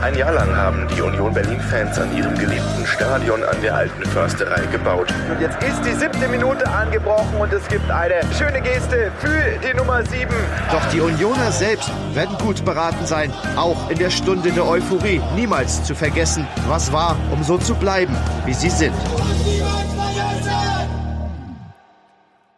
Ein 0.00 0.16
Jahr 0.16 0.32
lang 0.32 0.54
haben 0.54 0.86
die 0.94 1.00
Union 1.02 1.34
Berlin-Fans 1.34 1.98
an 1.98 2.16
ihrem 2.16 2.32
geliebten 2.38 2.86
Stadion 2.86 3.42
an 3.42 3.60
der 3.60 3.74
alten 3.74 4.04
Försterei 4.04 4.64
gebaut. 4.66 5.12
Und 5.28 5.40
jetzt 5.40 5.60
ist 5.60 5.82
die 5.84 5.92
siebte 5.92 6.28
Minute 6.28 6.70
angebrochen 6.70 7.40
und 7.40 7.52
es 7.52 7.66
gibt 7.66 7.90
eine 7.90 8.20
schöne 8.38 8.62
Geste 8.62 9.10
für 9.18 9.58
die 9.58 9.76
Nummer 9.76 10.04
sieben. 10.04 10.36
Doch 10.70 10.84
die 10.92 11.00
Unioner 11.00 11.50
selbst 11.50 11.90
werden 12.14 12.36
gut 12.38 12.64
beraten 12.64 13.06
sein, 13.06 13.32
auch 13.56 13.90
in 13.90 13.98
der 13.98 14.10
Stunde 14.10 14.52
der 14.52 14.68
Euphorie 14.68 15.20
niemals 15.34 15.82
zu 15.82 15.96
vergessen, 15.96 16.46
was 16.68 16.92
war, 16.92 17.16
um 17.32 17.42
so 17.42 17.58
zu 17.58 17.74
bleiben, 17.74 18.16
wie 18.46 18.54
sie 18.54 18.70
sind. 18.70 18.94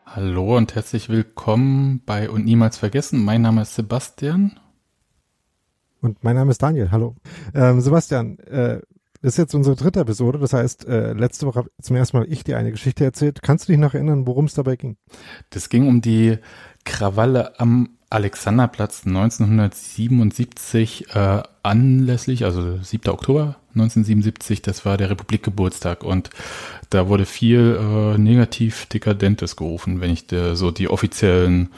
Hallo 0.05 0.59
und 0.59 0.75
herzlich 0.75 1.09
willkommen 1.09 2.03
bei 2.05 2.29
Und 2.29 2.45
Niemals 2.45 2.77
Vergessen. 2.77 3.25
Mein 3.25 3.41
Name 3.41 3.63
ist 3.63 3.77
Sebastian. 3.77 4.61
Und 6.01 6.25
mein 6.25 6.37
Name 6.37 6.51
ist 6.51 6.63
Daniel. 6.63 6.91
Hallo. 6.91 7.17
Ähm, 7.55 7.81
Sebastian, 7.81 8.39
äh, 8.41 8.81
das 9.23 9.35
ist 9.35 9.39
jetzt 9.39 9.55
unsere 9.55 9.77
dritte 9.77 10.01
Episode. 10.01 10.39
Das 10.39 10.53
heißt, 10.53 10.87
äh, 10.87 11.13
letzte 11.13 11.47
Woche 11.47 11.61
habe 11.61 11.71
zum 11.81 11.97
ersten 11.97 12.17
Mal 12.17 12.27
ich 12.31 12.43
dir 12.43 12.57
eine 12.57 12.71
Geschichte 12.71 13.05
erzählt. 13.05 13.43
Kannst 13.43 13.69
du 13.69 13.73
dich 13.73 13.81
noch 13.81 13.95
erinnern, 13.95 14.27
worum 14.27 14.47
es 14.47 14.55
dabei 14.55 14.77
ging? 14.77 14.97
Das 15.51 15.69
ging 15.69 15.87
um 15.87 16.01
die 16.01 16.39
Krawalle 16.85 17.61
am 17.61 17.91
Alexanderplatz 18.09 19.07
1977 19.07 21.15
äh, 21.15 21.43
anlässlich, 21.63 22.45
also 22.45 22.79
7. 22.83 23.11
Oktober 23.11 23.57
1977, 23.75 24.63
das 24.63 24.85
war 24.85 24.97
der 24.97 25.11
Republikgeburtstag 25.11 26.03
und 26.03 26.31
da 26.89 27.07
wurde 27.07 27.25
viel 27.25 27.79
äh, 27.79 28.19
negativ 28.19 28.87
Dekadentes 28.87 29.55
gerufen, 29.55 30.01
wenn 30.01 30.11
ich 30.11 30.27
der, 30.27 30.57
so 30.57 30.73
die 30.73 30.89
offiziellen 30.89 31.69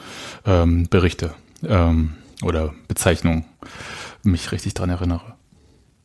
ähm, 0.45 0.87
Berichte 0.89 1.35
ähm, 1.67 2.13
oder 2.41 2.73
Bezeichnungen 2.87 3.45
mich 4.25 4.51
richtig 4.51 4.73
dran 4.73 4.89
erinnere. 4.89 5.35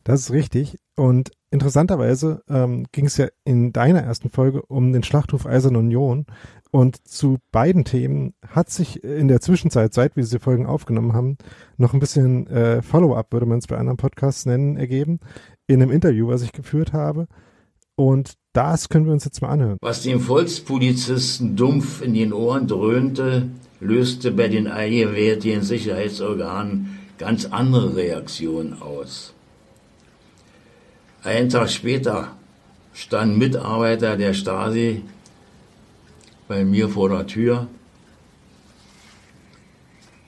Das 0.03 0.21
ist 0.21 0.31
richtig. 0.31 0.79
Und 0.95 1.31
interessanterweise 1.51 2.41
ähm, 2.49 2.85
ging 2.91 3.05
es 3.05 3.17
ja 3.17 3.27
in 3.45 3.73
deiner 3.73 4.01
ersten 4.01 4.29
Folge 4.29 4.61
um 4.63 4.91
den 4.91 5.03
Schlachtruf 5.03 5.45
Eiserne 5.45 5.77
Union. 5.77 6.25
Und 6.71 7.07
zu 7.07 7.37
beiden 7.51 7.83
Themen 7.83 8.33
hat 8.47 8.69
sich 8.69 9.03
in 9.03 9.27
der 9.27 9.41
Zwischenzeit, 9.41 9.93
seit 9.93 10.15
wir 10.15 10.23
diese 10.23 10.39
Folgen 10.39 10.65
aufgenommen 10.65 11.13
haben, 11.13 11.37
noch 11.77 11.93
ein 11.93 11.99
bisschen 11.99 12.47
äh, 12.47 12.81
Follow-up, 12.81 13.33
würde 13.33 13.45
man 13.45 13.59
es 13.59 13.67
bei 13.67 13.77
anderen 13.77 13.97
Podcasts 13.97 14.45
nennen, 14.45 14.77
ergeben. 14.77 15.19
In 15.67 15.81
einem 15.81 15.91
Interview, 15.91 16.27
was 16.27 16.41
ich 16.41 16.51
geführt 16.51 16.93
habe. 16.93 17.27
Und 17.95 18.33
das 18.53 18.89
können 18.89 19.05
wir 19.05 19.13
uns 19.13 19.25
jetzt 19.25 19.41
mal 19.41 19.49
anhören. 19.49 19.77
Was 19.81 20.03
dem 20.03 20.19
Volkspolizisten 20.19 21.55
dumpf 21.55 22.01
in 22.01 22.13
den 22.13 22.33
Ohren 22.33 22.67
dröhnte, 22.67 23.49
löste 23.79 24.31
bei 24.31 24.47
den 24.47 24.67
eingewählten 24.67 25.61
Sicherheitsorganen 25.61 26.98
ganz 27.19 27.45
andere 27.45 27.95
Reaktionen 27.95 28.81
aus. 28.81 29.33
Einen 31.21 31.49
Tag 31.49 31.69
später 31.69 32.35
standen 32.93 33.37
Mitarbeiter 33.37 34.15
der 34.17 34.33
Stasi 34.33 35.03
bei 36.47 36.63
mir 36.63 36.89
vor 36.89 37.09
der 37.09 37.27
Tür 37.27 37.67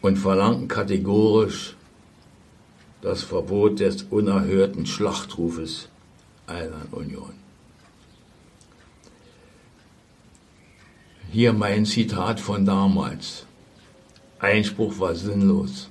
und 0.02 0.18
verlangten 0.18 0.68
kategorisch 0.68 1.76
das 3.02 3.24
Verbot 3.24 3.80
des 3.80 4.04
unerhörten 4.04 4.86
Schlachtrufes 4.86 5.88
Eisenunion. 6.46 7.34
Hier 11.32 11.54
mein 11.54 11.86
Zitat 11.86 12.42
von 12.42 12.66
damals. 12.66 13.46
Einspruch 14.40 15.00
war 15.00 15.16
sinnlos. 15.16 15.91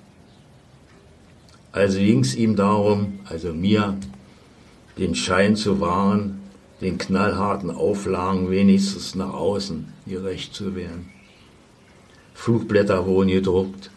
Also 1.72 1.98
ging 1.98 2.20
es 2.20 2.34
ihm 2.34 2.56
darum, 2.56 3.20
also 3.24 3.52
mir, 3.52 3.96
den 4.98 5.14
Schein 5.14 5.54
zu 5.54 5.80
wahren, 5.80 6.40
den 6.80 6.98
knallharten 6.98 7.70
Auflagen 7.70 8.50
wenigstens 8.50 9.14
nach 9.14 9.32
außen 9.32 9.86
gerecht 10.06 10.54
zu 10.54 10.74
werden. 10.74 11.10
Flugblätter 12.34 13.06
wurden 13.06 13.28
gedruckt 13.28 13.90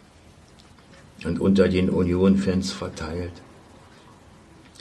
und 1.24 1.40
unter 1.40 1.68
den 1.68 1.90
Union-Fans 1.90 2.72
verteilt. 2.72 3.32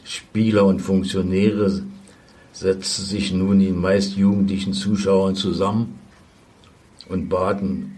Spieler 0.04 0.66
und 0.66 0.82
Funktionäre 0.82 1.82
setzten 2.52 3.04
sich 3.04 3.32
nun 3.32 3.60
den 3.60 3.80
meist 3.80 4.16
jugendlichen 4.16 4.74
Zuschauern 4.74 5.36
zusammen 5.36 5.98
und 7.10 7.30
baten 7.30 7.96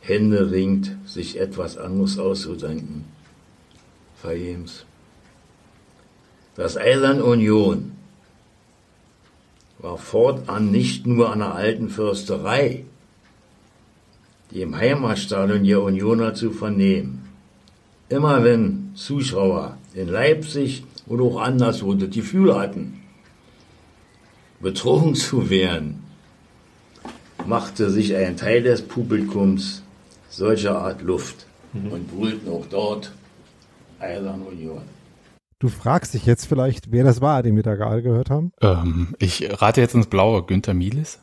händeringend, 0.00 0.96
sich 1.04 1.40
etwas 1.40 1.78
anderes 1.78 2.18
auszudenken. 2.18 3.15
Vergebens. 4.26 4.84
Das 6.56 6.76
Eisern 6.76 7.22
Union 7.22 7.92
war 9.78 9.98
fortan 9.98 10.72
nicht 10.72 11.06
nur 11.06 11.30
an 11.30 11.38
der 11.38 11.54
alten 11.54 11.88
Försterei, 11.90 12.84
die 14.50 14.62
im 14.62 14.76
Heimatstadion 14.76 15.62
der 15.62 15.80
Unioner 15.80 16.34
zu 16.34 16.50
vernehmen. 16.50 17.28
Immer 18.08 18.42
wenn 18.42 18.90
Zuschauer 18.96 19.78
in 19.94 20.08
Leipzig 20.08 20.82
oder 21.06 21.22
auch 21.22 21.40
anderswo 21.40 21.94
das 21.94 22.10
Gefühl 22.10 22.58
hatten, 22.58 23.02
betrogen 24.60 25.14
zu 25.14 25.50
werden, 25.50 26.02
machte 27.46 27.90
sich 27.90 28.16
ein 28.16 28.36
Teil 28.36 28.64
des 28.64 28.82
Publikums 28.82 29.82
solcher 30.28 30.78
Art 30.78 31.02
Luft 31.02 31.46
mhm. 31.72 31.92
und 31.92 32.08
brüllten 32.08 32.50
auch 32.50 32.66
dort 32.68 33.12
Eisern 34.00 34.42
Union. 34.42 34.82
Du 35.58 35.68
fragst 35.68 36.12
dich 36.12 36.26
jetzt 36.26 36.46
vielleicht, 36.46 36.92
wer 36.92 37.04
das 37.04 37.20
war, 37.20 37.42
den 37.42 37.56
wir 37.56 37.62
da 37.62 37.76
gerade 37.76 38.02
gehört 38.02 38.28
haben? 38.28 38.52
Ähm, 38.60 39.14
ich 39.18 39.48
rate 39.62 39.80
jetzt 39.80 39.94
ins 39.94 40.06
Blaue, 40.06 40.44
Günther 40.44 40.74
Mielis. 40.74 41.20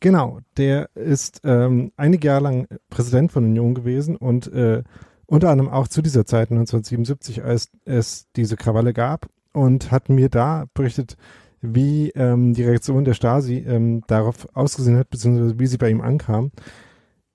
Genau, 0.00 0.40
der 0.56 0.88
ist 0.94 1.40
ähm, 1.44 1.92
einige 1.96 2.28
Jahre 2.28 2.42
lang 2.42 2.68
Präsident 2.90 3.32
von 3.32 3.44
Union 3.44 3.74
gewesen 3.74 4.16
und 4.16 4.50
äh, 4.52 4.82
unter 5.26 5.50
anderem 5.50 5.70
auch 5.70 5.88
zu 5.88 6.02
dieser 6.02 6.24
Zeit 6.24 6.50
1977, 6.50 7.42
als 7.42 7.70
es 7.84 8.26
diese 8.36 8.56
Krawalle 8.56 8.92
gab 8.92 9.28
und 9.52 9.90
hat 9.90 10.08
mir 10.08 10.28
da 10.28 10.66
berichtet, 10.74 11.16
wie 11.60 12.10
ähm, 12.10 12.54
die 12.54 12.64
Reaktion 12.64 13.04
der 13.04 13.14
Stasi 13.14 13.58
ähm, 13.66 14.02
darauf 14.06 14.46
ausgesehen 14.54 14.98
hat, 14.98 15.10
beziehungsweise 15.10 15.58
wie 15.58 15.66
sie 15.66 15.78
bei 15.78 15.90
ihm 15.90 16.00
ankam. 16.00 16.52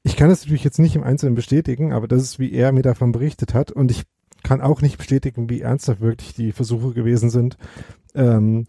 Ich 0.04 0.16
kann 0.16 0.30
das 0.30 0.42
natürlich 0.42 0.64
jetzt 0.64 0.80
nicht 0.80 0.96
im 0.96 1.04
Einzelnen 1.04 1.36
bestätigen, 1.36 1.94
aber 1.94 2.08
das 2.08 2.24
ist, 2.24 2.40
wie 2.40 2.52
er 2.52 2.72
mir 2.72 2.82
davon 2.82 3.12
berichtet 3.12 3.54
hat. 3.54 3.72
Und 3.72 3.92
ich 3.92 4.04
kann 4.44 4.62
auch 4.62 4.82
nicht 4.82 4.98
bestätigen, 4.98 5.50
wie 5.50 5.62
ernsthaft 5.62 6.02
wirklich 6.02 6.34
die 6.34 6.52
Versuche 6.52 6.94
gewesen 6.94 7.30
sind, 7.30 7.58
ähm, 8.16 8.66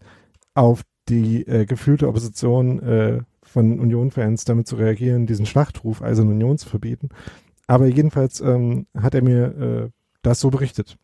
auf 0.53 0.83
die 1.09 1.45
äh, 1.47 1.65
gefühlte 1.65 2.07
Opposition 2.07 2.79
äh, 2.81 3.21
von 3.41 3.79
Union-Fans 3.79 4.45
damit 4.45 4.67
zu 4.67 4.75
reagieren, 4.75 5.27
diesen 5.27 5.45
Schlachtruf 5.45 6.01
Eisern 6.01 6.29
Union 6.29 6.57
zu 6.57 6.69
verbieten. 6.69 7.09
Aber 7.67 7.87
jedenfalls 7.87 8.41
ähm, 8.41 8.87
hat 8.97 9.15
er 9.15 9.21
mir 9.21 9.45
äh, 9.45 9.89
das 10.21 10.39
so 10.39 10.49
berichtet. 10.49 10.97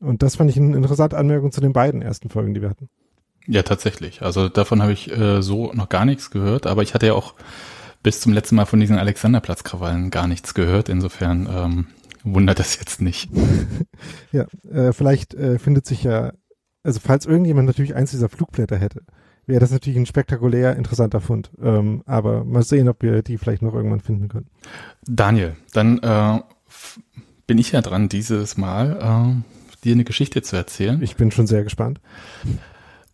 Und 0.00 0.22
das 0.22 0.36
fand 0.36 0.50
ich 0.50 0.56
eine 0.56 0.76
interessante 0.76 1.16
Anmerkung 1.16 1.50
zu 1.50 1.60
den 1.60 1.72
beiden 1.72 2.02
ersten 2.02 2.30
Folgen, 2.30 2.54
die 2.54 2.62
wir 2.62 2.70
hatten. 2.70 2.88
Ja, 3.46 3.62
tatsächlich. 3.62 4.22
Also 4.22 4.48
davon 4.48 4.82
habe 4.82 4.92
ich 4.92 5.10
äh, 5.10 5.42
so 5.42 5.72
noch 5.72 5.88
gar 5.88 6.04
nichts 6.04 6.30
gehört, 6.30 6.66
aber 6.66 6.82
ich 6.82 6.94
hatte 6.94 7.06
ja 7.06 7.14
auch 7.14 7.34
bis 8.02 8.20
zum 8.20 8.32
letzten 8.32 8.56
Mal 8.56 8.66
von 8.66 8.78
diesen 8.78 8.98
Alexanderplatzkrawallen 8.98 10.10
gar 10.10 10.28
nichts 10.28 10.54
gehört. 10.54 10.88
Insofern 10.88 11.48
ähm, 11.50 11.86
wundert 12.24 12.58
das 12.58 12.76
jetzt 12.78 13.00
nicht. 13.00 13.30
ja, 14.32 14.46
äh, 14.70 14.92
vielleicht 14.92 15.34
äh, 15.34 15.58
findet 15.58 15.86
sich 15.86 16.02
ja, 16.02 16.32
also 16.82 17.00
falls 17.00 17.26
irgendjemand 17.26 17.66
natürlich 17.66 17.94
eins 17.94 18.10
dieser 18.10 18.28
Flugblätter 18.28 18.76
hätte, 18.76 19.02
wäre 19.46 19.60
das 19.60 19.70
natürlich 19.70 19.98
ein 19.98 20.06
spektakulär 20.06 20.76
interessanter 20.76 21.20
Fund. 21.20 21.50
Ähm, 21.60 22.02
aber 22.06 22.44
mal 22.44 22.62
sehen, 22.62 22.88
ob 22.88 23.02
wir 23.02 23.22
die 23.22 23.38
vielleicht 23.38 23.62
noch 23.62 23.74
irgendwann 23.74 24.00
finden 24.00 24.28
können. 24.28 24.46
Daniel, 25.06 25.56
dann 25.72 25.98
äh, 25.98 26.40
bin 27.46 27.58
ich 27.58 27.72
ja 27.72 27.80
dran, 27.80 28.08
dieses 28.08 28.56
Mal 28.56 28.98
äh, 29.00 29.84
dir 29.84 29.94
eine 29.94 30.04
Geschichte 30.04 30.42
zu 30.42 30.56
erzählen. 30.56 31.02
Ich 31.02 31.16
bin 31.16 31.30
schon 31.30 31.46
sehr 31.46 31.64
gespannt. 31.64 32.00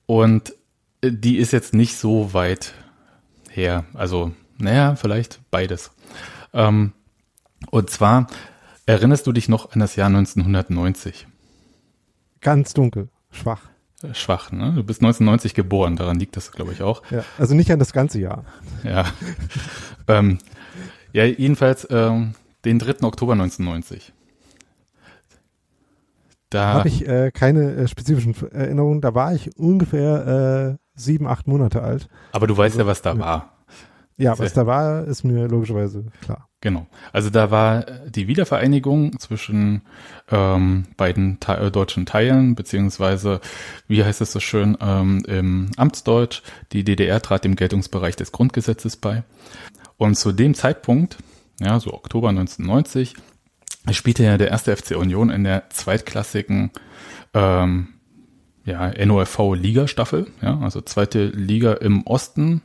Und 0.06 0.54
äh, 1.00 1.12
die 1.12 1.36
ist 1.38 1.52
jetzt 1.52 1.72
nicht 1.72 1.96
so 1.96 2.34
weit 2.34 2.74
her. 3.50 3.84
Also, 3.94 4.32
naja, 4.58 4.96
vielleicht 4.96 5.40
beides. 5.50 5.92
Ähm, 6.52 6.92
und 7.70 7.90
zwar 7.90 8.26
erinnerst 8.86 9.26
du 9.26 9.32
dich 9.32 9.48
noch 9.48 9.72
an 9.72 9.81
das 9.81 9.96
Jahr 9.96 10.08
1990? 10.08 11.26
ganz 12.44 12.75
dunkel, 12.75 13.08
schwach. 13.32 13.62
Äh, 14.04 14.14
schwach, 14.14 14.52
ne? 14.52 14.72
Du 14.76 14.84
bist 14.84 15.00
1990 15.00 15.54
geboren, 15.54 15.96
daran 15.96 16.20
liegt 16.20 16.36
das, 16.36 16.52
glaube 16.52 16.72
ich, 16.72 16.82
auch. 16.82 17.02
Ja, 17.10 17.25
also 17.38 17.56
nicht 17.56 17.72
an 17.72 17.81
das 17.81 17.92
ganze 17.92 18.20
Jahr. 18.20 18.44
Ja. 18.84 19.06
ähm, 20.08 20.38
ja, 21.12 21.25
jedenfalls 21.25 21.88
ähm, 21.90 22.34
den 22.64 22.78
3. 22.78 23.02
Oktober 23.02 23.32
1990. 23.32 24.12
Da 26.50 26.75
habe 26.75 26.88
ich 26.88 27.08
äh, 27.08 27.32
keine 27.32 27.75
äh, 27.75 27.88
spezifischen 27.88 28.37
Erinnerungen. 28.52 29.00
Da 29.00 29.14
war 29.14 29.34
ich 29.34 29.56
ungefähr 29.56 30.76
äh, 30.78 30.78
sieben, 30.94 31.26
acht 31.26 31.48
Monate 31.48 31.82
alt. 31.82 32.08
Aber 32.30 32.46
du 32.46 32.56
weißt 32.56 32.75
also, 32.76 32.84
ja, 32.84 32.87
was 32.87 33.02
da 33.02 33.19
war. 33.19 33.53
Ja, 34.16 34.38
was 34.38 34.52
da 34.52 34.66
war, 34.66 35.05
ist 35.05 35.25
mir 35.25 35.49
logischerweise 35.49 36.06
klar. 36.20 36.49
Genau. 36.61 36.87
Also 37.12 37.28
da 37.28 37.50
war 37.50 37.84
die 38.08 38.26
Wiedervereinigung 38.26 39.19
zwischen 39.19 39.82
ähm, 40.31 40.87
beiden 40.96 41.38
te 41.38 41.58
äh, 41.58 41.70
deutschen 41.70 42.06
Teilen, 42.06 42.55
beziehungsweise, 42.55 43.40
wie 43.87 44.02
heißt 44.02 44.22
es 44.22 44.32
so 44.32 44.40
schön, 44.40 44.78
ähm, 44.81 45.22
im 45.26 45.70
Amtsdeutsch, 45.76 46.43
die 46.72 46.82
DDR 46.82 47.20
trat 47.20 47.44
dem 47.44 47.56
Geltungsbereich 47.56 48.16
des 48.16 48.32
Grundgesetzes 48.32 48.96
bei. 48.96 49.25
Und 49.99 50.14
zu 50.16 50.32
dem 50.32 50.55
Zeitpunkt, 50.55 51.19
ja, 51.61 51.78
so 51.81 51.93
Oktober 51.93 52.31
1990, 52.31 53.14
spielte 53.90 54.25
ja 54.25 54.38
der 54.38 54.49
erste 54.49 54.75
FC 54.75 54.96
Union 54.96 55.28
in 55.28 55.44
der 55.44 55.69
zweitklassigen 55.69 56.70
ähm, 57.34 57.88
ja, 58.64 58.90
NOFV-Liga-Staffel, 59.05 60.28
ja, 60.40 60.58
also 60.61 60.81
zweite 60.81 61.26
Liga 61.26 61.75
im 61.75 62.06
Osten. 62.06 62.62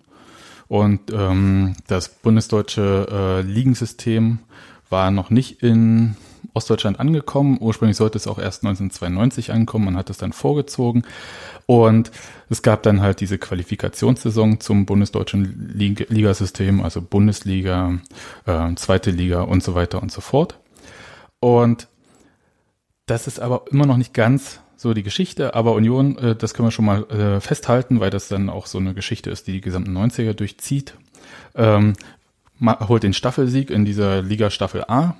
Und 0.69 1.12
ähm, 1.12 1.74
das 1.88 2.10
bundesdeutsche 2.10 3.07
äh, 3.12 3.42
Ligensystem 3.42 4.38
war 4.89 5.12
noch 5.12 5.31
nicht 5.31 5.63
in 5.63 6.16
Ostdeutschland 6.54 7.00
angekommen. 7.00 7.57
Ursprünglich 7.60 7.98
sollte 7.98 8.18
es 8.18 8.27
auch 8.27 8.38
erst 8.38 8.63
1992 8.63 9.51
ankommen. 9.51 9.86
Man 9.86 9.98
hat 9.98 10.12
es 10.12 10.18
dann 10.18 10.31
vorgezogen. 10.31 11.04
Und 11.66 12.12
es 12.50 12.62
gab 12.62 12.83
dann 12.83 13.01
halt 13.01 13.19
diese 13.19 13.39
Qualifikationssaison 13.39 14.60
zum 14.60 14.86
bundesdeutschen 14.86 15.74
Ligasystem, 15.75 16.81
also 16.81 17.01
Bundesliga, 17.01 18.00
äh, 18.45 18.74
zweite 18.75 19.12
Liga 19.12 19.42
und 19.42 19.63
so 19.63 19.74
weiter 19.75 20.01
und 20.01 20.12
so 20.12 20.22
fort. 20.22 20.60
Und 21.39 21.88
das 23.07 23.25
ist 23.25 23.39
aber 23.39 23.65
immer 23.72 23.88
noch 23.88 23.98
nicht 23.98 24.13
ganz 24.13 24.60
so 24.80 24.94
die 24.94 25.04
Geschichte, 25.04 25.56
aber 25.56 25.74
Union, 25.74 26.18
äh, 26.18 26.36
das 26.36 26.54
können 26.54 26.68
wir 26.68 26.72
schon 26.72 26.86
mal 26.86 27.04
äh, 27.10 27.42
festhalten, 27.42 28.00
weil 28.00 28.12
das 28.12 28.30
dann 28.30 28.50
auch 28.50 28.66
so 28.66 28.78
eine 28.78 28.94
Geschichte 28.94 29.30
ist, 29.30 29.48
die 29.48 29.52
die 29.52 29.62
gesamten 29.62 29.96
90er 29.96 30.34
durchzieht. 30.34 30.94
Ähm, 31.54 31.96
holt 32.62 33.04
den 33.04 33.14
Staffelsieg 33.14 33.72
in 33.72 33.84
dieser 33.84 34.22
Liga 34.22 34.50
Staffel 34.50 34.86
A 34.88 35.16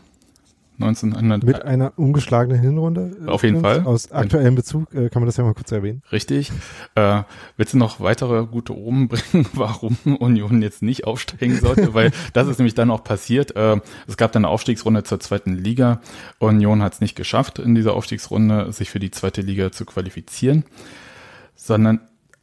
1900 0.80 1.44
Mit 1.44 1.64
einer 1.64 1.94
ungeschlagenen 1.98 2.62
Hinrunde. 2.62 3.18
Auf 3.28 3.44
jeden 3.44 3.62
Fall. 3.62 3.84
Aus 3.84 4.12
aktuellem 4.12 4.56
Bezug 4.56 4.94
äh, 4.94 5.10
kann 5.10 5.22
man 5.22 5.28
das 5.28 5.38
ja 5.38 5.44
mal 5.44 5.54
kurz 5.54 5.72
erwähnen. 5.72 6.02
Richtig. 6.12 6.52
Äh, 6.96 7.24
willst 7.58 7.74
du 7.74 7.78
noch 7.78 8.00
weitere 8.00 8.46
gute 8.46 8.76
Oben 8.76 9.08
bringen, 9.10 9.46
warum 9.54 9.98
Union 10.06 10.62
jetzt 10.62 10.82
nicht 10.82 11.06
aufsteigen 11.06 11.60
sollte? 11.60 11.94
Weil 11.94 12.12
das 12.34 12.48
ist 12.48 12.60
nämlich 12.60 12.76
dann 12.76 12.92
auch 12.92 13.04
passiert. 13.04 13.56
Äh, 13.56 13.82
es 14.08 14.16
gab 14.18 14.32
dann 14.32 14.46
eine 14.46 14.54
Aufstiegsrunde 14.54 15.04
zur 15.04 15.20
zweiten 15.20 15.54
Liga. 15.54 16.02
Union 16.40 16.82
hat 16.82 16.94
es 16.94 17.02
nicht 17.02 17.16
geschafft, 17.16 17.60
in 17.60 17.76
dieser 17.76 17.94
Aufstiegsrunde 17.94 18.72
sich 18.72 18.90
für 18.90 19.00
die 19.00 19.12
zweite 19.12 19.42
Liga 19.42 19.72
zu 19.72 19.86
qualifizieren, 19.86 20.64
sondern 21.56 22.00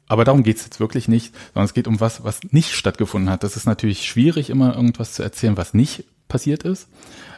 aber 0.09 0.25
darum 0.25 0.43
geht's 0.43 0.65
jetzt 0.65 0.79
wirklich 0.79 1.09
nicht, 1.09 1.35
sondern 1.53 1.65
es 1.65 1.75
geht 1.75 1.88
um 1.88 2.00
was, 2.00 2.23
was 2.23 2.41
nicht 2.50 2.75
stattgefunden 2.75 3.31
hat. 3.31 3.43
Das 3.43 3.56
ist 3.56 3.67
natürlich 3.67 4.06
schwierig, 4.06 4.50
immer 4.50 4.77
irgendwas 4.77 5.15
zu 5.15 5.23
erzählen, 5.23 5.56
was 5.56 5.75
nicht 5.75 6.05
passiert 6.29 6.62
ist. 6.62 6.88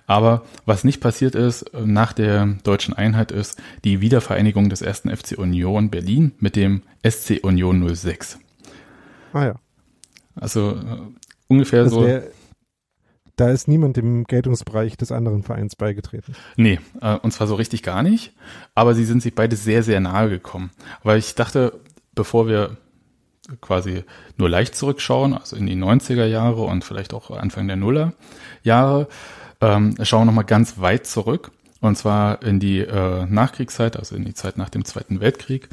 Aber 0.08 0.42
was 0.64 0.84
nicht 0.84 1.00
passiert 1.00 1.36
ist 1.36 1.62
äh, 1.74 1.82
nach 1.84 2.12
der 2.12 2.46
deutschen 2.64 2.94
Einheit 2.94 3.30
ist 3.30 3.60
die 3.84 4.00
Wiedervereinigung 4.00 4.70
des 4.70 4.82
ersten 4.82 5.14
FC 5.14 5.38
Union 5.38 5.90
Berlin 5.90 6.32
mit 6.40 6.56
dem 6.56 6.82
SC 7.06 7.40
Union 7.42 7.94
06. 7.94 8.40
Ah 9.34 9.44
ja. 9.44 9.54
Also 10.34 10.70
äh, 10.70 10.98
ungefähr 11.46 11.82
also 11.82 12.00
so. 12.00 12.06
Der, 12.06 12.24
da 13.36 13.50
ist 13.50 13.68
niemand 13.68 13.98
dem 13.98 14.24
Geltungsbereich 14.24 14.96
des 14.96 15.12
anderen 15.12 15.42
Vereins 15.42 15.76
beigetreten. 15.76 16.34
Nee, 16.56 16.80
äh, 17.02 17.16
und 17.16 17.30
zwar 17.32 17.46
so 17.46 17.54
richtig 17.54 17.82
gar 17.82 18.02
nicht. 18.02 18.32
Aber 18.74 18.94
sie 18.94 19.04
sind 19.04 19.22
sich 19.22 19.34
beide 19.34 19.56
sehr, 19.56 19.82
sehr 19.82 20.00
nahe 20.00 20.30
gekommen. 20.30 20.70
Weil 21.02 21.18
ich 21.18 21.34
dachte, 21.34 21.78
bevor 22.14 22.48
wir 22.48 22.78
quasi 23.60 24.04
nur 24.38 24.48
leicht 24.48 24.74
zurückschauen, 24.74 25.34
also 25.34 25.54
in 25.54 25.66
die 25.66 25.76
90er 25.76 26.24
Jahre 26.24 26.62
und 26.62 26.82
vielleicht 26.82 27.12
auch 27.12 27.30
Anfang 27.30 27.66
der 27.66 27.76
Nuller 27.76 28.14
Jahre, 28.62 29.06
ähm, 29.60 29.94
schauen 30.02 30.22
wir 30.22 30.26
nochmal 30.26 30.44
ganz 30.44 30.78
weit 30.78 31.06
zurück. 31.06 31.50
Und 31.80 31.96
zwar 31.96 32.42
in 32.42 32.58
die 32.58 32.80
äh, 32.80 33.26
Nachkriegszeit, 33.26 33.96
also 33.96 34.16
in 34.16 34.24
die 34.24 34.34
Zeit 34.34 34.58
nach 34.58 34.68
dem 34.68 34.84
Zweiten 34.84 35.20
Weltkrieg, 35.20 35.68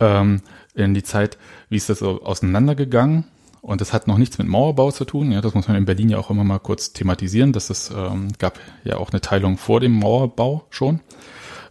ähm, 0.00 0.40
in 0.74 0.94
die 0.94 1.04
Zeit, 1.04 1.38
wie 1.68 1.76
ist 1.76 1.88
das 1.88 2.00
so 2.00 2.22
auseinandergegangen. 2.24 3.24
Und 3.60 3.80
das 3.80 3.92
hat 3.92 4.08
noch 4.08 4.18
nichts 4.18 4.36
mit 4.36 4.48
Mauerbau 4.48 4.90
zu 4.90 5.04
tun. 5.04 5.32
Ja, 5.32 5.40
das 5.40 5.54
muss 5.54 5.68
man 5.68 5.76
in 5.76 5.84
Berlin 5.84 6.10
ja 6.10 6.18
auch 6.18 6.28
immer 6.28 6.44
mal 6.44 6.58
kurz 6.58 6.92
thematisieren. 6.92 7.52
dass 7.52 7.70
es 7.70 7.90
ähm, 7.90 8.32
gab 8.38 8.58
ja 8.82 8.96
auch 8.96 9.10
eine 9.10 9.20
Teilung 9.20 9.56
vor 9.56 9.80
dem 9.80 9.92
Mauerbau 9.92 10.66
schon. 10.70 11.00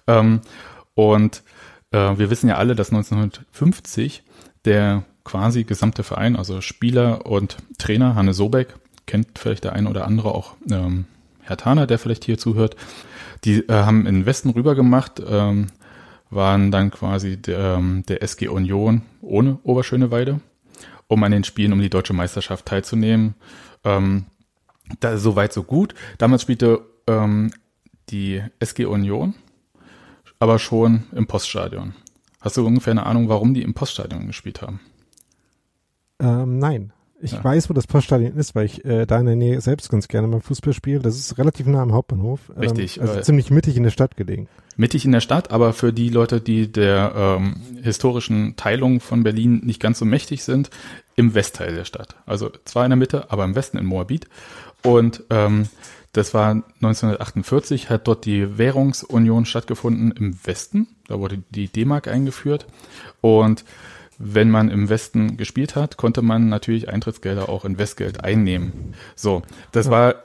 Ähm, 0.07 0.41
und 0.95 1.43
äh, 1.91 2.17
wir 2.17 2.29
wissen 2.29 2.49
ja 2.49 2.55
alle, 2.55 2.75
dass 2.75 2.91
1950 2.91 4.23
der 4.65 5.03
quasi 5.23 5.65
gesamte 5.65 6.03
Verein, 6.03 6.35
also 6.35 6.61
Spieler 6.61 7.25
und 7.25 7.57
Trainer, 7.77 8.15
Hanne 8.15 8.33
Sobeck, 8.33 8.75
kennt 9.05 9.37
vielleicht 9.37 9.65
der 9.65 9.73
eine 9.73 9.89
oder 9.89 10.05
andere 10.05 10.33
auch 10.33 10.55
ähm, 10.71 11.05
Herr 11.43 11.57
Thaner, 11.57 11.87
der 11.87 11.99
vielleicht 11.99 12.25
hier 12.25 12.37
zuhört, 12.37 12.75
die 13.43 13.59
äh, 13.67 13.73
haben 13.73 14.05
in 14.05 14.15
den 14.15 14.25
Westen 14.25 14.49
rüber 14.49 14.75
gemacht, 14.75 15.21
ähm, 15.25 15.67
waren 16.29 16.71
dann 16.71 16.91
quasi 16.91 17.37
der, 17.37 17.75
ähm, 17.77 18.03
der 18.07 18.23
SG 18.23 18.47
Union 18.47 19.03
ohne 19.21 19.59
Oberschöneweide, 19.63 20.39
um 21.07 21.23
an 21.23 21.31
den 21.31 21.43
Spielen 21.43 21.73
um 21.73 21.81
die 21.81 21.89
deutsche 21.89 22.13
Meisterschaft 22.13 22.65
teilzunehmen. 22.65 23.35
Ähm, 23.83 24.25
da 24.99 25.17
so 25.17 25.35
weit, 25.35 25.53
so 25.53 25.63
gut. 25.63 25.93
Damals 26.17 26.41
spielte 26.41 26.81
ähm, 27.07 27.51
die 28.09 28.41
SG 28.59 28.85
Union, 28.85 29.35
aber 30.39 30.59
schon 30.59 31.03
im 31.13 31.27
Poststadion. 31.27 31.93
Hast 32.41 32.57
du 32.57 32.65
ungefähr 32.65 32.91
eine 32.91 33.05
Ahnung, 33.05 33.29
warum 33.29 33.53
die 33.53 33.61
im 33.61 33.73
Poststadion 33.73 34.27
gespielt 34.27 34.61
haben? 34.61 34.79
Ähm, 36.19 36.59
nein. 36.59 36.92
Ich 37.23 37.31
ja. 37.31 37.43
weiß, 37.43 37.69
wo 37.69 37.73
das 37.73 37.87
Poststadion 37.87 38.35
ist, 38.35 38.53
weil 38.53 38.65
ich 38.65 38.83
äh, 38.83 39.05
da 39.05 39.17
in 39.17 39.25
der 39.25 39.37
Nähe 39.37 39.61
selbst 39.61 39.89
ganz 39.89 40.09
gerne 40.09 40.27
mal 40.27 40.41
Fußball 40.41 40.73
spiele. 40.73 40.99
Das 40.99 41.15
ist 41.15 41.37
relativ 41.37 41.65
nah 41.67 41.81
am 41.81 41.93
Hauptbahnhof. 41.93 42.41
Ähm, 42.49 42.59
Richtig. 42.59 43.01
Also 43.01 43.13
äh, 43.13 43.21
ziemlich 43.21 43.49
mittig 43.49 43.77
in 43.77 43.83
der 43.83 43.91
Stadt 43.91 44.17
gelegen. 44.17 44.49
Mittig 44.75 45.05
in 45.05 45.13
der 45.13 45.21
Stadt, 45.21 45.49
aber 45.49 45.71
für 45.71 45.93
die 45.93 46.09
Leute, 46.09 46.41
die 46.41 46.69
der 46.69 47.13
ähm, 47.15 47.55
historischen 47.81 48.57
Teilung 48.57 48.99
von 48.99 49.23
Berlin 49.23 49.61
nicht 49.63 49.79
ganz 49.79 49.99
so 49.99 50.05
mächtig 50.05 50.43
sind, 50.43 50.69
im 51.15 51.33
Westteil 51.33 51.73
der 51.73 51.85
Stadt. 51.85 52.17
Also 52.25 52.51
zwar 52.65 52.83
in 52.83 52.89
der 52.89 52.97
Mitte, 52.97 53.31
aber 53.31 53.45
im 53.45 53.55
Westen 53.55 53.77
in 53.77 53.85
Moabit. 53.85 54.27
Und 54.83 55.23
ähm, 55.29 55.69
das 56.11 56.33
war 56.33 56.51
1948, 56.51 57.89
hat 57.89 58.07
dort 58.07 58.25
die 58.25 58.57
Währungsunion 58.57 59.45
stattgefunden 59.45 60.11
im 60.11 60.37
Westen. 60.43 60.87
Da 61.07 61.19
wurde 61.19 61.41
die 61.51 61.69
D-Mark 61.69 62.09
eingeführt. 62.09 62.67
Und 63.21 63.63
wenn 64.25 64.49
man 64.49 64.69
im 64.69 64.89
Westen 64.89 65.37
gespielt 65.37 65.75
hat, 65.75 65.97
konnte 65.97 66.21
man 66.21 66.49
natürlich 66.49 66.89
Eintrittsgelder 66.89 67.49
auch 67.49 67.65
in 67.65 67.77
Westgeld 67.77 68.23
einnehmen. 68.23 68.93
So, 69.15 69.43
das 69.71 69.89
war 69.89 70.15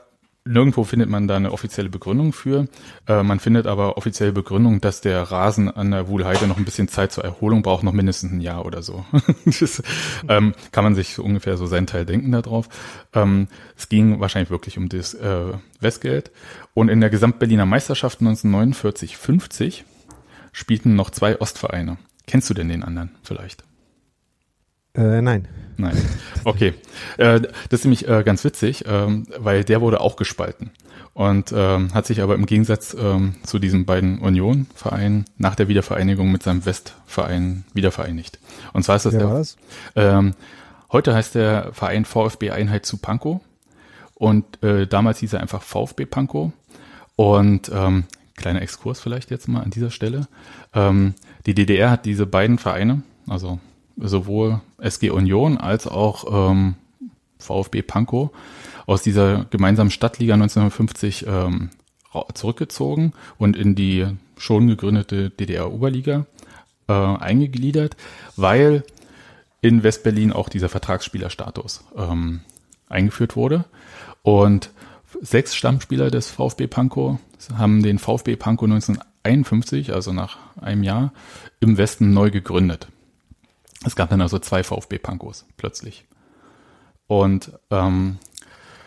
Nirgendwo 0.45 0.83
findet 0.83 1.09
man 1.09 1.27
da 1.27 1.35
eine 1.35 1.51
offizielle 1.51 1.89
Begründung 1.89 2.33
für. 2.33 2.67
Äh, 3.07 3.21
man 3.21 3.39
findet 3.39 3.67
aber 3.67 3.97
offizielle 3.97 4.31
Begründung, 4.31 4.81
dass 4.81 4.99
der 4.99 5.21
Rasen 5.21 5.69
an 5.69 5.91
der 5.91 6.07
Wuhlheide 6.07 6.47
noch 6.47 6.57
ein 6.57 6.65
bisschen 6.65 6.87
Zeit 6.87 7.11
zur 7.11 7.23
Erholung 7.23 7.61
braucht, 7.61 7.83
noch 7.83 7.93
mindestens 7.93 8.31
ein 8.31 8.41
Jahr 8.41 8.65
oder 8.65 8.81
so. 8.81 9.05
das, 9.45 9.83
ähm, 10.27 10.55
kann 10.71 10.83
man 10.83 10.95
sich 10.95 11.13
so 11.13 11.23
ungefähr 11.23 11.55
so 11.55 11.67
seinen 11.67 11.85
Teil 11.85 12.05
denken 12.05 12.31
darauf. 12.31 12.67
Ähm, 13.13 13.47
es 13.77 13.89
ging 13.89 14.19
wahrscheinlich 14.21 14.49
wirklich 14.49 14.79
um 14.79 14.89
das 14.89 15.13
äh, 15.13 15.53
Westgeld. 15.81 16.31
Und 16.73 16.89
in 16.89 16.99
der 16.99 17.11
Gesamtberliner 17.11 17.67
Meisterschaft 17.67 18.21
1949-50 18.21 19.83
spielten 20.51 20.95
noch 20.95 21.11
zwei 21.11 21.39
Ostvereine. 21.39 21.97
Kennst 22.25 22.49
du 22.49 22.55
denn 22.55 22.69
den 22.69 22.83
anderen 22.83 23.11
vielleicht? 23.23 23.68
Äh, 24.99 25.21
nein. 25.21 25.47
Nein. 25.77 25.97
Okay. 26.43 26.73
äh, 27.17 27.39
das 27.39 27.79
ist 27.79 27.83
nämlich 27.85 28.07
äh, 28.07 28.23
ganz 28.23 28.43
witzig, 28.43 28.83
ähm, 28.85 29.27
weil 29.37 29.63
der 29.63 29.81
wurde 29.81 30.01
auch 30.01 30.17
gespalten 30.17 30.71
und 31.13 31.53
ähm, 31.55 31.93
hat 31.93 32.05
sich 32.05 32.21
aber 32.21 32.35
im 32.35 32.45
Gegensatz 32.45 32.95
ähm, 32.99 33.35
zu 33.43 33.59
diesen 33.59 33.85
beiden 33.85 34.19
Union-Vereinen 34.19 35.25
nach 35.37 35.55
der 35.55 35.67
Wiedervereinigung 35.67 36.31
mit 36.31 36.43
seinem 36.43 36.65
Westverein 36.65 37.63
wiedervereinigt. 37.73 38.39
Und 38.73 38.83
zwar 38.83 38.97
ist 38.97 39.05
das, 39.05 39.13
ja, 39.13 39.19
der, 39.95 40.17
ähm, 40.17 40.33
heute 40.91 41.13
heißt 41.13 41.35
der 41.35 41.71
Verein 41.73 42.05
VfB 42.05 42.51
Einheit 42.51 42.85
zu 42.85 42.97
Pankow 42.97 43.41
und 44.15 44.61
äh, 44.63 44.85
damals 44.85 45.19
hieß 45.19 45.33
er 45.33 45.41
einfach 45.41 45.61
VfB 45.61 46.05
Pankow 46.05 46.51
und 47.15 47.71
ähm, 47.73 48.03
kleiner 48.35 48.61
Exkurs 48.61 48.99
vielleicht 48.99 49.31
jetzt 49.31 49.47
mal 49.47 49.61
an 49.61 49.71
dieser 49.71 49.91
Stelle. 49.91 50.27
Ähm, 50.73 51.15
die 51.45 51.53
DDR 51.53 51.91
hat 51.91 52.05
diese 52.05 52.25
beiden 52.25 52.57
Vereine, 52.57 53.03
also 53.27 53.59
sowohl 53.99 54.61
SG 54.79 55.09
Union 55.09 55.57
als 55.57 55.87
auch 55.87 56.51
ähm, 56.51 56.75
VfB 57.37 57.81
Pankow 57.81 58.31
aus 58.85 59.03
dieser 59.03 59.45
gemeinsamen 59.45 59.91
Stadtliga 59.91 60.33
1950 60.33 61.25
ähm, 61.27 61.69
zurückgezogen 62.33 63.13
und 63.37 63.55
in 63.55 63.75
die 63.75 64.07
schon 64.37 64.67
gegründete 64.67 65.29
DDR-Oberliga 65.29 66.25
äh, 66.87 66.93
eingegliedert, 66.93 67.95
weil 68.35 68.83
in 69.61 69.83
Westberlin 69.83 70.33
auch 70.33 70.49
dieser 70.49 70.69
Vertragsspielerstatus 70.69 71.83
ähm, 71.95 72.41
eingeführt 72.87 73.35
wurde. 73.35 73.65
Und 74.23 74.71
sechs 75.21 75.55
Stammspieler 75.55 76.09
des 76.09 76.29
VfB 76.29 76.67
Pankow 76.67 77.19
haben 77.55 77.83
den 77.83 77.99
VfB 77.99 78.35
Pankow 78.35 78.65
1951, 78.65 79.93
also 79.93 80.13
nach 80.13 80.37
einem 80.59 80.83
Jahr, 80.83 81.13
im 81.59 81.77
Westen 81.77 82.13
neu 82.13 82.31
gegründet. 82.31 82.87
Es 83.85 83.95
gab 83.95 84.09
dann 84.09 84.21
also 84.21 84.39
zwei 84.39 84.63
VfB 84.63 84.97
Pankows 84.97 85.45
plötzlich. 85.57 86.05
Und 87.07 87.51
ähm, 87.71 88.17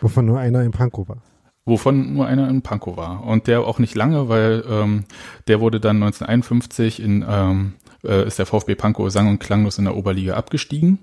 wovon 0.01 0.25
nur 0.25 0.39
einer 0.39 0.63
in 0.63 0.71
Pankow 0.71 1.07
war. 1.07 1.17
Wovon 1.65 2.13
nur 2.13 2.27
einer 2.27 2.49
in 2.49 2.61
Pankow 2.61 2.97
war. 2.97 3.23
Und 3.23 3.47
der 3.47 3.61
auch 3.61 3.79
nicht 3.79 3.95
lange, 3.95 4.29
weil 4.29 4.63
ähm, 4.67 5.05
der 5.47 5.61
wurde 5.61 5.79
dann 5.79 5.97
1951 5.97 7.01
in 7.01 7.25
ähm, 7.27 7.73
äh, 8.03 8.27
ist 8.27 8.39
der 8.39 8.45
VfB 8.45 8.75
Pankow 8.75 9.09
sang- 9.09 9.29
und 9.29 9.39
klanglos 9.39 9.77
in 9.77 9.85
der 9.85 9.95
Oberliga 9.95 10.35
abgestiegen 10.35 10.99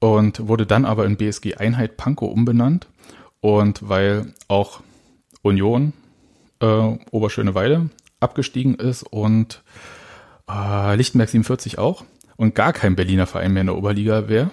und 0.00 0.48
wurde 0.48 0.66
dann 0.66 0.84
aber 0.84 1.06
in 1.06 1.16
BSG 1.16 1.56
Einheit 1.56 1.96
Pankow 1.96 2.30
umbenannt. 2.30 2.88
Und 3.40 3.88
weil 3.88 4.32
auch 4.48 4.80
Union 5.42 5.92
äh, 6.60 6.96
Oberschöneweide 7.10 7.90
abgestiegen 8.20 8.74
ist 8.76 9.02
und 9.02 9.62
äh, 10.48 10.96
Lichtenberg 10.96 11.28
47 11.28 11.78
auch 11.78 12.04
und 12.36 12.54
gar 12.54 12.72
kein 12.72 12.96
Berliner 12.96 13.26
Verein 13.26 13.52
mehr 13.52 13.62
in 13.62 13.68
der 13.68 13.76
Oberliga 13.76 14.28
wäre, 14.28 14.50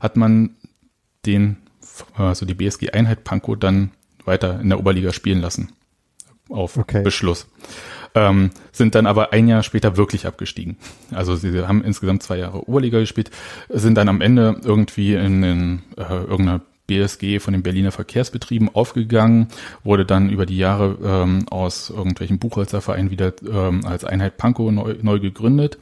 hat 0.00 0.16
man 0.16 0.56
den, 1.26 1.56
also 2.16 2.46
die 2.46 2.54
BSG 2.54 2.90
Einheit 2.90 3.24
Pankow 3.24 3.58
dann 3.58 3.90
weiter 4.24 4.60
in 4.60 4.68
der 4.68 4.78
Oberliga 4.78 5.12
spielen 5.12 5.40
lassen. 5.40 5.72
Auf 6.48 6.76
okay. 6.76 7.02
Beschluss. 7.02 7.46
Ähm, 8.14 8.50
sind 8.70 8.94
dann 8.94 9.06
aber 9.06 9.32
ein 9.32 9.48
Jahr 9.48 9.62
später 9.62 9.96
wirklich 9.96 10.26
abgestiegen. 10.26 10.76
Also 11.10 11.34
sie 11.34 11.66
haben 11.66 11.82
insgesamt 11.82 12.22
zwei 12.22 12.38
Jahre 12.38 12.68
Oberliga 12.68 13.00
gespielt, 13.00 13.30
sind 13.68 13.96
dann 13.96 14.08
am 14.08 14.20
Ende 14.20 14.60
irgendwie 14.62 15.14
in, 15.14 15.42
in 15.42 15.82
äh, 15.96 16.02
irgendeiner 16.02 16.60
BSG 16.86 17.40
von 17.40 17.54
den 17.54 17.62
Berliner 17.62 17.92
Verkehrsbetrieben 17.92 18.74
aufgegangen, 18.74 19.48
wurde 19.82 20.04
dann 20.04 20.28
über 20.28 20.46
die 20.46 20.58
Jahre 20.58 20.98
ähm, 21.02 21.46
aus 21.48 21.90
irgendwelchen 21.90 22.38
Buchholzervereinen 22.38 23.10
wieder 23.10 23.32
ähm, 23.50 23.84
als 23.86 24.04
Einheit 24.04 24.36
Pankow 24.36 24.70
neu, 24.70 24.96
neu 25.00 25.18
gegründet. 25.18 25.78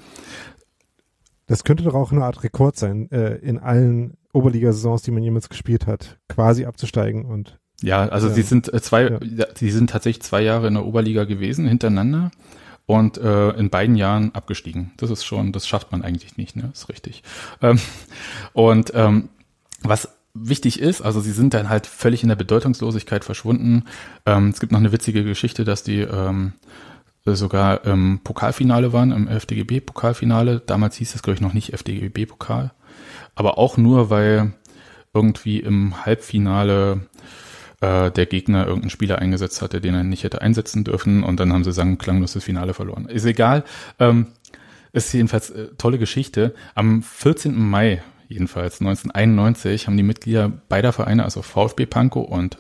Das 1.53 1.65
könnte 1.65 1.83
doch 1.83 1.93
auch 1.93 2.13
eine 2.13 2.25
Art 2.25 2.45
Rekord 2.45 2.79
sein, 2.79 3.11
äh, 3.11 3.35
in 3.35 3.59
allen 3.59 4.17
Oberligasaisons, 4.33 5.03
die 5.03 5.11
man 5.11 5.23
jemals 5.23 5.51
gespielt 5.51 5.87
hat, 5.87 6.17
quasi 6.27 6.65
abzusteigen 6.65 7.27
und 7.27 7.59
ja, 7.83 8.09
also 8.09 8.29
ja. 8.29 8.33
sie 8.33 8.41
sind 8.41 8.73
äh, 8.73 8.81
zwei, 8.81 9.19
ja. 9.21 9.47
sie 9.55 9.71
sind 9.71 9.91
tatsächlich 9.91 10.23
zwei 10.23 10.41
Jahre 10.41 10.69
in 10.69 10.73
der 10.73 10.87
Oberliga 10.87 11.25
gewesen 11.25 11.69
hintereinander 11.69 12.31
und 12.87 13.19
äh, 13.19 13.51
in 13.51 13.69
beiden 13.69 13.97
Jahren 13.97 14.35
abgestiegen. 14.35 14.93
Das 14.97 15.11
ist 15.11 15.25
schon, 15.25 15.53
das 15.53 15.69
schafft 15.69 15.93
man 15.93 16.01
eigentlich 16.01 16.39
nicht, 16.39 16.57
ne? 16.57 16.71
Ist 16.73 16.89
richtig. 16.89 17.23
Ähm, 17.61 17.79
und 18.55 18.93
ähm, 18.95 19.29
was 19.83 20.09
wichtig 20.33 20.81
ist, 20.81 21.03
also 21.03 21.21
sie 21.21 21.33
sind 21.33 21.53
dann 21.53 21.69
halt 21.69 21.87
völlig 21.87 22.23
in 22.23 22.31
der 22.31 22.37
Bedeutungslosigkeit 22.37 23.27
verschwunden. 23.27 23.85
Ähm, 24.25 24.49
es 24.49 24.59
gibt 24.59 24.73
noch 24.73 24.81
eine 24.81 24.93
witzige 24.93 25.23
Geschichte, 25.23 25.65
dass 25.65 25.83
die 25.83 26.01
ähm, 26.01 26.55
sogar 27.25 27.85
im 27.85 28.21
Pokalfinale 28.25 28.93
waren, 28.93 29.13
im 29.13 29.29
FDGB-Pokalfinale. 29.29 30.61
Damals 30.61 30.97
hieß 30.97 31.15
es, 31.15 31.23
glaube 31.23 31.37
ich, 31.37 31.41
noch 31.41 31.55
nicht 31.55 31.73
FDGB-Pokal. 31.73 32.73
Aber 33.35 33.59
auch 33.59 33.77
nur, 33.77 34.11
weil 34.11 34.55
irgendwie 35.15 35.61
im 35.61 36.05
Halbfinale 36.05 37.03
äh, 37.81 38.11
der 38.11 38.27
Gegner 38.27 38.67
irgendeinen 38.67 38.91
Spieler 38.91 39.19
eingesetzt 39.19 39.63
hatte, 39.63 39.81
den 39.81 39.95
er 39.95 40.05
nicht 40.05 40.25
hätte 40.25 40.41
einsetzen 40.41 40.85
dürfen 40.85 41.23
und 41.23 41.39
dann 41.39 41.53
haben 41.53 41.65
sie 41.65 41.73
sagen 41.73 41.99
klanglos 41.99 42.33
das 42.33 42.45
Finale 42.45 42.75
verloren. 42.75 43.07
Ist 43.07 43.25
egal. 43.25 43.65
Ähm, 43.99 44.29
ist 44.93 45.13
jedenfalls 45.13 45.51
äh, 45.51 45.69
tolle 45.79 45.99
Geschichte. 45.99 46.55
Am 46.75 47.03
14. 47.03 47.59
Mai 47.59 48.03
jedenfalls 48.29 48.81
1991 48.81 49.87
haben 49.87 49.97
die 49.97 50.03
Mitglieder 50.03 50.49
beider 50.49 50.93
Vereine, 50.93 51.25
also 51.25 51.43
VfB 51.43 51.87
Pankow 51.87 52.27
und 52.27 52.59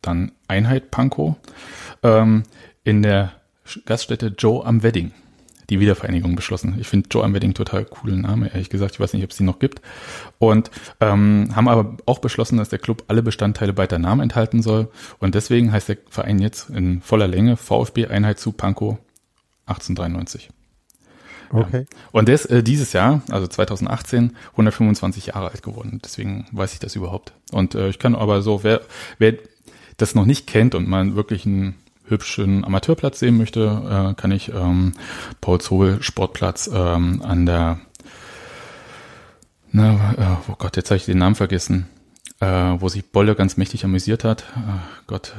dann 0.00 0.32
Einheit 0.48 0.90
Pankow, 0.90 1.36
ähm, 2.02 2.44
in 2.84 3.02
der 3.02 3.32
Gaststätte 3.84 4.34
Joe 4.38 4.64
am 4.64 4.82
Wedding 4.82 5.12
die 5.70 5.80
Wiedervereinigung 5.80 6.36
beschlossen. 6.36 6.76
Ich 6.78 6.86
finde 6.86 7.08
Joe 7.10 7.24
am 7.24 7.34
Wedding 7.34 7.54
total 7.54 7.84
coolen 7.84 8.20
Name, 8.20 8.48
ehrlich 8.52 8.70
gesagt. 8.70 8.94
Ich 8.94 9.00
weiß 9.00 9.12
nicht, 9.12 9.24
ob 9.24 9.30
es 9.30 9.36
die 9.36 9.42
noch 9.42 9.58
gibt. 9.58 9.80
Und 10.38 10.70
ähm, 11.00 11.50
haben 11.54 11.68
aber 11.68 11.96
auch 12.06 12.18
beschlossen, 12.18 12.56
dass 12.56 12.68
der 12.68 12.78
Club 12.78 13.04
alle 13.08 13.22
Bestandteile 13.22 13.72
beider 13.72 13.98
Namen 13.98 14.20
enthalten 14.20 14.62
soll. 14.62 14.88
Und 15.18 15.34
deswegen 15.34 15.72
heißt 15.72 15.88
der 15.88 15.98
Verein 16.08 16.38
jetzt 16.38 16.70
in 16.70 17.00
voller 17.02 17.26
Länge 17.26 17.56
VfB 17.56 18.06
Einheit 18.06 18.38
zu 18.38 18.52
Pankow 18.52 18.98
1893. 19.66 20.50
Okay. 21.50 21.86
Ja. 21.90 21.98
Und 22.12 22.28
der 22.28 22.34
ist 22.34 22.46
äh, 22.46 22.62
dieses 22.62 22.92
Jahr, 22.92 23.22
also 23.30 23.46
2018, 23.46 24.36
125 24.52 25.26
Jahre 25.26 25.50
alt 25.50 25.62
geworden. 25.62 26.00
Deswegen 26.04 26.46
weiß 26.52 26.72
ich 26.72 26.80
das 26.80 26.96
überhaupt. 26.96 27.32
Und 27.52 27.74
äh, 27.74 27.88
ich 27.88 27.98
kann 27.98 28.14
aber 28.14 28.42
so, 28.42 28.64
wer, 28.64 28.82
wer 29.18 29.34
das 29.96 30.14
noch 30.14 30.26
nicht 30.26 30.46
kennt 30.46 30.74
und 30.74 30.88
man 30.88 31.16
wirklich 31.16 31.46
einen 31.46 31.76
hübschen 32.08 32.64
Amateurplatz 32.64 33.18
sehen 33.18 33.36
möchte, 33.36 34.10
äh, 34.10 34.14
kann 34.14 34.30
ich 34.30 34.52
ähm, 34.52 34.94
Paul 35.40 35.60
Zohl 35.60 36.02
Sportplatz 36.02 36.70
ähm, 36.72 37.22
an 37.22 37.46
der, 37.46 37.78
na, 39.72 40.14
äh, 40.16 40.50
oh 40.50 40.54
Gott, 40.58 40.76
jetzt 40.76 40.90
habe 40.90 40.96
ich 40.96 41.06
den 41.06 41.18
Namen 41.18 41.34
vergessen, 41.34 41.86
äh, 42.40 42.46
wo 42.46 42.88
sich 42.88 43.10
Bolle 43.10 43.34
ganz 43.34 43.56
mächtig 43.56 43.84
amüsiert 43.84 44.24
hat. 44.24 44.42
Äh, 44.56 44.78
Gott, 45.06 45.34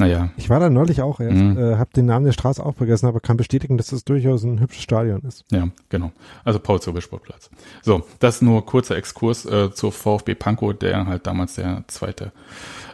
naja. 0.00 0.30
Ich 0.36 0.48
war 0.48 0.60
da 0.60 0.70
neulich 0.70 1.02
auch 1.02 1.20
erst, 1.20 1.36
mhm. 1.36 1.58
äh, 1.58 1.76
habe 1.76 1.90
den 1.94 2.06
Namen 2.06 2.24
der 2.24 2.32
Straße 2.32 2.64
auch 2.64 2.74
vergessen, 2.74 3.06
aber 3.06 3.20
kann 3.20 3.36
bestätigen, 3.36 3.76
dass 3.76 3.88
das 3.88 4.04
durchaus 4.04 4.44
ein 4.44 4.58
hübsches 4.58 4.82
Stadion 4.82 5.20
ist. 5.20 5.44
Ja, 5.50 5.68
genau. 5.90 6.10
Also 6.42 6.58
Paul 6.58 6.80
Zobel 6.80 7.02
Sportplatz. 7.02 7.50
So, 7.82 8.06
das 8.18 8.40
nur 8.40 8.64
kurzer 8.64 8.96
Exkurs 8.96 9.44
äh, 9.44 9.72
zur 9.72 9.92
VfB 9.92 10.34
Pankow, 10.34 10.72
der 10.72 11.06
halt 11.06 11.26
damals 11.26 11.54
der 11.54 11.84
zweite 11.88 12.32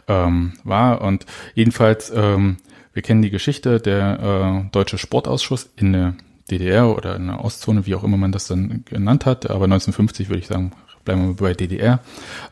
ähm, 0.07 0.53
war. 0.65 1.01
Und 1.01 1.25
jedenfalls 1.55 2.11
ähm, 2.13 2.57
wir 2.97 3.03
kennen 3.03 3.21
die 3.21 3.29
Geschichte, 3.29 3.79
der 3.79 4.63
äh, 4.65 4.69
Deutsche 4.71 4.97
Sportausschuss 4.97 5.69
in 5.75 5.93
der 5.93 6.15
DDR 6.49 6.97
oder 6.97 7.15
in 7.15 7.27
der 7.27 7.45
Ostzone, 7.45 7.85
wie 7.85 7.93
auch 7.93 8.03
immer 8.03 8.17
man 8.17 8.31
das 8.31 8.47
dann 8.47 8.83
genannt 8.85 9.27
hat, 9.27 9.51
aber 9.51 9.65
1950 9.65 10.29
würde 10.29 10.39
ich 10.39 10.47
sagen, 10.47 10.71
bleiben 11.05 11.27
wir 11.27 11.35
bei 11.35 11.53
DDR, 11.53 11.99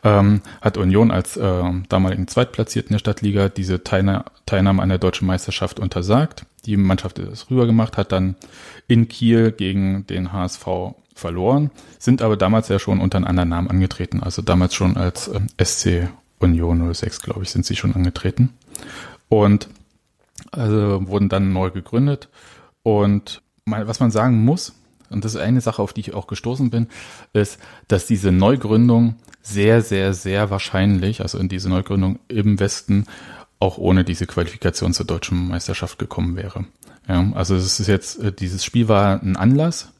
ähm, 0.04 0.42
hat 0.62 0.78
Union 0.78 1.10
als 1.10 1.36
äh, 1.36 1.64
damaligen 1.90 2.28
Zweitplatzierten 2.28 2.94
der 2.94 3.00
Stadtliga 3.00 3.50
diese 3.50 3.84
Teilna 3.84 4.26
Teilnahme 4.46 4.84
an 4.84 4.90
der 4.90 5.00
deutschen 5.00 5.26
Meisterschaft 5.26 5.80
untersagt. 5.80 6.46
Die 6.68 6.78
Mannschaft 6.78 7.18
ist 7.18 7.50
rübergemacht, 7.50 7.98
hat 7.98 8.12
dann 8.12 8.36
in 8.88 9.08
Kiel 9.08 9.52
gegen 9.52 10.06
den 10.06 10.32
HSV 10.32 10.68
verloren, 11.16 11.72
sind 11.98 12.22
aber 12.22 12.38
damals 12.38 12.68
ja 12.68 12.78
schon 12.78 13.02
unter 13.02 13.18
einem 13.18 13.26
anderen 13.26 13.50
Namen 13.50 13.70
angetreten, 13.72 14.22
also 14.22 14.44
damals 14.44 14.76
schon 14.76 14.96
als 14.96 15.28
äh, 15.28 15.40
SC 15.66 16.10
Union 16.38 16.94
06, 16.94 17.24
glaube 17.24 17.42
ich, 17.42 17.50
sind 17.50 17.66
sie 17.66 17.76
schon 17.76 17.96
angetreten. 17.96 18.54
Und 19.28 19.70
also 20.52 21.08
wurden 21.08 21.30
dann 21.30 21.54
neu 21.54 21.72
gegründet. 21.72 22.30
Und 22.84 23.42
was 23.66 24.00
man 24.00 24.12
sagen 24.12 24.44
muss, 24.44 24.74
und 25.10 25.24
das 25.24 25.36
ist 25.36 25.42
eine 25.42 25.62
Sache, 25.62 25.82
auf 25.82 25.94
die 25.94 26.02
ich 26.02 26.14
auch 26.14 26.28
gestoßen 26.28 26.70
bin, 26.70 26.88
ist, 27.34 27.60
dass 27.88 28.06
diese 28.08 28.32
Neugründung 28.32 29.16
sehr, 29.42 29.82
sehr, 29.82 30.14
sehr 30.14 30.50
wahrscheinlich, 30.50 31.22
also 31.22 31.38
in 31.38 31.50
diese 31.50 31.70
Neugründung 31.70 32.20
im 32.28 32.60
Westen, 32.60 33.06
auch 33.60 33.78
ohne 33.78 34.04
diese 34.04 34.26
Qualifikation 34.26 34.94
zur 34.94 35.06
deutschen 35.06 35.48
Meisterschaft 35.48 36.00
gekommen 36.00 36.36
wäre. 36.36 36.66
Ja, 37.08 37.32
also 37.34 37.56
es 37.56 37.80
ist 37.80 37.88
jetzt, 37.88 38.20
äh, 38.20 38.32
dieses 38.32 38.66
Spiel 38.66 38.88
war 38.88 39.22
ein 39.22 39.38
Anlass, 39.38 39.92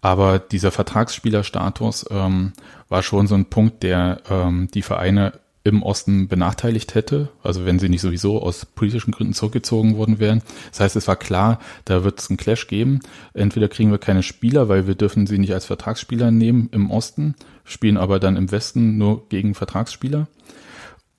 aber 0.00 0.40
dieser 0.40 0.72
Vertragsspielerstatus 0.72 2.06
ähm, 2.10 2.52
war 2.88 3.02
schon 3.02 3.28
so 3.28 3.36
ein 3.36 3.46
Punkt, 3.46 3.84
der 3.84 4.20
ähm, 4.28 4.68
die 4.74 4.82
Vereine 4.82 5.32
im 5.64 5.82
Osten 5.82 6.28
benachteiligt 6.28 6.94
hätte, 6.94 7.28
also 7.42 7.64
wenn 7.64 7.78
sie 7.78 7.88
nicht 7.88 8.00
sowieso 8.00 8.42
aus 8.42 8.66
politischen 8.66 9.12
Gründen 9.12 9.32
zurückgezogen 9.32 9.96
worden 9.96 10.18
wären. 10.18 10.42
Das 10.70 10.80
heißt, 10.80 10.96
es 10.96 11.06
war 11.06 11.16
klar, 11.16 11.60
da 11.84 12.02
wird 12.02 12.18
es 12.18 12.30
einen 12.30 12.36
Clash 12.36 12.66
geben. 12.66 13.00
Entweder 13.32 13.68
kriegen 13.68 13.90
wir 13.90 13.98
keine 13.98 14.22
Spieler, 14.22 14.68
weil 14.68 14.86
wir 14.86 14.96
dürfen 14.96 15.26
sie 15.26 15.38
nicht 15.38 15.54
als 15.54 15.66
Vertragsspieler 15.66 16.30
nehmen 16.30 16.68
im 16.72 16.90
Osten, 16.90 17.36
spielen 17.64 17.96
aber 17.96 18.18
dann 18.18 18.36
im 18.36 18.50
Westen 18.50 18.98
nur 18.98 19.28
gegen 19.28 19.54
Vertragsspieler. 19.54 20.26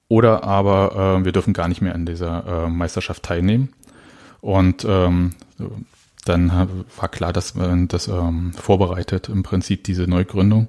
Oder 0.09 0.43
aber 0.43 1.19
äh, 1.21 1.25
wir 1.25 1.31
dürfen 1.31 1.53
gar 1.53 1.69
nicht 1.69 1.81
mehr 1.81 1.95
an 1.95 2.05
dieser 2.05 2.65
äh, 2.65 2.69
Meisterschaft 2.69 3.23
teilnehmen. 3.23 3.69
Und 4.41 4.85
ähm, 4.87 5.31
dann 6.25 6.69
war 6.97 7.07
klar, 7.09 7.31
dass 7.31 7.55
man 7.55 7.87
das 7.87 8.09
ähm, 8.09 8.51
vorbereitet, 8.53 9.29
im 9.29 9.43
Prinzip 9.43 9.85
diese 9.85 10.03
Neugründung. 10.03 10.67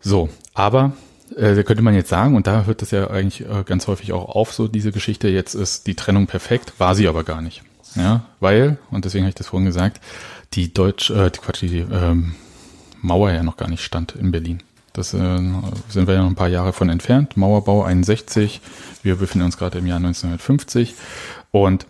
So, 0.00 0.30
aber 0.54 0.92
äh, 1.36 1.62
könnte 1.64 1.82
man 1.82 1.94
jetzt 1.94 2.08
sagen, 2.08 2.36
und 2.36 2.46
da 2.46 2.64
hört 2.64 2.82
das 2.82 2.90
ja 2.90 3.08
eigentlich 3.08 3.42
äh, 3.42 3.64
ganz 3.64 3.86
häufig 3.86 4.12
auch 4.12 4.28
auf, 4.28 4.52
so 4.52 4.68
diese 4.68 4.92
Geschichte, 4.92 5.28
jetzt 5.28 5.54
ist 5.54 5.86
die 5.86 5.94
Trennung 5.94 6.26
perfekt, 6.26 6.74
war 6.78 6.94
sie 6.94 7.08
aber 7.08 7.24
gar 7.24 7.40
nicht. 7.40 7.62
Ja, 7.94 8.24
weil, 8.40 8.78
und 8.90 9.04
deswegen 9.04 9.24
habe 9.24 9.30
ich 9.30 9.34
das 9.34 9.48
vorhin 9.48 9.66
gesagt, 9.66 10.00
die 10.54 10.72
Deutsch, 10.72 11.10
äh, 11.10 11.30
die 11.30 11.38
Quatsch, 11.38 11.62
die 11.62 11.78
ähm, 11.78 12.34
Mauer 13.00 13.30
ja 13.32 13.42
noch 13.42 13.56
gar 13.56 13.68
nicht 13.68 13.84
stand 13.84 14.14
in 14.14 14.30
Berlin. 14.30 14.62
Das 14.92 15.14
äh, 15.14 15.40
sind 15.88 16.06
wir 16.06 16.14
ja 16.14 16.22
noch 16.22 16.28
ein 16.28 16.34
paar 16.34 16.48
Jahre 16.48 16.72
von 16.72 16.88
entfernt. 16.88 17.36
Mauerbau 17.36 17.82
61, 17.82 18.60
wir 19.02 19.16
befinden 19.16 19.46
uns 19.46 19.56
gerade 19.56 19.78
im 19.78 19.86
Jahr 19.86 19.98
1950 19.98 20.94
und 21.50 21.86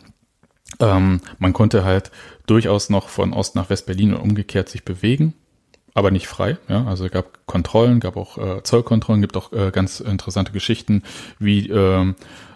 Ähm, 0.81 1.21
man 1.39 1.53
konnte 1.53 1.85
halt 1.85 2.11
durchaus 2.47 2.89
noch 2.89 3.11
von 3.11 3.35
Ost 3.35 3.57
nach 3.57 3.69
West-Berlin 3.69 4.15
und 4.15 4.23
umgekehrt 4.23 4.71
sich 4.71 4.85
bewegen, 4.85 5.35
aber 5.95 6.11
nicht 6.11 6.27
frei. 6.27 6.59
Ja? 6.69 6.87
Also 6.87 7.09
gab 7.09 7.47
Kontrollen, 7.47 8.01
gab 8.01 8.17
auch 8.17 8.39
äh, 8.39 8.63
Zollkontrollen, 8.63 9.21
gibt 9.21 9.37
auch 9.37 9.53
äh, 9.53 9.71
ganz 9.71 10.01
interessante 10.01 10.53
Geschichten, 10.53 11.03
wie 11.39 11.69
ähm, 11.69 12.15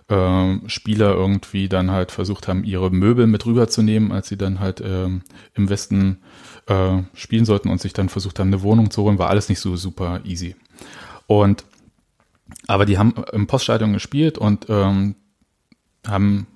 äh, 0.08 0.68
Spieler 0.68 1.12
irgendwie 1.14 1.68
dann 1.68 1.90
halt 1.90 2.12
versucht 2.12 2.48
haben, 2.48 2.64
ihre 2.64 2.90
Möbel 2.90 3.26
mit 3.26 3.44
rüberzunehmen, 3.44 4.12
als 4.12 4.28
sie 4.28 4.36
dann 4.36 4.60
halt 4.60 4.80
ähm, 4.80 5.22
im 5.54 5.68
Westen 5.68 6.18
äh, 6.66 7.02
spielen 7.14 7.44
sollten 7.44 7.68
und 7.68 7.80
sich 7.80 7.92
dann 7.92 8.08
versucht 8.08 8.38
haben, 8.38 8.48
eine 8.48 8.62
Wohnung 8.62 8.90
zu 8.90 9.02
holen, 9.02 9.18
war 9.18 9.30
alles 9.30 9.48
nicht 9.48 9.60
so 9.60 9.76
super 9.76 10.20
easy. 10.24 10.56
Und 11.26 11.64
aber 12.68 12.86
die 12.86 12.98
haben 12.98 13.14
im 13.32 13.46
Poststadion 13.46 13.92
gespielt 13.92 14.38
und 14.38 14.66
ähm, 14.68 15.16
haben 16.06 16.46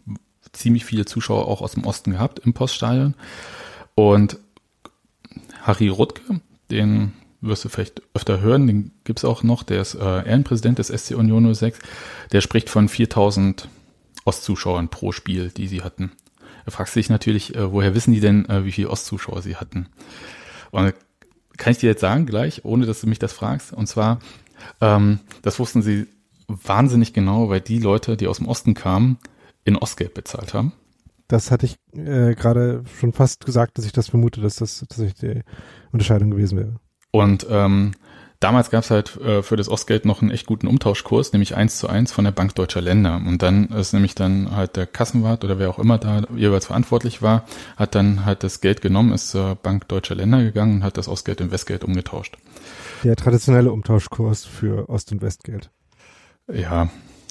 ziemlich 0.52 0.84
viele 0.84 1.04
Zuschauer 1.04 1.48
auch 1.48 1.62
aus 1.62 1.72
dem 1.72 1.84
Osten 1.84 2.12
gehabt 2.12 2.40
im 2.40 2.54
Poststadion. 2.54 3.14
Und 3.94 4.38
Harry 5.62 5.88
Rutke, 5.88 6.40
den 6.70 7.12
wirst 7.40 7.64
du 7.64 7.68
vielleicht 7.68 8.02
öfter 8.14 8.40
hören, 8.40 8.66
den 8.66 8.92
gibt's 9.04 9.24
auch 9.24 9.42
noch, 9.42 9.62
der 9.62 9.80
ist 9.80 9.94
äh, 9.94 9.98
Ehrenpräsident 9.98 10.78
des 10.78 10.88
SC 10.88 11.16
Union 11.16 11.54
06, 11.54 11.78
der 12.32 12.40
spricht 12.40 12.68
von 12.68 12.88
4000 12.88 13.68
Ostzuschauern 14.24 14.88
pro 14.88 15.12
Spiel, 15.12 15.50
die 15.50 15.66
sie 15.66 15.82
hatten. 15.82 16.12
Er 16.66 16.72
fragt 16.72 16.90
sich 16.90 17.08
natürlich, 17.08 17.54
äh, 17.54 17.72
woher 17.72 17.94
wissen 17.94 18.12
die 18.12 18.20
denn, 18.20 18.48
äh, 18.48 18.64
wie 18.64 18.72
viele 18.72 18.90
Ostzuschauer 18.90 19.42
sie 19.42 19.56
hatten? 19.56 19.88
Und 20.70 20.94
kann 21.56 21.72
ich 21.72 21.78
dir 21.78 21.90
jetzt 21.90 22.00
sagen 22.00 22.26
gleich, 22.26 22.64
ohne 22.64 22.86
dass 22.86 23.00
du 23.00 23.06
mich 23.06 23.18
das 23.18 23.32
fragst, 23.32 23.72
und 23.72 23.86
zwar, 23.86 24.20
ähm, 24.80 25.20
das 25.42 25.58
wussten 25.58 25.82
sie 25.82 26.06
wahnsinnig 26.46 27.12
genau, 27.12 27.48
weil 27.48 27.60
die 27.60 27.78
Leute, 27.78 28.16
die 28.16 28.26
aus 28.26 28.38
dem 28.38 28.48
Osten 28.48 28.74
kamen, 28.74 29.18
in 29.64 29.76
Ostgeld 29.76 30.14
bezahlt 30.14 30.54
haben. 30.54 30.72
Das 31.30 31.52
hatte 31.52 31.64
ich 31.64 31.76
äh, 31.96 32.34
gerade 32.34 32.82
schon 32.98 33.12
fast 33.12 33.46
gesagt, 33.46 33.78
dass 33.78 33.84
ich 33.84 33.92
das 33.92 34.08
vermute, 34.08 34.40
dass 34.40 34.56
das 34.56 34.80
tatsächlich 34.80 35.14
die 35.14 35.42
Unterscheidung 35.92 36.32
gewesen 36.32 36.58
wäre. 36.58 36.80
Und 37.12 37.46
ähm, 37.48 37.92
damals 38.40 38.70
gab 38.70 38.82
es 38.82 38.90
halt 38.90 39.16
äh, 39.18 39.44
für 39.44 39.54
das 39.54 39.68
Ostgeld 39.68 40.04
noch 40.04 40.22
einen 40.22 40.32
echt 40.32 40.46
guten 40.46 40.66
Umtauschkurs, 40.66 41.32
nämlich 41.32 41.54
eins 41.54 41.78
zu 41.78 41.88
eins 41.88 42.10
von 42.10 42.24
der 42.24 42.32
Bank 42.32 42.56
Deutscher 42.56 42.80
Länder. 42.80 43.22
Und 43.24 43.42
dann 43.42 43.68
ist 43.68 43.92
nämlich 43.92 44.16
dann 44.16 44.56
halt 44.56 44.74
der 44.74 44.88
Kassenwart 44.88 45.44
oder 45.44 45.60
wer 45.60 45.70
auch 45.70 45.78
immer 45.78 45.98
da 45.98 46.22
jeweils 46.34 46.66
verantwortlich 46.66 47.22
war, 47.22 47.44
hat 47.76 47.94
dann 47.94 48.24
halt 48.24 48.42
das 48.42 48.60
Geld 48.60 48.82
genommen, 48.82 49.12
ist 49.12 49.30
zur 49.30 49.54
Bank 49.54 49.86
Deutscher 49.86 50.16
Länder 50.16 50.42
gegangen 50.42 50.78
und 50.78 50.84
hat 50.84 50.96
das 50.96 51.06
Ostgeld 51.06 51.40
in 51.40 51.52
Westgeld 51.52 51.84
umgetauscht. 51.84 52.38
Der 53.04 53.14
traditionelle 53.14 53.70
Umtauschkurs 53.70 54.46
für 54.46 54.88
Ost- 54.88 55.12
und 55.12 55.22
Westgeld. 55.22 55.70
Ja, 56.52 56.90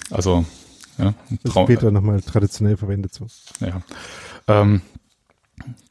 also 0.10 0.46
ja, 1.00 1.14
das 1.44 1.54
später 1.54 1.92
nochmal 1.92 2.22
traditionell 2.22 2.78
verwendet 2.78 3.14
so. 3.14 3.28
Ja, 3.60 3.82
ähm, 4.48 4.82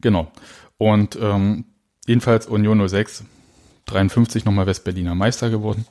genau. 0.01 0.31
Und 0.77 1.19
ähm, 1.21 1.65
jedenfalls 2.07 2.47
Union 2.47 2.87
06 2.89 3.25
53 3.87 4.45
nochmal 4.45 4.67
Westberliner 4.67 5.15
Meister 5.15 5.51
geworden. 5.51 5.87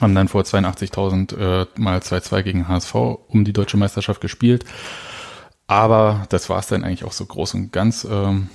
Haben 0.00 0.14
dann 0.14 0.28
vor 0.28 0.42
82.000 0.42 1.36
äh, 1.36 1.66
mal 1.76 1.98
2-2 1.98 2.42
gegen 2.42 2.68
HSV 2.68 2.94
um 2.94 3.44
die 3.44 3.52
deutsche 3.52 3.76
Meisterschaft 3.76 4.20
gespielt. 4.20 4.64
Aber 5.66 6.26
das 6.30 6.48
war 6.48 6.60
es 6.60 6.68
dann 6.68 6.84
eigentlich 6.84 7.04
auch 7.04 7.12
so 7.12 7.26
groß 7.26 7.54
und 7.54 7.72
ganz 7.72 8.06
ähm, 8.08 8.48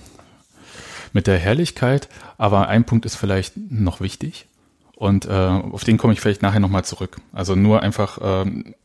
mit 1.13 1.27
der 1.27 1.38
Herrlichkeit. 1.38 2.10
Aber 2.38 2.67
ein 2.70 2.86
Punkt 2.86 3.05
ist 3.05 3.15
vielleicht 3.15 3.53
noch 3.58 4.00
wichtig. 4.00 4.48
Und 4.96 5.25
äh, 5.25 5.29
auf 5.29 5.84
den 5.84 5.98
komme 5.98 6.13
ich 6.13 6.22
vielleicht 6.22 6.41
nachher 6.41 6.62
nochmal 6.62 6.86
zurück. 6.86 7.17
Also 7.34 7.55
nur 7.55 7.84
einfach, 7.84 8.17
ähm, 8.22 8.75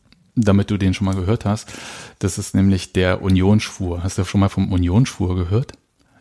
damit 0.42 0.70
du 0.70 0.76
den 0.76 0.94
schon 0.94 1.04
mal 1.04 1.14
gehört 1.14 1.44
hast. 1.44 1.72
Das 2.18 2.38
ist 2.38 2.54
nämlich 2.54 2.92
der 2.92 3.22
Unionsschwur. 3.22 4.02
Hast 4.02 4.18
du 4.18 4.24
schon 4.24 4.40
mal 4.40 4.48
vom 4.48 4.72
Unionsschwur 4.72 5.36
gehört? 5.36 5.72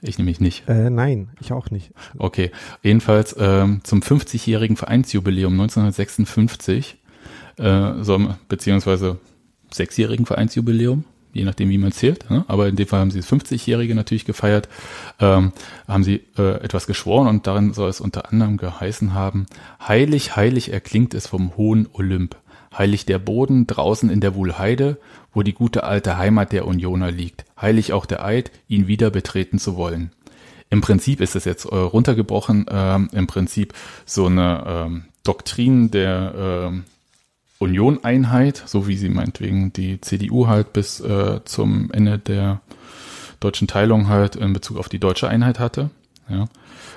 Ich 0.01 0.17
nämlich 0.17 0.39
nicht. 0.39 0.67
Äh, 0.67 0.89
nein, 0.89 1.29
ich 1.41 1.51
auch 1.51 1.71
nicht. 1.71 1.91
Okay, 2.17 2.51
jedenfalls 2.83 3.35
ähm, 3.37 3.81
zum 3.83 3.99
50-jährigen 3.99 4.77
Vereinsjubiläum 4.77 5.53
1956, 5.53 6.97
äh, 7.57 7.91
so, 8.01 8.33
beziehungsweise 8.47 9.17
sechsjährigen 9.71 10.25
Vereinsjubiläum, 10.25 11.03
je 11.33 11.43
nachdem, 11.43 11.69
wie 11.69 11.77
man 11.77 11.91
zählt. 11.91 12.29
Ne? 12.29 12.45
Aber 12.47 12.67
in 12.67 12.77
dem 12.77 12.87
Fall 12.87 13.01
haben 13.01 13.11
sie 13.11 13.19
das 13.19 13.29
50-jährige 13.29 13.93
natürlich 13.93 14.25
gefeiert, 14.25 14.69
ähm, 15.19 15.51
haben 15.87 16.03
sie 16.03 16.23
äh, 16.37 16.61
etwas 16.63 16.87
geschworen 16.87 17.27
und 17.27 17.45
darin 17.45 17.73
soll 17.73 17.89
es 17.89 17.99
unter 17.99 18.31
anderem 18.31 18.57
geheißen 18.57 19.13
haben, 19.13 19.47
heilig, 19.85 20.37
heilig 20.37 20.71
erklingt 20.71 21.13
es 21.13 21.27
vom 21.27 21.57
hohen 21.57 21.87
Olymp, 21.91 22.37
heilig 22.77 23.05
der 23.05 23.19
Boden 23.19 23.67
draußen 23.67 24.09
in 24.09 24.21
der 24.21 24.35
Wuhlheide 24.35 24.97
wo 25.33 25.43
die 25.43 25.53
gute 25.53 25.83
alte 25.83 26.17
Heimat 26.17 26.51
der 26.51 26.65
Unioner 26.65 27.11
liegt. 27.11 27.45
Heilig 27.59 27.93
auch 27.93 28.05
der 28.05 28.23
Eid, 28.23 28.51
ihn 28.67 28.87
wieder 28.87 29.09
betreten 29.09 29.59
zu 29.59 29.75
wollen. 29.75 30.11
Im 30.69 30.81
Prinzip 30.81 31.21
ist 31.21 31.35
es 31.35 31.45
jetzt 31.45 31.65
äh, 31.65 31.75
runtergebrochen, 31.75 32.67
äh, 32.67 32.95
im 32.95 33.27
Prinzip 33.27 33.73
so 34.05 34.27
eine 34.27 34.89
äh, 34.89 35.01
Doktrin 35.23 35.91
der 35.91 36.71
äh, 36.71 36.79
Unioneinheit, 37.59 38.63
so 38.65 38.87
wie 38.87 38.95
sie 38.95 39.09
meinetwegen 39.09 39.73
die 39.73 39.99
CDU 39.99 40.47
halt 40.47 40.73
bis 40.73 40.99
äh, 40.99 41.41
zum 41.45 41.91
Ende 41.91 42.19
der 42.19 42.61
deutschen 43.39 43.67
Teilung 43.67 44.07
halt 44.07 44.35
in 44.35 44.53
Bezug 44.53 44.77
auf 44.77 44.89
die 44.89 44.99
deutsche 44.99 45.27
Einheit 45.27 45.59
hatte. 45.59 45.89
Ja. 46.29 46.47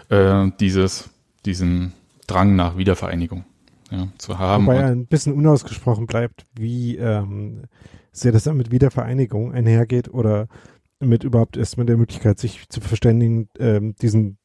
Äh, 0.08 0.52
dieses, 0.60 1.08
diesen 1.46 1.92
Drang 2.26 2.56
nach 2.56 2.76
Wiedervereinigung 2.76 3.44
ja, 3.92 4.08
zu 4.18 4.38
haben. 4.38 4.66
Wobei 4.66 4.84
ein 4.84 5.06
bisschen 5.06 5.34
unausgesprochen 5.34 6.06
bleibt, 6.06 6.46
wie 6.54 6.96
ähm, 6.96 7.64
sehr 8.10 8.32
das 8.32 8.44
dann 8.44 8.56
mit 8.56 8.70
Wiedervereinigung 8.70 9.52
einhergeht 9.52 10.12
oder 10.12 10.48
mit 11.00 11.24
überhaupt 11.24 11.56
erstmal 11.56 11.86
der 11.86 11.96
Möglichkeit, 11.96 12.38
sich 12.38 12.68
zu 12.68 12.80
verständigen, 12.80 13.48
ähm, 13.58 13.94
diesen 14.00 14.38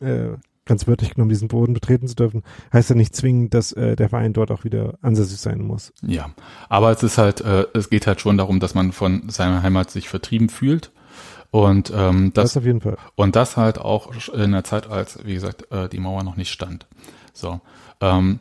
äh, 0.00 0.36
ganz 0.66 0.86
wörtlich 0.86 1.14
genommen 1.14 1.28
diesen 1.28 1.48
Boden 1.48 1.74
betreten 1.74 2.08
zu 2.08 2.14
dürfen, 2.14 2.42
heißt 2.72 2.90
ja 2.90 2.96
nicht 2.96 3.14
zwingend, 3.14 3.52
dass 3.52 3.72
äh, 3.72 3.96
der 3.96 4.08
Verein 4.08 4.32
dort 4.32 4.50
auch 4.50 4.64
wieder 4.64 4.98
ansässig 5.02 5.38
sein 5.38 5.60
muss. 5.60 5.92
Ja, 6.02 6.30
aber 6.68 6.90
es 6.90 7.02
ist 7.02 7.18
halt, 7.18 7.40
äh, 7.42 7.66
es 7.74 7.90
geht 7.90 8.06
halt 8.06 8.20
schon 8.20 8.38
darum, 8.38 8.60
dass 8.60 8.74
man 8.74 8.92
von 8.92 9.28
seiner 9.28 9.62
Heimat 9.62 9.90
sich 9.90 10.08
vertrieben 10.08 10.48
fühlt 10.48 10.90
und 11.50 11.92
ähm, 11.94 12.32
das, 12.34 12.52
das 12.52 12.58
auf 12.58 12.66
jeden 12.66 12.80
Fall 12.80 12.96
und 13.14 13.36
das 13.36 13.56
halt 13.56 13.78
auch 13.78 14.10
in 14.32 14.52
der 14.52 14.64
Zeit, 14.64 14.88
als 14.88 15.24
wie 15.24 15.34
gesagt 15.34 15.70
äh, 15.70 15.88
die 15.88 16.00
Mauer 16.00 16.22
noch 16.22 16.36
nicht 16.36 16.50
stand. 16.50 16.86
So, 17.32 17.60
ähm, 18.00 18.40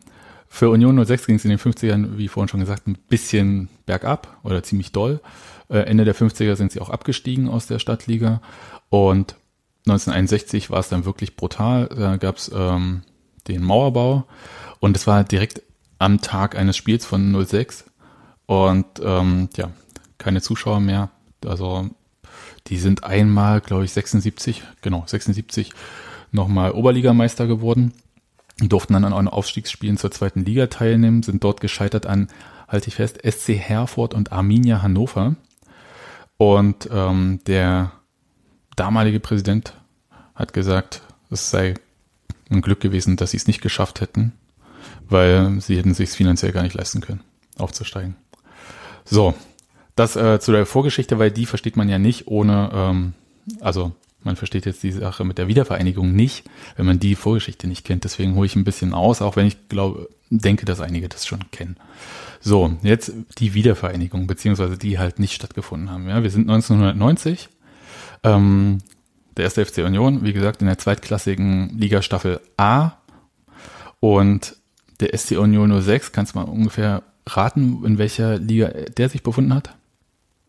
für 0.54 0.70
Union 0.70 1.04
06 1.04 1.26
ging 1.26 1.38
es 1.38 1.46
in 1.46 1.50
den 1.50 1.58
50ern, 1.58 2.16
wie 2.18 2.28
vorhin 2.28 2.48
schon 2.48 2.60
gesagt, 2.60 2.86
ein 2.86 2.96
bisschen 3.10 3.70
bergab 3.88 4.38
oder 4.44 4.62
ziemlich 4.62 4.92
doll. 4.92 5.20
Äh, 5.68 5.80
Ende 5.80 6.06
der 6.06 6.14
50er 6.14 6.56
sind 6.56 6.72
sie 6.72 6.80
auch 6.80 6.92
abgestiegen 6.92 7.50
aus 7.50 7.66
der 7.66 7.80
Stadtliga 7.80 8.40
und 8.90 9.36
1961 9.88 10.70
war 10.70 10.80
es 10.80 10.90
dann 10.90 11.06
wirklich 11.06 11.36
brutal. 11.36 11.88
Da 11.88 12.18
gab 12.18 12.38
es 12.38 12.52
ähm, 12.54 13.02
den 13.48 13.64
Mauerbau 13.64 14.28
und 14.80 14.96
es 14.96 15.08
war 15.08 15.24
direkt 15.24 15.64
am 15.98 16.22
Tag 16.22 16.56
eines 16.56 16.78
Spiels 16.78 17.04
von 17.04 17.44
06 17.44 17.86
und 18.46 18.86
ähm, 19.04 19.50
ja, 19.58 19.72
keine 20.20 20.44
Zuschauer 20.44 20.82
mehr. 20.82 21.10
Also 21.44 21.90
die 22.68 22.78
sind 22.78 23.04
einmal, 23.04 23.60
glaube 23.60 23.86
ich, 23.86 23.92
76, 23.92 24.62
genau, 24.84 25.04
76 25.08 25.72
nochmal 26.32 26.74
Oberligameister 26.74 27.48
geworden 27.48 27.92
durften 28.60 28.94
dann 28.94 29.06
an 29.06 29.28
Aufstiegsspielen 29.28 29.98
zur 29.98 30.12
zweiten 30.12 30.46
Liga 30.46 30.68
teilnehmen, 30.68 31.24
sind 31.24 31.44
dort 31.44 31.62
gescheitert 31.62 32.06
an, 32.06 32.28
halte 32.68 32.88
ich 32.88 32.96
fest, 32.96 33.20
SC 33.24 33.56
Herford 33.56 34.14
und 34.14 34.32
Arminia 34.32 34.82
Hannover. 34.82 35.36
Und 36.38 36.90
ähm, 36.92 37.40
der 37.48 37.92
damalige 38.76 39.20
Präsident 39.20 39.74
hat 40.36 40.54
gesagt, 40.54 41.02
es 41.30 41.50
sei 41.50 41.76
ein 42.50 42.62
Glück 42.62 42.80
gewesen, 42.80 43.16
dass 43.16 43.32
sie 43.32 43.38
es 43.38 43.48
nicht 43.48 43.62
geschafft 43.62 44.02
hätten, 44.02 44.34
weil 45.08 45.60
sie 45.62 45.78
hätten 45.78 45.94
sich 45.94 46.10
finanziell 46.10 46.52
gar 46.52 46.64
nicht 46.64 46.76
leisten 46.76 47.02
können, 47.02 47.22
aufzusteigen. 47.58 48.16
So, 49.06 49.34
das 49.96 50.16
äh, 50.16 50.40
zu 50.40 50.52
der 50.52 50.66
Vorgeschichte, 50.66 51.20
weil 51.20 51.32
die 51.32 51.46
versteht 51.46 51.78
man 51.78 51.90
ja 51.90 52.00
nicht 52.00 52.28
ohne, 52.28 52.70
ähm, 52.74 53.14
also 53.60 53.94
man 54.26 54.36
versteht 54.36 54.66
jetzt 54.66 54.84
die 54.84 54.92
Sache 54.92 55.24
mit 55.24 55.38
der 55.38 55.48
Wiedervereinigung 55.48 56.14
nicht, 56.14 56.50
wenn 56.76 56.86
man 56.86 57.00
die 57.00 57.16
Vorgeschichte 57.16 57.68
nicht 57.68 57.86
kennt. 57.86 58.04
Deswegen 58.04 58.36
hole 58.36 58.46
ich 58.46 58.56
ein 58.56 58.64
bisschen 58.64 58.94
aus, 58.94 59.22
auch 59.22 59.36
wenn 59.36 59.48
ich 59.48 59.70
glaube, 59.70 60.10
denke, 60.30 60.66
dass 60.66 60.82
einige 60.82 61.10
das 61.10 61.26
schon 61.26 61.52
kennen. 61.52 61.78
So, 62.40 62.76
jetzt 62.82 63.14
die 63.38 63.54
Wiedervereinigung, 63.54 64.28
beziehungsweise 64.28 64.78
die 64.78 65.00
halt 65.00 65.20
nicht 65.20 65.34
stattgefunden 65.34 65.90
haben. 65.90 66.10
Ja, 66.10 66.24
wir 66.24 66.30
sind 66.30 66.50
1990. 66.50 67.50
Ähm, 68.24 68.80
der 69.38 69.46
erste 69.46 69.66
FC 69.66 69.80
Union, 69.80 70.24
wie 70.24 70.34
gesagt, 70.34 70.62
in 70.62 70.68
der 70.68 70.78
zweitklassigen 70.78 71.70
Ligastaffel 71.78 72.42
A. 72.58 72.92
Und 74.00 74.58
der 75.00 75.18
SC 75.18 75.38
Union 75.38 75.82
06, 75.82 76.12
kannst 76.12 76.36
du 76.36 76.40
mal 76.40 76.46
ungefähr 76.46 77.04
raten, 77.26 77.84
in 77.86 77.98
welcher 77.98 78.38
Liga 78.38 78.70
der 78.70 79.10
sich 79.10 79.24
befunden 79.24 79.54
hat? 79.54 79.76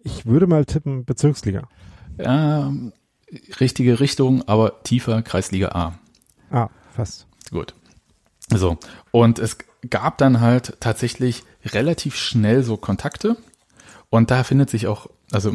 Ich 0.02 0.26
würde 0.26 0.46
mal 0.46 0.64
tippen, 0.64 1.04
Bezirksliga. 1.04 1.68
Ja, 2.18 2.72
richtige 3.60 4.00
Richtung, 4.00 4.46
aber 4.48 4.82
tiefer 4.82 5.22
Kreisliga 5.22 5.68
A. 5.68 5.98
Ah, 6.50 6.68
fast. 6.92 7.26
Gut. 7.50 7.74
So. 8.50 8.78
Und 9.10 9.38
es 9.38 9.58
gab 9.88 10.18
dann 10.18 10.40
halt 10.40 10.76
tatsächlich 10.80 11.44
relativ 11.64 12.16
schnell 12.16 12.62
so 12.62 12.76
Kontakte. 12.76 13.36
Und 14.10 14.30
da 14.30 14.44
findet 14.44 14.70
sich 14.70 14.86
auch, 14.86 15.08
also 15.32 15.52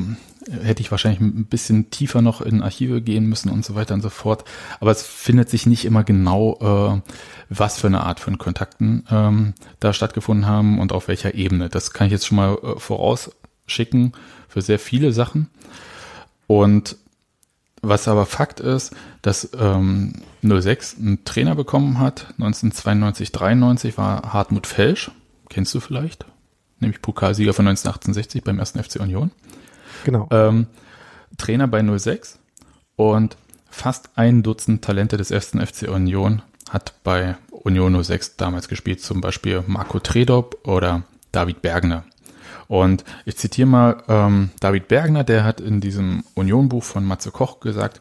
hätte 0.61 0.81
ich 0.81 0.91
wahrscheinlich 0.91 1.21
ein 1.21 1.45
bisschen 1.45 1.91
tiefer 1.91 2.21
noch 2.21 2.41
in 2.41 2.61
Archive 2.61 3.01
gehen 3.01 3.25
müssen 3.27 3.49
und 3.49 3.63
so 3.63 3.75
weiter 3.75 3.93
und 3.93 4.01
so 4.01 4.09
fort. 4.09 4.43
Aber 4.79 4.91
es 4.91 5.03
findet 5.03 5.49
sich 5.49 5.65
nicht 5.65 5.85
immer 5.85 6.03
genau, 6.03 6.57
äh, 6.99 7.11
was 7.49 7.79
für 7.79 7.87
eine 7.87 8.01
Art 8.01 8.19
von 8.19 8.37
Kontakten 8.37 9.05
ähm, 9.09 9.53
da 9.79 9.93
stattgefunden 9.93 10.45
haben 10.45 10.79
und 10.79 10.91
auf 10.91 11.07
welcher 11.07 11.35
Ebene. 11.35 11.69
Das 11.69 11.93
kann 11.93 12.07
ich 12.07 12.11
jetzt 12.11 12.27
schon 12.27 12.35
mal 12.35 12.57
äh, 12.61 12.79
vorausschicken 12.79 14.13
für 14.47 14.61
sehr 14.61 14.79
viele 14.79 15.13
Sachen. 15.13 15.49
Und 16.47 16.97
was 17.81 18.07
aber 18.07 18.25
Fakt 18.25 18.59
ist, 18.59 18.95
dass 19.21 19.49
ähm, 19.57 20.13
06 20.43 20.97
einen 20.97 21.25
Trainer 21.25 21.55
bekommen 21.55 21.99
hat, 21.99 22.27
1992, 22.37 23.31
93 23.31 23.97
war 23.97 24.33
Hartmut 24.33 24.67
Felsch, 24.67 25.11
kennst 25.49 25.73
du 25.73 25.79
vielleicht? 25.79 26.25
Nämlich 26.79 27.01
Pokalsieger 27.01 27.53
von 27.53 27.67
1968 27.67 28.43
beim 28.43 28.59
ersten 28.59 28.81
FC 28.81 28.99
Union. 28.99 29.31
Genau. 30.05 30.27
Ähm, 30.31 30.67
Trainer 31.37 31.67
bei 31.67 31.83
06 31.83 32.39
und 32.95 33.37
fast 33.69 34.09
ein 34.15 34.43
Dutzend 34.43 34.83
Talente 34.83 35.17
des 35.17 35.31
ersten 35.31 35.65
FC 35.65 35.89
Union 35.89 36.41
hat 36.69 36.93
bei 37.03 37.35
Union 37.51 38.01
06 38.03 38.37
damals 38.37 38.67
gespielt, 38.67 39.01
zum 39.01 39.21
Beispiel 39.21 39.63
Marco 39.67 39.99
Tredop 39.99 40.67
oder 40.67 41.03
David 41.31 41.61
Bergner. 41.61 42.03
Und 42.69 43.03
ich 43.25 43.35
zitiere 43.35 43.67
mal 43.67 44.03
ähm, 44.07 44.51
David 44.59 44.87
Bergner, 44.87 45.23
der 45.23 45.43
hat 45.43 45.59
in 45.59 45.81
diesem 45.81 46.23
Union-Buch 46.35 46.83
von 46.83 47.03
Matze 47.03 47.31
Koch 47.31 47.59
gesagt, 47.59 47.99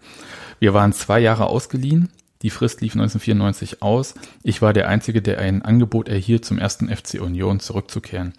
wir 0.61 0.75
waren 0.75 0.93
zwei 0.93 1.21
Jahre 1.21 1.47
ausgeliehen, 1.47 2.11
die 2.43 2.51
Frist 2.51 2.83
lief 2.83 2.93
1994 2.93 3.83
aus. 3.83 4.15
Ich 4.43 4.61
war 4.61 4.75
der 4.75 4.89
Einzige, 4.89 5.23
der 5.23 5.39
ein 5.39 5.63
Angebot 5.63 6.09
erhielt, 6.09 6.45
zum 6.45 6.59
ersten 6.59 6.95
FC 6.95 7.19
Union 7.19 7.61
zurückzukehren. 7.61 8.35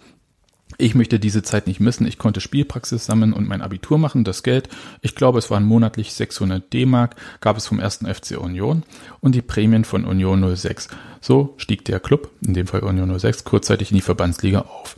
Ich 0.78 0.94
möchte 0.94 1.18
diese 1.18 1.42
Zeit 1.42 1.66
nicht 1.66 1.80
missen. 1.80 2.06
Ich 2.06 2.16
konnte 2.16 2.40
Spielpraxis 2.40 3.04
sammeln 3.04 3.32
und 3.32 3.48
mein 3.48 3.60
Abitur 3.60 3.98
machen. 3.98 4.22
Das 4.22 4.44
Geld, 4.44 4.68
ich 5.02 5.16
glaube, 5.16 5.40
es 5.40 5.50
waren 5.50 5.64
monatlich 5.64 6.14
600 6.14 6.72
D-Mark, 6.72 7.16
gab 7.40 7.56
es 7.56 7.66
vom 7.66 7.80
ersten 7.80 8.06
FC 8.06 8.38
Union 8.38 8.84
und 9.20 9.34
die 9.34 9.42
Prämien 9.42 9.84
von 9.84 10.04
Union 10.04 10.56
06. 10.56 10.88
So 11.20 11.54
stieg 11.56 11.84
der 11.86 11.98
Club, 11.98 12.30
in 12.40 12.54
dem 12.54 12.68
Fall 12.68 12.84
Union 12.84 13.18
06, 13.18 13.42
kurzzeitig 13.42 13.90
in 13.90 13.96
die 13.96 14.02
Verbandsliga 14.02 14.60
auf. 14.60 14.96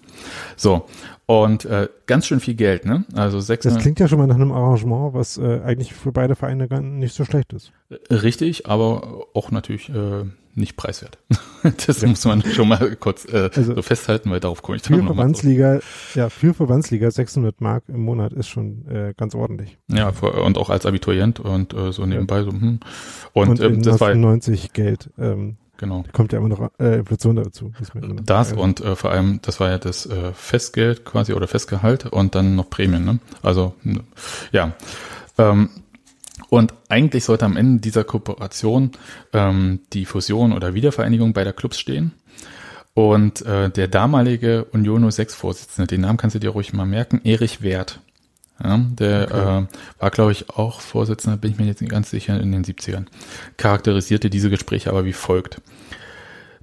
So, 0.56 0.86
und 1.26 1.64
äh, 1.64 1.88
ganz 2.06 2.26
schön 2.26 2.40
viel 2.40 2.54
Geld, 2.54 2.84
ne? 2.84 3.04
Also 3.14 3.40
600. 3.40 3.76
Das 3.76 3.82
klingt 3.82 4.00
ja 4.00 4.08
schon 4.08 4.18
mal 4.18 4.26
nach 4.26 4.34
einem 4.34 4.52
Arrangement, 4.52 5.14
was 5.14 5.38
äh, 5.38 5.60
eigentlich 5.64 5.94
für 5.94 6.12
beide 6.12 6.34
Vereine 6.34 6.68
gar 6.68 6.80
nicht 6.80 7.14
so 7.14 7.24
schlecht 7.24 7.52
ist. 7.52 7.72
Richtig, 8.10 8.66
aber 8.66 9.26
auch 9.32 9.50
natürlich 9.50 9.88
äh, 9.88 10.24
nicht 10.54 10.76
preiswert. 10.76 11.18
das 11.86 12.02
ja. 12.02 12.08
muss 12.08 12.24
man 12.24 12.42
schon 12.42 12.68
mal 12.68 12.96
kurz 12.96 13.24
äh, 13.24 13.50
also, 13.54 13.74
so 13.74 13.82
festhalten, 13.82 14.30
weil 14.30 14.40
darauf 14.40 14.62
komme 14.62 14.76
ich 14.76 14.82
dann 14.82 14.98
noch 14.98 15.06
Verbandsliga, 15.06 15.80
ja, 16.14 16.28
für 16.28 16.52
Verbandsliga 16.54 17.10
600 17.10 17.60
Mark 17.60 17.84
im 17.88 18.00
Monat 18.00 18.32
ist 18.32 18.48
schon 18.48 18.86
äh, 18.88 19.14
ganz 19.16 19.34
ordentlich. 19.34 19.78
Ja, 19.88 20.08
und 20.08 20.58
auch 20.58 20.70
als 20.70 20.84
Abiturient 20.86 21.40
und 21.40 21.72
äh, 21.72 21.92
so 21.92 22.04
nebenbei 22.04 22.42
so. 22.42 22.50
Hm. 22.50 22.80
Und, 23.32 23.48
und 23.48 23.60
ähm, 23.60 23.82
das 23.82 24.00
war 24.00 24.14
90 24.14 24.72
Geld. 24.72 25.10
Ähm, 25.18 25.56
Genau. 25.78 26.02
Da 26.04 26.12
kommt 26.12 26.32
ja 26.32 26.38
immer 26.38 26.48
noch 26.48 26.70
äh, 26.78 26.98
Inflation 26.98 27.36
dazu. 27.36 27.72
Das 28.24 28.52
und 28.52 28.80
äh, 28.80 28.94
vor 28.94 29.10
allem, 29.10 29.40
das 29.42 29.58
war 29.58 29.70
ja 29.70 29.78
das 29.78 30.06
äh, 30.06 30.32
Festgeld 30.32 31.04
quasi 31.04 31.32
oder 31.32 31.48
Festgehalt 31.48 32.06
und 32.06 32.34
dann 32.34 32.54
noch 32.56 32.70
Prämien. 32.70 33.04
Ne? 33.04 33.18
Also 33.42 33.74
ja. 34.52 34.72
Ähm, 35.38 35.70
und 36.50 36.74
eigentlich 36.88 37.24
sollte 37.24 37.46
am 37.46 37.56
Ende 37.56 37.80
dieser 37.80 38.04
Kooperation 38.04 38.92
ähm, 39.32 39.80
die 39.92 40.04
Fusion 40.04 40.52
oder 40.52 40.74
Wiedervereinigung 40.74 41.32
beider 41.32 41.52
Clubs 41.52 41.78
stehen. 41.78 42.12
Und 42.94 43.40
äh, 43.46 43.70
der 43.70 43.88
damalige 43.88 44.64
Union 44.66 45.10
06 45.10 45.34
Vorsitzende, 45.34 45.86
den 45.86 46.02
Namen 46.02 46.18
kannst 46.18 46.34
du 46.34 46.40
dir 46.40 46.50
ruhig 46.50 46.72
mal 46.74 46.84
merken, 46.84 47.22
Erich 47.24 47.62
Wert. 47.62 48.00
Ja, 48.62 48.78
der 48.78 49.24
okay. 49.24 49.64
äh, 49.64 49.66
war, 49.98 50.10
glaube 50.10 50.32
ich, 50.32 50.50
auch 50.50 50.80
Vorsitzender, 50.80 51.36
bin 51.36 51.50
ich 51.50 51.58
mir 51.58 51.66
jetzt 51.66 51.80
nicht 51.80 51.90
ganz 51.90 52.10
sicher, 52.10 52.38
in 52.40 52.52
den 52.52 52.64
70ern. 52.64 53.06
Charakterisierte 53.56 54.30
diese 54.30 54.50
Gespräche 54.50 54.90
aber 54.90 55.04
wie 55.04 55.12
folgt. 55.12 55.60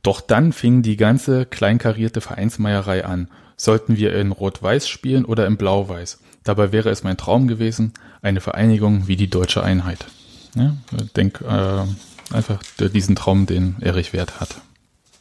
Doch 0.01 0.21
dann 0.21 0.53
fing 0.53 0.81
die 0.81 0.95
ganze 0.95 1.45
kleinkarierte 1.45 2.21
Vereinsmeierei 2.21 3.03
an. 3.03 3.29
Sollten 3.57 3.97
wir 3.97 4.15
in 4.15 4.31
Rot-Weiß 4.31 4.87
spielen 4.87 5.25
oder 5.25 5.45
in 5.45 5.57
Blau-Weiß? 5.57 6.19
Dabei 6.45 6.71
wäre 6.71 6.89
es 6.89 7.03
mein 7.03 7.17
Traum 7.17 7.49
gewesen, 7.49 7.93
eine 8.21 8.39
Vereinigung 8.39 9.07
wie 9.07 9.17
die 9.17 9.29
deutsche 9.29 9.61
Einheit. 9.61 10.05
Ja, 10.55 10.77
denk 11.17 11.41
äh, 11.41 11.83
einfach 12.33 12.61
diesen 12.79 13.17
Traum, 13.17 13.45
den 13.45 13.75
Erich 13.81 14.13
Wert 14.13 14.39
hat. 14.39 14.61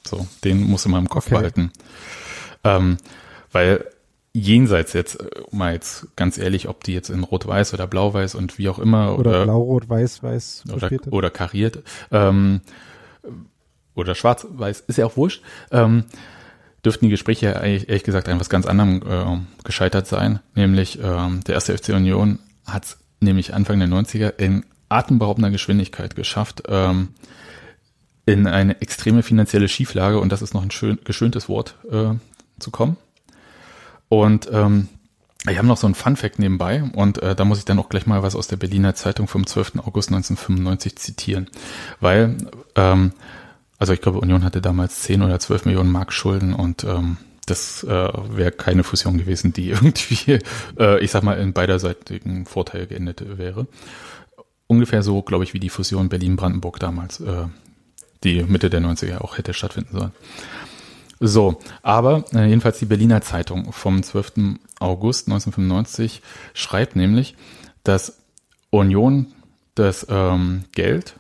So, 0.07 0.27
den 0.45 0.63
muss 0.63 0.87
man 0.87 1.03
im 1.03 1.09
Kopf 1.09 1.27
okay. 1.27 1.35
behalten. 1.35 1.73
Ähm, 2.63 2.99
weil 3.51 3.85
jenseits 4.33 4.93
jetzt, 4.93 5.21
äh, 5.21 5.29
mal 5.51 5.73
jetzt 5.75 6.15
ganz 6.17 6.39
ehrlich, 6.39 6.69
ob 6.69 6.85
die 6.85 6.95
jetzt 6.95 7.11
in 7.11 7.25
Rot-Weiß 7.25 7.75
oder 7.75 7.87
Blau-Weiß 7.87 8.35
und 8.35 8.59
wie 8.59 8.69
auch 8.69 8.79
immer 8.79 9.19
oder, 9.19 9.31
oder 9.31 9.45
Blau-Rot-Weiß-Weiß 9.45 10.65
oder, 10.73 10.91
oder 11.11 11.31
kariert 11.31 11.83
ähm, 12.13 12.61
oder 13.95 14.15
Schwarz-Weiß, 14.15 14.81
ist 14.87 14.99
ja 14.99 15.07
auch 15.07 15.17
wurscht, 15.17 15.43
ähm, 15.71 16.05
dürften 16.85 17.07
die 17.07 17.11
Gespräche 17.11 17.61
eigentlich, 17.61 17.89
ehrlich 17.89 18.05
gesagt 18.05 18.29
an 18.29 18.41
was 18.41 18.51
ganz 18.51 18.67
anderem 18.67 19.03
äh, 19.03 19.65
gescheitert 19.65 20.07
sein, 20.07 20.41
nämlich 20.55 20.99
ähm, 21.03 21.41
der 21.47 21.55
erste 21.55 21.77
FC 21.77 21.91
Union 21.91 22.39
hat 22.67 22.85
es 22.85 22.99
nämlich 23.21 23.55
Anfang 23.55 23.79
der 23.79 23.89
90er 23.89 24.39
in 24.39 24.65
atemberaubender 24.89 25.51
Geschwindigkeit 25.51 26.15
geschafft, 26.15 26.63
ähm, 26.69 27.09
in 28.27 28.47
eine 28.47 28.81
extreme 28.81 29.23
finanzielle 29.23 29.69
Schieflage, 29.69 30.21
und 30.21 30.31
das 30.31 30.43
ist 30.43 30.55
noch 30.55 30.63
ein 30.63 30.71
schön 30.71 30.99
geschöntes 31.05 31.49
Wort, 31.49 31.77
äh, 31.91 32.15
zu 32.59 32.71
kommen. 32.71 32.97
Und 34.09 34.49
ähm, 34.53 34.89
ich 35.49 35.57
habe 35.57 35.69
noch 35.69 35.77
so 35.77 35.87
ein 35.87 35.95
Fun 35.95 36.17
Fact 36.17 36.39
nebenbei 36.39 36.83
und 36.83 37.23
äh, 37.23 37.37
da 37.37 37.45
muss 37.45 37.59
ich 37.59 37.65
dann 37.65 37.79
auch 37.79 37.89
gleich 37.89 38.07
mal 38.07 38.23
was 38.23 38.35
aus 38.35 38.49
der 38.49 38.57
Berliner 38.57 38.95
Zeitung 38.95 39.29
vom 39.29 39.47
12. 39.47 39.77
August 39.79 40.11
1995 40.11 40.97
zitieren, 40.97 41.49
weil 42.01 42.37
ähm, 42.75 43.13
also 43.79 43.93
ich 43.93 44.01
glaube 44.01 44.19
Union 44.19 44.45
hatte 44.45 44.61
damals 44.61 45.03
10 45.03 45.23
oder 45.23 45.39
12 45.39 45.67
Millionen 45.67 45.93
Mark 45.93 46.13
Schulden 46.13 46.55
und 46.55 46.83
ähm, 46.83 47.19
das 47.47 47.85
äh, 47.85 47.89
wäre 47.89 48.51
keine 48.51 48.83
Fusion 48.83 49.17
gewesen, 49.17 49.53
die 49.53 49.71
irgendwie, 49.71 50.41
äh, 50.79 51.03
ich 51.03 51.11
sag 51.11 51.23
mal, 51.23 51.39
in 51.39 51.53
beiderseitigen 51.53 52.45
Vorteil 52.45 52.87
geendet 52.87 53.39
wäre. 53.39 53.67
Ungefähr 54.67 55.03
so, 55.03 55.23
glaube 55.23 55.45
ich, 55.45 55.55
wie 55.55 55.61
die 55.61 55.71
Fusion 55.71 56.09
Berlin-Brandenburg 56.09 56.79
damals, 56.79 57.21
äh, 57.21 57.47
die 58.25 58.43
Mitte 58.43 58.69
der 58.69 58.81
90er 58.81 59.19
auch 59.19 59.39
hätte 59.39 59.55
stattfinden 59.55 59.97
sollen. 59.97 60.13
So, 61.21 61.59
aber 61.83 62.25
äh, 62.33 62.47
jedenfalls 62.47 62.79
die 62.79 62.87
Berliner 62.87 63.21
Zeitung 63.21 63.73
vom 63.73 64.03
12. 64.03 64.59
August 64.79 65.29
1995 65.29 66.23
schreibt 66.55 66.95
nämlich, 66.95 67.35
dass 67.83 68.19
Union 68.71 69.27
das 69.75 70.07
ähm, 70.09 70.65
Geld 70.73 71.15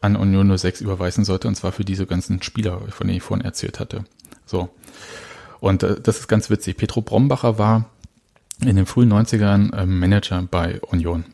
an 0.00 0.16
Union 0.16 0.56
06 0.56 0.80
überweisen 0.80 1.24
sollte, 1.24 1.48
und 1.48 1.54
zwar 1.54 1.72
für 1.72 1.84
diese 1.84 2.06
ganzen 2.06 2.42
Spieler, 2.42 2.80
von 2.88 3.06
denen 3.06 3.18
ich 3.18 3.22
vorhin 3.22 3.44
erzählt 3.44 3.80
hatte. 3.80 4.04
So. 4.46 4.70
Und 5.60 5.82
äh, 5.82 6.00
das 6.00 6.20
ist 6.20 6.28
ganz 6.28 6.50
witzig. 6.50 6.76
Petro 6.76 7.02
Brombacher 7.02 7.58
war 7.58 7.86
in 8.62 8.76
den 8.76 8.86
frühen 8.86 9.12
90ern 9.12 9.74
äh, 9.74 9.86
Manager 9.86 10.42
bei 10.50 10.80
Union. 10.80 11.24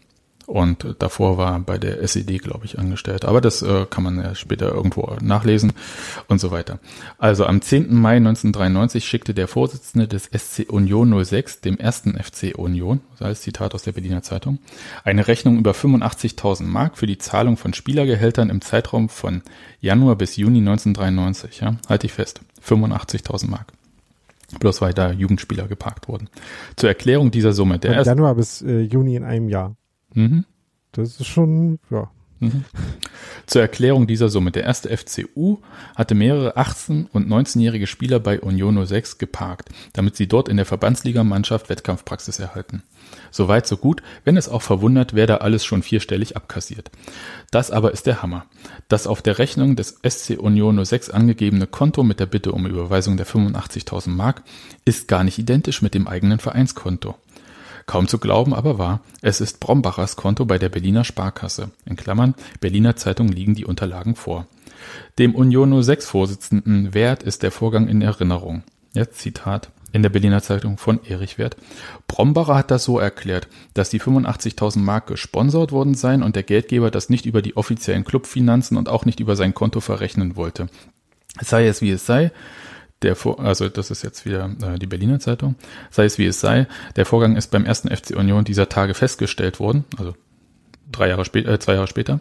Und 0.47 0.95
davor 1.01 1.39
war 1.39 1.59
bei 1.59 1.77
der 1.77 2.01
SED, 2.03 2.39
glaube 2.39 2.67
ich, 2.67 2.79
angestellt. 2.79 3.25
Aber 3.25 3.41
das 3.41 3.63
äh, 3.63 3.85
kann 3.91 4.05
man 4.05 4.17
ja 4.17 4.35
später 4.37 4.73
irgendwo 4.73 5.17
nachlesen 5.21 5.73
und 6.29 6.41
so 6.41 6.53
weiter. 6.53 6.79
Also 7.19 7.47
am 7.47 7.61
10. 7.61 7.93
Mai 7.93 8.17
1993 8.17 9.05
schickte 9.05 9.35
der 9.35 9.49
Vorsitzende 9.49 10.07
des 10.07 10.31
SC 10.33 10.71
Union 10.71 11.25
06, 11.25 11.63
dem 11.63 11.79
ersten 11.79 12.17
FC 12.17 12.57
Union, 12.57 13.01
das 13.19 13.29
heißt 13.29 13.43
Zitat 13.43 13.75
aus 13.75 13.83
der 13.83 13.93
Berliner 13.93 14.23
Zeitung, 14.23 14.59
eine 15.03 15.27
Rechnung 15.27 15.59
über 15.59 15.73
85.000 15.73 16.63
Mark 16.63 16.97
für 16.97 17.07
die 17.09 17.19
Zahlung 17.19 17.57
von 17.57 17.75
Spielergehältern 17.75 18.49
im 18.49 18.61
Zeitraum 18.61 19.09
von 19.09 19.43
Januar 19.81 20.15
bis 20.15 20.37
Juni 20.37 20.59
1993. 20.59 21.61
Ja, 21.61 21.77
halte 21.89 22.07
ich 22.07 22.13
fest. 22.13 22.41
85.000 22.65 23.49
Mark. 23.49 23.73
Bloß 24.61 24.81
weil 24.81 24.95
da 24.95 25.11
Jugendspieler 25.11 25.67
geparkt 25.67 26.07
wurden. 26.07 26.29
Zur 26.77 26.89
Erklärung 26.89 27.33
dieser 27.33 27.53
Summe. 27.53 27.81
Der 27.81 28.01
Januar 28.03 28.37
bis 28.37 28.63
äh, 28.63 28.81
Juni 28.81 29.17
in 29.17 29.25
einem 29.25 29.49
Jahr. 29.49 29.75
Mhm. 30.17 30.45
Das 30.93 31.21
ist 31.21 31.27
schon, 31.27 31.79
ja. 31.91 32.11
Mhm. 32.41 32.65
Zur 33.47 33.63
Erklärung 33.63 34.07
dieser 34.07 34.29
Summe. 34.29 34.51
Der 34.51 34.65
erste 34.65 34.95
FCU 34.95 35.59
hatte 35.95 36.15
mehrere 36.15 36.57
18- 36.59 37.07
und 37.13 37.29
19-jährige 37.29 37.87
Spieler 37.87 38.21
bei 38.21 38.41
Union 38.41 38.85
06 38.85 39.19
geparkt, 39.19 39.71
damit 39.95 40.17
sie 40.17 40.27
dort 40.27 40.49
in 40.49 40.57
der 40.57 40.67
Verbandsligamannschaft 40.67 41.71
Wettkampfpraxis 41.71 42.39
erhalten. 42.39 42.83
Soweit 43.31 43.67
so 43.67 43.77
gut, 43.77 44.03
wenn 44.25 44.37
es 44.37 44.49
auch 44.49 44.63
verwundert, 44.63 45.15
wer 45.15 45.27
da 45.27 45.39
alles 45.39 45.65
schon 45.65 45.83
vierstellig 45.83 46.37
abkassiert. 46.37 46.91
Das 47.51 47.71
aber 47.71 47.93
ist 47.93 48.07
der 48.07 48.23
Hammer. 48.23 48.47
Das 48.89 49.07
auf 49.07 49.23
der 49.23 49.39
Rechnung 49.39 49.77
des 49.77 49.99
SC 50.07 50.39
Union 50.39 50.85
06 50.85 51.11
angegebene 51.11 51.67
Konto 51.67 52.03
mit 52.03 52.21
der 52.21 52.27
Bitte 52.27 52.53
um 52.53 52.67
Überweisung 52.67 53.17
der 53.17 53.27
85.000 53.27 54.11
Mark 54.11 54.43
ist 54.85 55.09
gar 55.09 55.25
nicht 55.25 55.39
identisch 55.39 55.81
mit 55.83 55.95
dem 55.95 56.09
eigenen 56.09 56.39
Vereinskonto. 56.39 57.15
Kaum 57.87 58.09
zu 58.09 58.19
glauben, 58.19 58.53
aber 58.53 58.79
wahr, 58.79 59.01
es 59.23 59.41
ist 59.41 59.61
Brombachers 59.61 60.17
Konto 60.17 60.45
bei 60.45 60.59
der 60.59 60.69
Berliner 60.69 61.05
Sparkasse. 61.05 61.71
In 61.85 61.97
Klammern, 61.97 62.35
Berliner 62.61 62.97
Zeitung 62.97 63.29
liegen 63.29 63.55
die 63.55 63.65
Unterlagen 63.65 64.17
vor. 64.17 64.47
Dem 65.19 65.35
Union 65.35 65.83
06 65.83 66.07
Vorsitzenden 66.07 66.95
Wert 66.95 67.23
ist 67.23 67.43
der 67.43 67.53
Vorgang 67.53 67.87
in 67.89 68.03
Erinnerung. 68.03 68.65
Jetzt 68.93 69.19
Zitat. 69.19 69.71
in 69.93 70.03
der 70.03 70.11
Berliner 70.11 70.43
Zeitung 70.43 70.77
von 70.77 71.01
Erich 71.05 71.39
Wert. 71.39 71.57
Brombacher 72.07 72.55
hat 72.55 72.71
das 72.71 72.85
so 72.85 72.99
erklärt, 72.99 73.49
dass 73.73 73.89
die 73.89 74.01
85.000 74.01 74.81
Mark 74.81 75.07
gesponsert 75.07 75.73
worden 75.73 75.95
seien 75.95 76.23
und 76.23 76.37
der 76.37 76.43
Geldgeber 76.43 76.91
das 76.91 77.09
nicht 77.09 77.25
über 77.25 77.41
die 77.41 77.57
offiziellen 77.57 78.05
Clubfinanzen 78.05 78.77
und 78.77 78.91
auch 78.91 79.07
nicht 79.07 79.21
über 79.21 79.37
sein 79.37 79.55
Konto 79.55 79.81
verrechnen 79.81 80.37
wollte. 80.37 80.69
Sei 81.41 81.67
es 81.67 81.81
wie 81.81 81.91
es 81.91 82.05
sei, 82.05 82.31
der 83.03 83.17
Vor 83.17 83.41
also 83.41 83.69
das 83.69 83.91
ist 83.91 84.03
jetzt 84.03 84.25
wieder 84.25 84.51
äh, 84.63 84.79
die 84.79 84.87
Berliner 84.87 85.21
Zeitung, 85.21 85.57
sei 85.91 86.05
es 86.05 86.19
wie 86.19 86.27
es 86.27 86.41
sei, 86.41 86.67
der 86.97 87.07
Vorgang 87.07 87.37
ist 87.37 87.51
beim 87.51 87.65
ersten 87.65 87.95
FC 87.95 88.17
Union 88.17 88.45
dieser 88.45 88.69
Tage 88.69 88.95
festgestellt 88.95 89.61
worden, 89.61 89.85
also 89.99 90.15
drei 90.91 91.09
Jahre 91.09 91.25
später, 91.25 91.53
äh, 91.53 91.59
zwei 91.59 91.75
Jahre 91.75 91.87
später. 91.87 92.21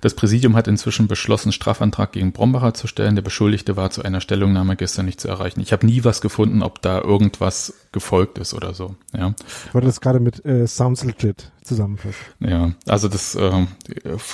Das 0.00 0.14
Präsidium 0.14 0.56
hat 0.56 0.66
inzwischen 0.66 1.08
beschlossen, 1.08 1.52
Strafantrag 1.52 2.12
gegen 2.12 2.32
Brombacher 2.32 2.72
zu 2.72 2.86
stellen. 2.86 3.16
Der 3.16 3.22
Beschuldigte 3.22 3.76
war 3.76 3.90
zu 3.90 4.02
einer 4.02 4.20
Stellungnahme 4.20 4.76
gestern 4.76 5.04
nicht 5.04 5.20
zu 5.20 5.28
erreichen. 5.28 5.60
Ich 5.60 5.72
habe 5.72 5.84
nie 5.84 6.04
was 6.04 6.22
gefunden, 6.22 6.62
ob 6.62 6.80
da 6.80 7.00
irgendwas 7.00 7.74
gefolgt 7.92 8.38
ist 8.38 8.54
oder 8.54 8.72
so. 8.72 8.94
Ja. 9.12 9.34
Ich 9.66 9.74
wollte 9.74 9.86
das 9.86 10.00
gerade 10.00 10.20
mit 10.20 10.44
äh, 10.46 10.66
Sounds 10.66 11.04
Legit 11.04 11.50
zusammenfassen. 11.62 12.16
Ja, 12.40 12.72
also 12.86 13.08
das, 13.08 13.34
äh, 13.34 13.66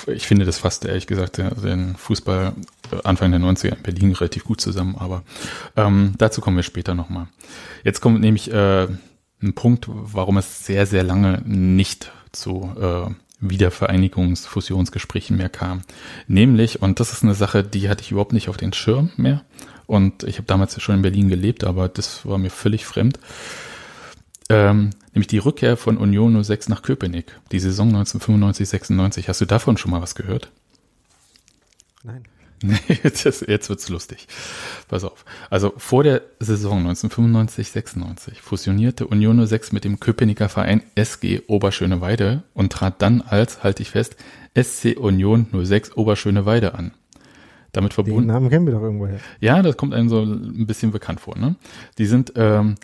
ich 0.07 0.25
finde, 0.25 0.45
das 0.45 0.57
fasst 0.57 0.85
ehrlich 0.85 1.07
gesagt 1.07 1.37
den 1.37 1.95
Fußball 1.97 2.53
Anfang 3.03 3.31
der 3.31 3.41
90er 3.41 3.75
in 3.75 3.83
Berlin 3.83 4.11
relativ 4.13 4.45
gut 4.45 4.61
zusammen, 4.61 4.95
aber 4.97 5.23
ähm, 5.75 6.13
dazu 6.17 6.39
kommen 6.39 6.55
wir 6.55 6.63
später 6.63 6.95
nochmal. 6.95 7.27
Jetzt 7.83 7.99
kommt 7.99 8.21
nämlich 8.21 8.51
äh, 8.51 8.87
ein 9.41 9.53
Punkt, 9.53 9.87
warum 9.89 10.37
es 10.37 10.65
sehr, 10.65 10.85
sehr 10.85 11.03
lange 11.03 11.41
nicht 11.45 12.11
zu 12.31 12.71
äh, 12.79 13.11
Wiedervereinigungsfusionsgesprächen 13.39 15.37
mehr 15.37 15.49
kam. 15.49 15.81
Nämlich, 16.27 16.81
und 16.81 16.99
das 16.99 17.13
ist 17.13 17.23
eine 17.23 17.35
Sache, 17.35 17.63
die 17.63 17.89
hatte 17.89 18.01
ich 18.01 18.11
überhaupt 18.11 18.33
nicht 18.33 18.49
auf 18.49 18.57
den 18.57 18.73
Schirm 18.73 19.11
mehr. 19.17 19.43
Und 19.85 20.23
ich 20.23 20.37
habe 20.37 20.47
damals 20.47 20.79
schon 20.81 20.95
in 20.95 21.01
Berlin 21.01 21.29
gelebt, 21.29 21.63
aber 21.63 21.87
das 21.87 22.25
war 22.25 22.37
mir 22.37 22.49
völlig 22.49 22.85
fremd. 22.85 23.19
Ähm, 24.49 24.91
nämlich 25.13 25.27
die 25.27 25.37
Rückkehr 25.37 25.77
von 25.77 25.97
Union 25.97 26.41
06 26.41 26.69
nach 26.69 26.81
Köpenick, 26.81 27.39
die 27.51 27.59
Saison 27.59 27.95
1995-96. 27.95 29.27
Hast 29.27 29.41
du 29.41 29.45
davon 29.45 29.77
schon 29.77 29.91
mal 29.91 30.01
was 30.01 30.15
gehört? 30.15 30.51
Nein. 32.03 32.23
jetzt, 33.03 33.23
jetzt 33.47 33.69
wird's 33.69 33.89
lustig. 33.89 34.27
Pass 34.87 35.03
auf. 35.03 35.25
Also 35.49 35.73
vor 35.77 36.03
der 36.03 36.21
Saison 36.39 36.87
1995-96 36.87 38.41
fusionierte 38.41 39.05
Union 39.07 39.45
06 39.45 39.71
mit 39.71 39.83
dem 39.83 39.99
Köpenicker 39.99 40.49
Verein 40.49 40.81
SG 40.95 41.41
Oberschöneweide 41.47 42.43
und 42.53 42.71
trat 42.71 43.01
dann 43.01 43.21
als, 43.21 43.63
halte 43.63 43.83
ich 43.83 43.91
fest, 43.91 44.15
SC 44.59 44.97
Union 44.97 45.47
06 45.53 45.95
Oberschöneweide 45.95 46.73
an. 46.73 46.91
Damit 47.73 47.93
verbunden. 47.93 48.21
Den 48.21 48.27
Namen 48.27 48.49
kennen 48.49 48.65
wir 48.65 48.73
doch 48.73 48.81
irgendwoher. 48.81 49.19
Ja, 49.39 49.61
das 49.61 49.77
kommt 49.77 49.93
einem 49.93 50.09
so 50.09 50.23
ein 50.23 50.65
bisschen 50.65 50.91
bekannt 50.91 51.19
vor. 51.19 51.37
Ne? 51.37 51.55
Die 51.99 52.07
sind 52.07 52.33
ähm, 52.35 52.75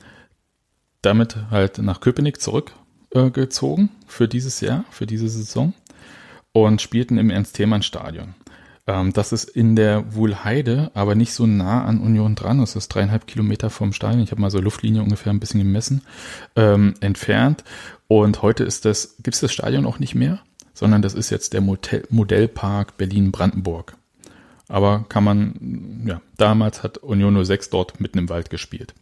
damit 1.01 1.35
halt 1.49 1.79
nach 1.79 1.99
Köpenick 1.99 2.39
zurückgezogen 2.39 3.85
äh, 3.85 4.05
für 4.07 4.27
dieses 4.27 4.61
Jahr, 4.61 4.85
für 4.91 5.07
diese 5.07 5.29
Saison 5.29 5.73
und 6.51 6.81
spielten 6.81 7.17
im 7.17 7.31
Ernst-Thälmann-Stadion. 7.31 8.35
Ähm, 8.85 9.13
das 9.13 9.31
ist 9.31 9.45
in 9.49 9.75
der 9.75 10.13
Wuhlheide, 10.13 10.91
aber 10.93 11.15
nicht 11.15 11.33
so 11.33 11.45
nah 11.45 11.85
an 11.85 11.99
Union 11.99 12.35
dran. 12.35 12.59
Das 12.59 12.75
ist 12.75 12.89
dreieinhalb 12.89 13.27
Kilometer 13.27 13.69
vom 13.69 13.93
Stadion. 13.93 14.23
Ich 14.23 14.31
habe 14.31 14.41
mal 14.41 14.51
so 14.51 14.59
Luftlinie 14.59 15.01
ungefähr 15.01 15.31
ein 15.31 15.39
bisschen 15.39 15.61
gemessen, 15.61 16.01
ähm, 16.55 16.93
entfernt. 16.99 17.63
Und 18.07 18.41
heute 18.41 18.63
ist 18.63 18.85
das, 18.85 19.15
gibt 19.23 19.35
es 19.35 19.41
das 19.41 19.53
Stadion 19.53 19.85
auch 19.85 19.99
nicht 19.99 20.15
mehr, 20.15 20.39
sondern 20.73 21.01
das 21.01 21.13
ist 21.13 21.29
jetzt 21.29 21.53
der 21.53 21.61
Modell, 21.61 22.03
Modellpark 22.09 22.97
Berlin-Brandenburg. 22.97 23.95
Aber 24.67 25.05
kann 25.07 25.23
man, 25.23 26.03
ja, 26.05 26.21
damals 26.37 26.83
hat 26.83 26.97
Union 26.97 27.43
06 27.43 27.69
dort 27.69 27.99
mitten 27.99 28.17
im 28.17 28.29
Wald 28.29 28.49
gespielt. 28.49 28.93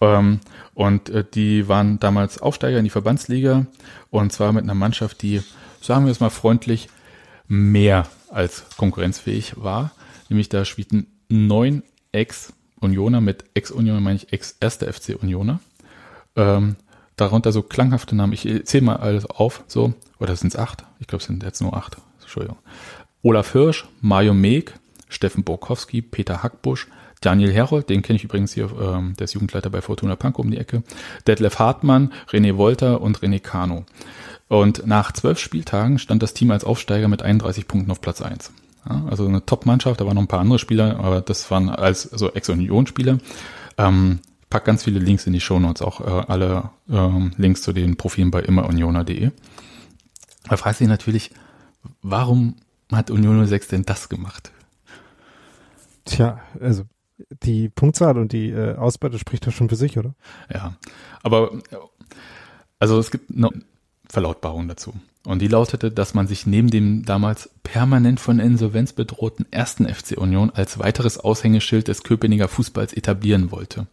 Ähm, 0.00 0.40
und 0.74 1.10
äh, 1.10 1.24
die 1.24 1.68
waren 1.68 2.00
damals 2.00 2.40
Aufsteiger 2.40 2.78
in 2.78 2.84
die 2.84 2.90
Verbandsliga 2.90 3.66
und 4.10 4.32
zwar 4.32 4.52
mit 4.52 4.64
einer 4.64 4.74
Mannschaft, 4.74 5.22
die, 5.22 5.42
sagen 5.80 6.04
wir 6.04 6.12
es 6.12 6.20
mal 6.20 6.30
freundlich, 6.30 6.88
mehr 7.48 8.06
als 8.30 8.64
konkurrenzfähig 8.76 9.54
war. 9.56 9.92
Nämlich 10.28 10.48
da 10.48 10.64
spielten 10.64 11.06
neun 11.28 11.82
Ex-Unioner, 12.12 13.20
mit 13.20 13.44
Ex-Unioner 13.54 14.00
meine 14.00 14.16
ich 14.16 14.32
Ex-Erste 14.32 14.92
FC 14.92 15.16
Unioner. 15.20 15.60
Ähm, 16.36 16.76
darunter 17.16 17.52
so 17.52 17.62
klanghafte 17.62 18.16
Namen, 18.16 18.32
ich 18.32 18.48
zähle 18.64 18.84
mal 18.84 18.96
alles 18.96 19.26
auf, 19.26 19.62
so, 19.68 19.94
oder 20.18 20.34
sind 20.36 20.48
es 20.48 20.56
acht? 20.58 20.84
Ich 20.98 21.06
glaube, 21.06 21.20
es 21.20 21.26
sind 21.26 21.42
jetzt 21.42 21.60
nur 21.60 21.76
acht. 21.76 21.96
Entschuldigung. 22.20 22.58
Olaf 23.22 23.52
Hirsch, 23.52 23.86
Mario 24.00 24.34
Meek, 24.34 24.74
Steffen 25.08 25.44
Borkowski, 25.44 26.02
Peter 26.02 26.42
Hackbusch, 26.42 26.88
Daniel 27.20 27.52
Herold, 27.52 27.88
den 27.88 28.02
kenne 28.02 28.16
ich 28.16 28.24
übrigens 28.24 28.52
hier, 28.52 28.70
ähm, 28.78 29.14
der 29.18 29.24
ist 29.24 29.34
Jugendleiter 29.34 29.70
bei 29.70 29.80
Fortuna 29.80 30.16
Pankow 30.16 30.44
um 30.44 30.50
die 30.50 30.58
Ecke, 30.58 30.82
Detlef 31.26 31.58
Hartmann, 31.58 32.12
René 32.30 32.56
Wolter 32.56 33.00
und 33.00 33.20
René 33.20 33.40
Kano. 33.40 33.86
Und 34.54 34.86
nach 34.86 35.10
zwölf 35.10 35.40
Spieltagen 35.40 35.98
stand 35.98 36.22
das 36.22 36.32
Team 36.32 36.52
als 36.52 36.62
Aufsteiger 36.62 37.08
mit 37.08 37.22
31 37.22 37.66
Punkten 37.66 37.90
auf 37.90 38.00
Platz 38.00 38.22
1. 38.22 38.52
Ja, 38.88 39.04
also 39.10 39.26
eine 39.26 39.44
Top-Mannschaft, 39.44 40.00
da 40.00 40.06
waren 40.06 40.14
noch 40.14 40.22
ein 40.22 40.28
paar 40.28 40.38
andere 40.38 40.60
Spieler, 40.60 41.00
aber 41.00 41.22
das 41.22 41.50
waren 41.50 41.68
als 41.68 42.02
so 42.02 42.30
Ex-Union-Spieler. 42.32 43.18
Ähm, 43.78 44.20
pack 44.50 44.64
ganz 44.64 44.84
viele 44.84 45.00
Links 45.00 45.26
in 45.26 45.32
die 45.32 45.40
Show 45.40 45.58
Notes, 45.58 45.82
auch 45.82 46.00
äh, 46.00 46.04
alle 46.28 46.70
ähm, 46.88 47.32
Links 47.36 47.62
zu 47.62 47.72
den 47.72 47.96
Profilen 47.96 48.30
bei 48.30 48.42
immerunioner.de. 48.42 49.32
Da 50.48 50.56
fragt 50.56 50.78
sich 50.78 50.86
natürlich, 50.86 51.32
warum 52.02 52.54
hat 52.92 53.10
Union 53.10 53.44
06 53.44 53.66
denn 53.66 53.84
das 53.84 54.08
gemacht? 54.08 54.52
Tja, 56.04 56.38
also 56.60 56.84
die 57.42 57.70
Punktzahl 57.70 58.18
und 58.18 58.30
die 58.30 58.50
äh, 58.50 58.76
Ausbeute 58.76 59.18
spricht 59.18 59.48
doch 59.48 59.52
schon 59.52 59.68
für 59.68 59.74
sich, 59.74 59.98
oder? 59.98 60.14
Ja, 60.48 60.76
aber 61.24 61.58
also 62.78 63.00
es 63.00 63.10
gibt 63.10 63.34
noch 63.36 63.50
Verlautbarung 64.08 64.68
dazu. 64.68 64.94
Und 65.26 65.40
die 65.40 65.48
lautete, 65.48 65.90
dass 65.90 66.12
man 66.12 66.26
sich 66.26 66.46
neben 66.46 66.68
dem 66.68 67.04
damals 67.04 67.50
permanent 67.62 68.20
von 68.20 68.38
Insolvenz 68.38 68.92
bedrohten 68.92 69.46
ersten 69.50 69.88
FC 69.88 70.18
Union 70.18 70.50
als 70.50 70.78
weiteres 70.78 71.18
Aushängeschild 71.18 71.88
des 71.88 72.02
Köpenicker 72.02 72.48
Fußballs 72.48 72.92
etablieren 72.92 73.50
wollte. 73.50 73.86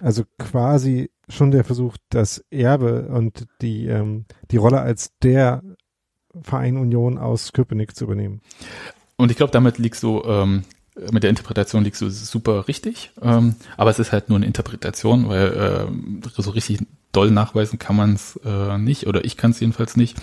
Also 0.00 0.24
quasi 0.38 1.10
schon 1.28 1.50
der 1.50 1.64
Versuch, 1.64 1.96
das 2.08 2.44
Erbe 2.50 3.08
und 3.08 3.46
die, 3.60 3.86
ähm, 3.86 4.24
die 4.50 4.56
Rolle 4.56 4.80
als 4.80 5.12
der 5.22 5.62
Verein 6.40 6.78
Union 6.78 7.18
aus 7.18 7.52
Köpenick 7.52 7.94
zu 7.94 8.04
übernehmen. 8.04 8.40
Und 9.16 9.30
ich 9.30 9.36
glaube, 9.36 9.52
damit 9.52 9.78
liegst 9.78 10.02
du, 10.02 10.22
ähm, 10.24 10.62
mit 11.10 11.22
der 11.22 11.30
Interpretation 11.30 11.84
liegst 11.84 12.00
du 12.00 12.10
super 12.10 12.66
richtig. 12.66 13.12
Ähm, 13.20 13.54
aber 13.76 13.90
es 13.90 13.98
ist 13.98 14.12
halt 14.12 14.28
nur 14.28 14.36
eine 14.36 14.46
Interpretation, 14.46 15.28
weil 15.28 15.52
äh, 15.52 16.42
so 16.42 16.50
richtig 16.50 16.80
doll 17.12 17.30
nachweisen 17.30 17.78
kann 17.78 17.96
man 17.96 18.14
es 18.14 18.40
äh, 18.44 18.78
nicht 18.78 19.06
oder 19.06 19.24
ich 19.24 19.36
kann 19.36 19.52
es 19.52 19.60
jedenfalls 19.60 19.96
nicht. 19.96 20.16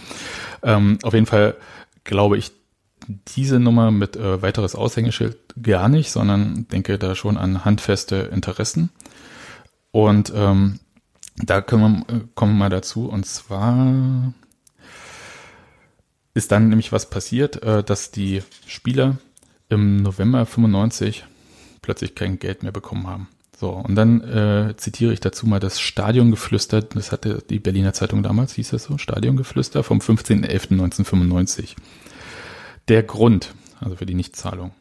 Ähm, 0.64 0.98
auf 1.04 1.14
jeden 1.14 1.26
Fall 1.26 1.56
glaube 2.04 2.38
ich 2.38 2.52
diese 3.08 3.60
Nummer 3.60 3.92
mit 3.92 4.16
äh, 4.16 4.42
weiteres 4.42 4.76
Aushängeschild 4.76 5.38
gar 5.62 5.90
nicht, 5.90 6.12
sondern 6.12 6.68
denke 6.68 6.98
da 6.98 7.16
schon 7.16 7.38
an 7.38 7.66
handfeste 7.66 8.16
Interessen. 8.32 8.90
Und 9.92 10.32
ähm, 10.36 10.80
da 11.38 11.62
können 11.62 12.06
wir, 12.08 12.16
äh, 12.16 12.20
kommen 12.36 12.54
wir 12.54 12.60
mal 12.60 12.70
dazu. 12.70 13.08
Und 13.08 13.26
zwar 13.26 14.34
ist 16.34 16.52
dann 16.52 16.70
nämlich 16.70 16.92
was 16.92 17.10
passiert, 17.10 17.64
äh, 17.64 17.84
dass 17.84 18.12
die 18.12 18.44
Spieler 18.68 19.18
im 19.70 19.98
November 19.98 20.46
95 20.46 21.26
plötzlich 21.82 22.16
kein 22.16 22.40
Geld 22.40 22.64
mehr 22.64 22.72
bekommen 22.72 23.08
haben. 23.08 23.28
So, 23.60 23.72
und 23.72 23.96
dann 23.96 24.22
äh, 24.22 24.74
zitiere 24.78 25.12
ich 25.12 25.20
dazu 25.20 25.46
mal 25.46 25.60
das 25.60 25.82
Stadiongeflüster, 25.82 26.82
das 26.82 27.12
hatte 27.12 27.44
die 27.50 27.60
Berliner 27.60 27.92
Zeitung 27.92 28.24
damals, 28.24 28.54
hieß 28.54 28.70
das 28.70 28.86
so, 28.86 28.98
Stadiongeflüster 28.98 29.84
vom 29.84 30.00
15.11.1995. 30.00 31.76
Der 32.88 33.04
Grund, 33.04 33.54
also 33.82 33.98
für 33.98 34.06
die 34.06 34.14
Nichtzahlung. 34.14 34.72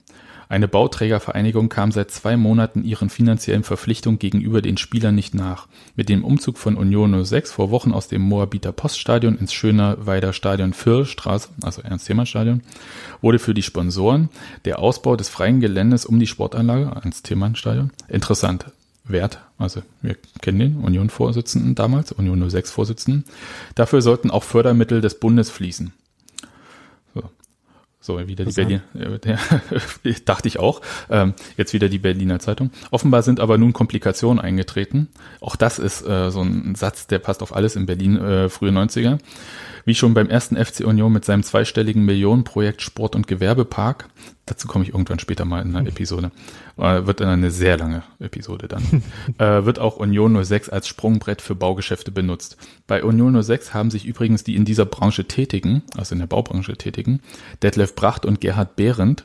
Eine 0.51 0.67
Bauträgervereinigung 0.67 1.69
kam 1.69 1.93
seit 1.93 2.11
zwei 2.11 2.39
Monaten 2.39 2.83
ihren 2.83 3.11
finanziellen 3.11 3.65
Verpflichtungen 3.65 4.19
gegenüber 4.19 4.63
den 4.63 4.79
Spielern 4.79 5.15
nicht 5.15 5.35
nach. 5.35 5.69
Mit 5.95 6.09
dem 6.09 6.25
Umzug 6.25 6.57
von 6.57 6.77
Union 6.77 7.23
06 7.25 7.53
vor 7.53 7.71
Wochen 7.71 7.93
aus 7.93 8.09
dem 8.09 8.23
Moabiter 8.23 8.73
Poststadion 8.73 9.37
ins 9.37 9.53
Schönerweider 9.53 10.33
Stadion 10.33 10.73
Fürstraße, 10.73 11.51
also 11.63 11.83
Ernst-Thiemann-Stadion, 11.83 12.63
wurde 13.21 13.39
für 13.39 13.53
die 13.53 13.63
Sponsoren 13.63 14.31
der 14.65 14.79
Ausbau 14.79 15.17
des 15.17 15.29
freien 15.29 15.61
Geländes 15.61 16.07
um 16.07 16.19
die 16.19 16.27
Sportanlage, 16.27 16.93
Ernst-Thiemann-Stadion, 16.95 17.91
interessant 18.09 18.67
wert. 19.05 19.41
Also 19.59 19.83
wir 20.01 20.17
kennen 20.41 20.59
den 20.59 20.77
Union-Vorsitzenden 20.77 21.75
damals, 21.75 22.13
Union 22.13 22.43
06-Vorsitzenden. 22.43 23.25
Dafür 23.75 24.01
sollten 24.01 24.31
auch 24.31 24.45
Fördermittel 24.45 25.03
des 25.03 25.19
Bundes 25.19 25.51
fließen. 25.51 25.93
So. 28.09 28.27
Wieder 28.27 28.47
die 28.47 28.53
Berlin, 28.53 28.81
äh, 28.95 30.13
dachte 30.25 30.49
ich 30.49 30.59
auch. 30.59 30.81
Ähm, 31.11 31.35
jetzt 31.59 31.75
wieder 31.75 31.91
die 31.91 31.99
Berliner 31.99 32.39
Zeitung. 32.39 32.71
Offenbar 32.91 33.21
sind 33.23 33.39
aber 33.39 33.59
nun 33.59 33.75
Komplikationen 33.75 34.43
eingetreten. 34.43 35.09
Auch 35.43 35.57
das 35.57 35.79
ist 35.79 36.01
äh, 36.09 36.31
so 36.31 36.41
ein 36.41 36.75
Satz, 36.75 37.07
der 37.07 37.19
passt 37.19 37.43
auf 37.43 37.55
alles 37.55 37.77
in 37.77 37.85
Berlin, 37.85 38.17
äh, 38.17 38.49
frühe 38.49 38.71
90er. 38.71 39.19
Wie 39.89 39.95
schon 39.95 40.13
beim 40.13 40.29
ersten 40.29 40.63
FC 40.63 40.81
Union 40.81 41.11
mit 41.11 41.25
seinem 41.25 41.43
zweistelligen 41.43 42.05
Millionenprojekt 42.05 42.83
Sport- 42.83 43.17
und 43.17 43.27
Gewerbepark. 43.27 44.11
Dazu 44.45 44.69
komme 44.69 44.85
ich 44.85 44.91
irgendwann 44.91 45.19
später 45.19 45.47
mal 45.47 45.63
in 45.63 45.75
einer 45.75 45.89
Episode. 45.89 46.31
Äh, 46.77 47.07
wird 47.07 47.21
dann 47.21 47.31
eine 47.31 47.51
sehr 47.51 47.79
lange 47.79 48.03
Episode 48.21 48.69
dann. 48.69 48.83
äh, 49.39 49.65
wird 49.65 49.79
auch 49.79 49.97
Union 49.97 50.45
06 50.45 50.69
als 50.69 50.89
Sprungbrett 50.89 51.41
für 51.41 51.55
Baugeschäfte 51.55 52.11
benutzt. 52.11 52.59
Bei 52.87 53.03
Union 53.03 53.43
06 53.43 53.73
haben 53.73 53.91
sich 53.91 54.05
übrigens 54.05 54.45
die 54.45 54.57
in 54.57 54.67
dieser 54.67 54.85
Branche 54.85 55.25
tätigen, 55.25 55.81
also 55.97 56.15
in 56.15 56.19
der 56.19 56.27
Baubranche 56.27 56.77
tätigen, 56.77 57.21
Detlef 57.63 57.95
Bracht 57.95 58.27
und 58.27 58.43
Gerhard 58.43 58.77
Behrendt, 58.77 59.25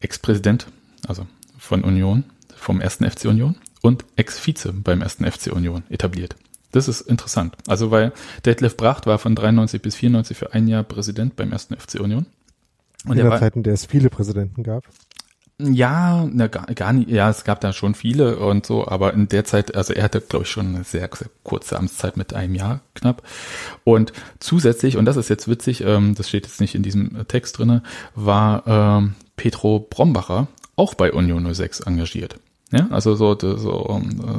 Ex-Präsident, 0.00 0.66
also 1.08 1.26
von 1.56 1.84
Union, 1.84 2.24
vom 2.54 2.82
ersten 2.82 3.10
FC 3.10 3.24
Union 3.24 3.56
und 3.80 4.04
Ex-Vize 4.16 4.74
beim 4.74 5.00
ersten 5.00 5.24
FC 5.24 5.50
Union 5.50 5.84
etabliert. 5.88 6.36
Das 6.74 6.88
ist 6.88 7.02
interessant. 7.02 7.54
Also 7.68 7.92
weil 7.92 8.12
Detlef 8.44 8.76
Bracht 8.76 9.06
war 9.06 9.18
von 9.18 9.36
93 9.36 9.80
bis 9.80 9.94
94 9.94 10.36
für 10.36 10.54
ein 10.54 10.66
Jahr 10.66 10.82
Präsident 10.82 11.36
beim 11.36 11.52
ersten 11.52 11.76
FC 11.76 12.00
Union. 12.00 12.26
Und 13.06 13.16
in 13.16 13.28
der 13.28 13.38
Zeit, 13.38 13.54
in 13.54 13.62
der 13.62 13.74
es 13.74 13.86
viele 13.86 14.10
Präsidenten 14.10 14.64
gab. 14.64 14.84
Ja, 15.58 16.26
na, 16.32 16.48
gar, 16.48 16.66
gar 16.66 16.92
nicht, 16.92 17.08
ja, 17.10 17.30
es 17.30 17.44
gab 17.44 17.60
da 17.60 17.72
schon 17.72 17.94
viele 17.94 18.38
und 18.38 18.66
so, 18.66 18.88
aber 18.88 19.14
in 19.14 19.28
der 19.28 19.44
Zeit, 19.44 19.76
also 19.76 19.92
er 19.92 20.02
hatte, 20.02 20.20
glaube 20.20 20.44
ich, 20.46 20.50
schon 20.50 20.74
eine 20.74 20.82
sehr, 20.82 21.08
sehr 21.14 21.28
kurze 21.44 21.78
Amtszeit 21.78 22.16
mit 22.16 22.34
einem 22.34 22.56
Jahr 22.56 22.80
knapp. 22.94 23.22
Und 23.84 24.12
zusätzlich, 24.40 24.96
und 24.96 25.04
das 25.04 25.16
ist 25.16 25.28
jetzt 25.28 25.46
witzig, 25.46 25.82
ähm, 25.82 26.16
das 26.16 26.28
steht 26.28 26.44
jetzt 26.44 26.60
nicht 26.60 26.74
in 26.74 26.82
diesem 26.82 27.28
Text 27.28 27.56
drinne, 27.56 27.84
war 28.16 28.66
ähm, 28.66 29.14
Petro 29.36 29.78
Brombacher 29.78 30.48
auch 30.74 30.94
bei 30.94 31.12
Union 31.12 31.54
06 31.54 31.80
engagiert. 31.80 32.40
Ja, 32.72 32.88
also 32.90 33.14
so, 33.14 33.38
so, 33.38 33.56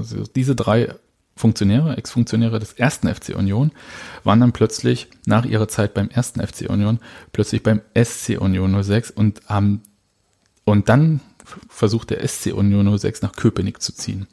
so 0.03 0.23
diese 0.35 0.55
drei 0.55 0.95
Funktionäre, 1.37 1.97
Ex-Funktionäre 1.97 2.59
des 2.59 2.73
ersten 2.73 3.13
FC 3.13 3.35
Union, 3.35 3.71
waren 4.23 4.39
dann 4.39 4.53
plötzlich 4.53 5.09
nach 5.25 5.45
ihrer 5.45 5.67
Zeit 5.67 5.93
beim 5.93 6.09
ersten 6.09 6.45
FC 6.45 6.69
Union 6.69 6.99
plötzlich 7.33 7.61
beim 7.61 7.81
SC 7.93 8.39
Union 8.39 8.81
06 8.81 9.11
und 9.11 9.41
haben 9.47 9.81
und 10.63 10.89
dann 10.89 11.19
versucht 11.69 12.09
der 12.09 12.27
SC 12.27 12.53
Union 12.53 12.97
06 12.97 13.21
nach 13.21 13.33
Köpenick 13.33 13.81
zu 13.81 13.93
ziehen. 13.93 14.27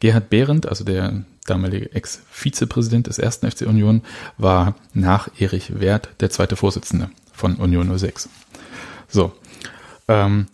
Gerhard 0.00 0.30
Behrendt, 0.30 0.66
also 0.66 0.84
der 0.84 1.24
damalige 1.46 1.92
Ex-Vizepräsident 1.92 3.06
des 3.06 3.18
ersten 3.18 3.50
FC 3.50 3.62
Union, 3.62 4.02
war 4.38 4.76
nach 4.94 5.28
Erich 5.38 5.78
Wert 5.80 6.08
der 6.20 6.30
zweite 6.30 6.56
Vorsitzende 6.56 7.10
von 7.32 7.56
Union 7.56 7.96
06. 7.98 8.28
So. 9.08 9.32
Ähm, 10.08 10.46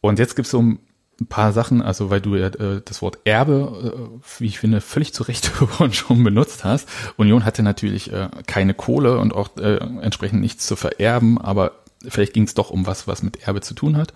und 0.00 0.18
jetzt 0.18 0.36
gibt 0.36 0.46
es 0.46 0.52
so 0.52 0.76
ein 1.20 1.26
paar 1.26 1.52
Sachen, 1.52 1.82
also 1.82 2.10
weil 2.10 2.20
du 2.20 2.36
ja 2.36 2.46
äh, 2.46 2.80
das 2.84 3.02
Wort 3.02 3.18
Erbe, 3.24 3.92
äh, 4.14 4.40
wie 4.40 4.46
ich 4.46 4.58
finde, 4.58 4.80
völlig 4.80 5.12
zu 5.12 5.24
Recht 5.24 5.50
schon 5.90 6.22
benutzt 6.22 6.64
hast. 6.64 6.88
Union 7.16 7.44
hatte 7.44 7.62
natürlich 7.62 8.12
äh, 8.12 8.28
keine 8.46 8.74
Kohle 8.74 9.18
und 9.18 9.34
auch 9.34 9.56
äh, 9.56 9.78
entsprechend 10.00 10.40
nichts 10.40 10.66
zu 10.66 10.76
vererben, 10.76 11.38
aber 11.38 11.72
vielleicht 12.06 12.34
ging 12.34 12.44
es 12.44 12.54
doch 12.54 12.70
um 12.70 12.86
was, 12.86 13.08
was 13.08 13.22
mit 13.22 13.46
Erbe 13.46 13.60
zu 13.60 13.74
tun 13.74 13.96
hat. 13.96 14.12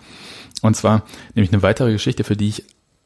Und 0.62 0.76
zwar 0.76 1.02
nämlich 1.34 1.52
eine 1.52 1.62
weitere 1.62 1.90
Geschichte, 1.90 2.22
für 2.22 2.36
die 2.36 2.48
ich 2.48 2.64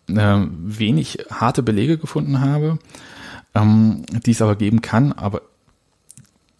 äh, 0.08 0.46
wenig 0.50 1.26
harte 1.30 1.62
Belege 1.62 1.96
gefunden 1.96 2.40
habe, 2.40 2.78
ähm, 3.54 4.04
die 4.26 4.32
es 4.32 4.42
aber 4.42 4.56
geben 4.56 4.82
kann, 4.82 5.12
aber 5.12 5.40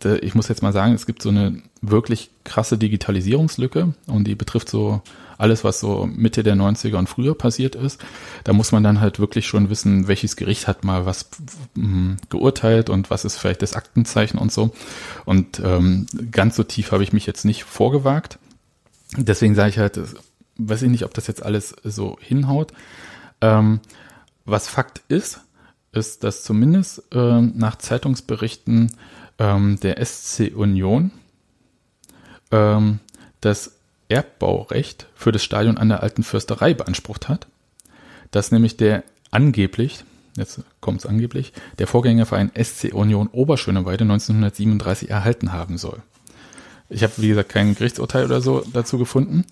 äh, 0.05 0.17
ich 0.19 0.35
muss 0.35 0.49
jetzt 0.49 0.63
mal 0.63 0.73
sagen, 0.73 0.95
es 0.95 1.05
gibt 1.05 1.23
so 1.23 1.29
eine 1.29 1.63
wirklich 1.83 2.31
krasse 2.45 2.79
Digitalisierungslücke 2.79 3.95
und 4.07 4.25
die 4.25 4.35
betrifft 4.35 4.71
so 4.71 5.03
alles, 5.39 5.65
was 5.65 5.81
so 5.81 6.07
Mitte 6.07 6.43
der 6.43 6.57
90er 6.57 6.97
und 6.97 7.09
früher 7.09 7.37
passiert 7.37 7.75
ist. 7.75 8.01
Da 8.45 8.53
muss 8.53 8.73
man 8.73 8.83
dann 8.83 9.01
halt 9.01 9.19
wirklich 9.19 9.47
schon 9.47 9.71
wissen, 9.71 10.09
welches 10.09 10.37
Gericht 10.37 10.67
hat 10.67 10.85
mal 10.85 11.07
was 11.07 11.29
mh, 11.75 12.17
geurteilt 12.29 12.91
und 12.91 13.11
was 13.11 13.25
ist 13.25 13.37
vielleicht 13.37 13.63
das 13.63 13.75
Aktenzeichen 13.75 14.39
und 14.39 14.53
so. 14.53 14.73
Und 15.25 15.61
ähm, 15.61 16.07
ganz 16.31 16.57
so 16.57 16.63
tief 16.63 16.93
habe 16.93 17.03
ich 17.03 17.13
mich 17.13 17.27
jetzt 17.27 17.45
nicht 17.45 17.65
vorgewagt. 17.65 18.39
Deswegen 19.17 19.55
sage 19.55 19.71
ich 19.71 19.79
halt, 19.79 20.01
weiß 20.59 20.83
ich 20.83 20.91
nicht, 20.91 21.05
ob 21.05 21.15
das 21.15 21.27
jetzt 21.27 21.43
alles 21.43 21.75
so 21.85 22.17
hinhaut. 22.21 22.73
Ähm, 23.41 23.81
was 24.45 24.69
Fakt 24.69 25.03
ist, 25.09 25.41
ist, 25.93 26.25
dass 26.25 26.45
zumindest 26.45 27.03
äh, 27.13 27.41
nach 27.41 27.77
Zeitungsberichten 27.77 28.93
ähm, 29.39 29.79
der 29.81 30.05
SC 30.05 30.53
Union 30.55 31.11
ähm, 32.51 33.01
das 33.41 33.76
Erbbaurecht 34.09 35.07
für 35.15 35.33
das 35.33 35.43
Stadion 35.43 35.79
an 35.79 35.89
der 35.89 36.03
alten 36.03 36.23
Fürsterei 36.23 36.75
beansprucht 36.75 37.29
hat, 37.29 37.47
dass 38.31 38.53
nämlich 38.53 38.77
der 38.77 39.05
angeblich, 39.31 40.05
jetzt 40.37 40.61
kommt 40.81 41.01
es 41.01 41.07
angeblich, 41.07 41.53
der 41.79 41.87
Vorgängerverein 41.87 42.53
SC 42.55 42.93
Union 42.93 43.29
Oberschöneweide 43.29 44.05
1937 44.05 45.11
erhalten 45.11 45.53
haben 45.53 45.79
soll. 45.79 46.03
Ich 46.89 47.03
habe, 47.03 47.15
wie 47.17 47.29
gesagt, 47.29 47.49
kein 47.49 47.75
Gerichtsurteil 47.75 48.25
oder 48.27 48.41
so 48.41 48.63
dazu 48.73 48.99
gefunden, 48.99 49.45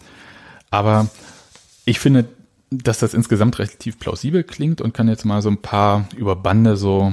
aber 0.71 1.09
ich 1.85 1.99
finde, 1.99 2.27
dass 2.71 2.99
das 2.99 3.15
insgesamt 3.15 3.59
relativ 3.59 3.99
plausibel 3.99 4.43
klingt 4.43 4.81
und 4.81 4.95
kann 4.95 5.09
jetzt 5.09 5.25
mal 5.25 5.43
so 5.43 5.51
ein 5.51 5.59
paar 5.59 6.09
über 6.17 6.37
Bande 6.37 6.77
so, 6.77 7.13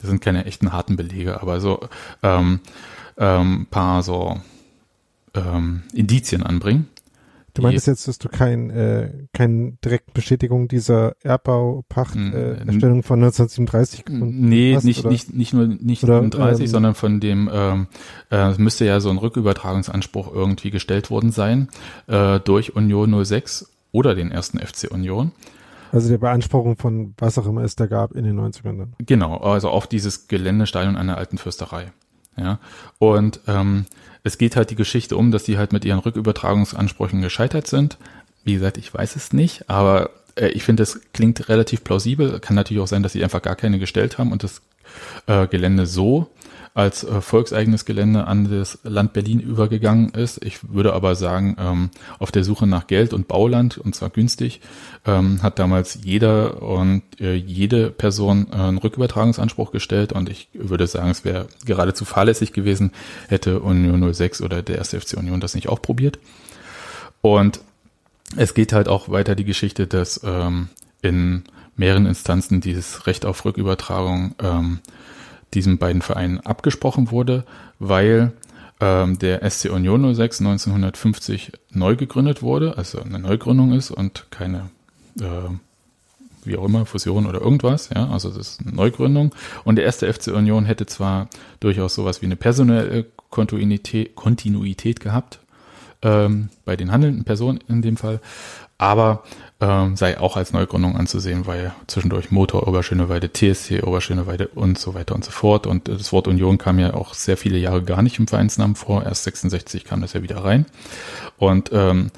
das 0.00 0.10
sind 0.10 0.22
keine 0.22 0.44
echten 0.44 0.72
harten 0.72 0.96
Belege, 0.96 1.40
aber 1.40 1.60
so 1.60 1.88
ähm, 2.22 2.60
ähm, 3.18 3.66
paar 3.70 4.02
so 4.02 4.40
ähm, 5.34 5.82
Indizien 5.92 6.42
anbringen. 6.42 6.88
Du 7.54 7.60
meintest 7.60 7.86
jetzt, 7.86 8.08
dass 8.08 8.18
du 8.18 8.30
kein, 8.30 8.70
äh, 8.70 9.10
keine 9.34 9.72
direkte 9.84 10.10
Bestätigung 10.12 10.68
dieser 10.68 11.14
Erbbaupacht-Erstellung 11.22 13.00
äh, 13.00 13.02
von 13.02 13.22
1937 13.22 14.06
gefunden 14.06 14.48
Nee, 14.48 14.74
hast, 14.74 14.84
nicht, 14.84 15.04
nicht, 15.04 15.34
nicht 15.34 15.52
nur 15.52 15.66
nicht 15.66 16.02
oder, 16.02 16.20
37, 16.20 16.64
ähm, 16.64 16.70
sondern 16.70 16.94
von 16.94 17.20
dem, 17.20 17.50
ähm, 17.52 17.88
äh, 18.30 18.54
müsste 18.56 18.86
ja 18.86 19.00
so 19.00 19.10
ein 19.10 19.18
Rückübertragungsanspruch 19.18 20.32
irgendwie 20.32 20.70
gestellt 20.70 21.10
worden 21.10 21.30
sein 21.30 21.68
äh, 22.06 22.40
durch 22.40 22.74
Union 22.74 23.22
06 23.22 23.70
oder 23.92 24.14
den 24.14 24.30
ersten 24.30 24.58
FC 24.58 24.90
Union. 24.90 25.32
Also 25.92 26.08
der 26.08 26.16
Beanspruchung 26.16 26.78
von 26.78 27.12
was 27.18 27.36
auch 27.36 27.46
immer 27.46 27.62
es 27.64 27.76
da 27.76 27.84
gab 27.86 28.12
in 28.12 28.24
den 28.24 28.40
90ern 28.40 28.78
dann. 28.78 28.94
Genau, 29.04 29.36
also 29.36 29.68
auf 29.68 29.86
dieses 29.86 30.26
Geländestadion 30.26 30.96
einer 30.96 31.18
alten 31.18 31.36
Fürsterei. 31.36 31.92
Ja, 32.36 32.58
und 32.98 33.40
ähm, 33.46 33.86
es 34.24 34.38
geht 34.38 34.56
halt 34.56 34.70
die 34.70 34.76
Geschichte 34.76 35.16
um, 35.16 35.32
dass 35.32 35.44
die 35.44 35.58
halt 35.58 35.72
mit 35.72 35.84
ihren 35.84 35.98
Rückübertragungsansprüchen 35.98 37.20
gescheitert 37.20 37.66
sind. 37.66 37.98
Wie 38.44 38.54
gesagt, 38.54 38.78
ich 38.78 38.92
weiß 38.92 39.16
es 39.16 39.32
nicht, 39.32 39.68
aber 39.68 40.10
äh, 40.36 40.48
ich 40.48 40.64
finde, 40.64 40.82
es 40.82 41.00
klingt 41.12 41.48
relativ 41.48 41.84
plausibel. 41.84 42.38
Kann 42.40 42.56
natürlich 42.56 42.82
auch 42.82 42.88
sein, 42.88 43.02
dass 43.02 43.12
sie 43.12 43.22
einfach 43.22 43.42
gar 43.42 43.56
keine 43.56 43.78
gestellt 43.78 44.18
haben 44.18 44.32
und 44.32 44.42
das 44.42 44.62
äh, 45.26 45.46
Gelände 45.46 45.86
so 45.86 46.28
als 46.74 47.04
äh, 47.04 47.20
volkseigenes 47.20 47.84
Gelände 47.84 48.26
an 48.26 48.50
das 48.50 48.78
Land 48.82 49.12
Berlin 49.12 49.40
übergegangen 49.40 50.10
ist. 50.10 50.42
Ich 50.42 50.72
würde 50.72 50.94
aber 50.94 51.14
sagen, 51.14 51.56
ähm, 51.58 51.90
auf 52.18 52.32
der 52.32 52.44
Suche 52.44 52.66
nach 52.66 52.86
Geld 52.86 53.12
und 53.12 53.28
Bauland, 53.28 53.76
und 53.76 53.94
zwar 53.94 54.08
günstig, 54.08 54.60
ähm, 55.04 55.42
hat 55.42 55.58
damals 55.58 55.98
jeder 56.02 56.62
und 56.62 57.02
äh, 57.20 57.34
jede 57.34 57.90
Person 57.90 58.46
äh, 58.50 58.56
einen 58.56 58.78
Rückübertragungsanspruch 58.78 59.70
gestellt 59.70 60.12
und 60.12 60.30
ich 60.30 60.48
würde 60.54 60.86
sagen, 60.86 61.10
es 61.10 61.24
wäre 61.24 61.46
geradezu 61.66 62.06
fahrlässig 62.06 62.52
gewesen, 62.52 62.92
hätte 63.28 63.60
Union 63.60 64.12
06 64.12 64.40
oder 64.40 64.62
der 64.62 64.78
erste 64.78 64.98
FC 64.98 65.18
Union 65.18 65.40
das 65.40 65.54
nicht 65.54 65.68
auch 65.68 65.82
probiert. 65.82 66.18
Und 67.20 67.60
es 68.36 68.54
geht 68.54 68.72
halt 68.72 68.88
auch 68.88 69.10
weiter 69.10 69.34
die 69.34 69.44
Geschichte, 69.44 69.86
dass 69.86 70.22
ähm, 70.24 70.70
in 71.02 71.44
mehreren 71.76 72.06
Instanzen 72.06 72.60
dieses 72.60 73.06
Recht 73.06 73.26
auf 73.26 73.44
Rückübertragung 73.44 74.34
ähm, 74.42 74.80
diesen 75.54 75.78
beiden 75.78 76.02
Vereinen 76.02 76.40
abgesprochen 76.40 77.10
wurde, 77.10 77.44
weil 77.78 78.32
ähm, 78.80 79.18
der 79.18 79.48
SC 79.48 79.70
Union 79.70 80.14
06 80.14 80.40
1950 80.40 81.52
neu 81.70 81.96
gegründet 81.96 82.42
wurde, 82.42 82.76
also 82.76 83.00
eine 83.00 83.18
Neugründung 83.18 83.72
ist 83.72 83.90
und 83.90 84.26
keine 84.30 84.70
äh, 85.20 85.50
wie 86.44 86.56
auch 86.56 86.64
immer, 86.64 86.86
Fusion 86.86 87.26
oder 87.26 87.40
irgendwas, 87.40 87.90
ja, 87.94 88.08
also 88.08 88.28
das 88.28 88.38
ist 88.38 88.60
eine 88.60 88.74
Neugründung. 88.74 89.34
Und 89.64 89.76
der 89.76 89.84
erste 89.84 90.12
FC 90.12 90.28
Union 90.28 90.64
hätte 90.64 90.86
zwar 90.86 91.28
durchaus 91.60 91.94
sowas 91.94 92.22
wie 92.22 92.26
eine 92.26 92.36
personelle 92.36 93.06
Kontinuität, 93.30 94.14
Kontinuität 94.14 95.00
gehabt, 95.00 95.38
ähm, 96.02 96.48
bei 96.64 96.76
den 96.76 96.90
handelnden 96.90 97.24
Personen 97.24 97.60
in 97.68 97.82
dem 97.82 97.96
Fall, 97.96 98.20
aber 98.78 99.22
ähm, 99.62 99.96
sei 99.96 100.18
auch 100.18 100.36
als 100.36 100.52
Neugründung 100.52 100.96
anzusehen, 100.96 101.46
weil 101.46 101.72
zwischendurch 101.86 102.32
Motor 102.32 102.66
Oberschöneweide, 102.66 103.32
TSC 103.32 103.84
Oberschöneweide 103.84 104.48
und 104.48 104.76
so 104.76 104.94
weiter 104.94 105.14
und 105.14 105.24
so 105.24 105.30
fort. 105.30 105.68
Und 105.68 105.86
das 105.86 106.12
Wort 106.12 106.26
Union 106.26 106.58
kam 106.58 106.80
ja 106.80 106.94
auch 106.94 107.14
sehr 107.14 107.36
viele 107.36 107.58
Jahre 107.58 107.82
gar 107.82 108.02
nicht 108.02 108.18
im 108.18 108.26
Vereinsnamen 108.26 108.74
vor. 108.74 109.04
Erst 109.04 109.22
66 109.22 109.84
kam 109.84 110.00
das 110.00 110.14
ja 110.14 110.22
wieder 110.22 110.44
rein. 110.44 110.66
Und 111.38 111.70
ähm, 111.72 112.10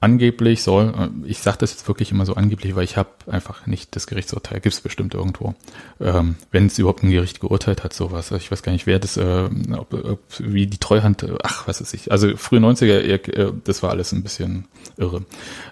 angeblich 0.00 0.62
soll, 0.62 0.92
äh, 0.96 1.28
ich 1.28 1.38
sage 1.38 1.58
das 1.58 1.72
jetzt 1.72 1.88
wirklich 1.88 2.10
immer 2.10 2.26
so 2.26 2.34
angeblich, 2.34 2.76
weil 2.76 2.84
ich 2.84 2.96
habe 2.96 3.10
einfach 3.26 3.66
nicht 3.66 3.96
das 3.96 4.06
Gerichtsurteil, 4.06 4.60
gibt 4.60 4.74
es 4.74 4.80
bestimmt 4.80 5.14
irgendwo. 5.14 5.54
Ähm, 6.00 6.36
Wenn 6.50 6.66
es 6.66 6.78
überhaupt 6.78 7.02
ein 7.02 7.10
Gericht 7.10 7.40
geurteilt 7.40 7.82
hat, 7.84 7.92
sowas. 7.92 8.30
Ich 8.32 8.50
weiß 8.50 8.62
gar 8.62 8.72
nicht, 8.72 8.86
wer 8.86 8.98
das, 8.98 9.16
äh, 9.16 9.48
ob, 9.76 9.94
ob, 9.94 10.20
wie 10.38 10.66
die 10.66 10.78
Treuhand, 10.78 11.26
ach, 11.42 11.66
was 11.66 11.80
ist 11.80 11.94
ich. 11.94 12.12
Also 12.12 12.36
frühe 12.36 12.60
90er, 12.60 13.00
äh, 13.00 13.52
das 13.64 13.82
war 13.82 13.90
alles 13.90 14.12
ein 14.12 14.22
bisschen 14.22 14.66
irre. 14.96 15.24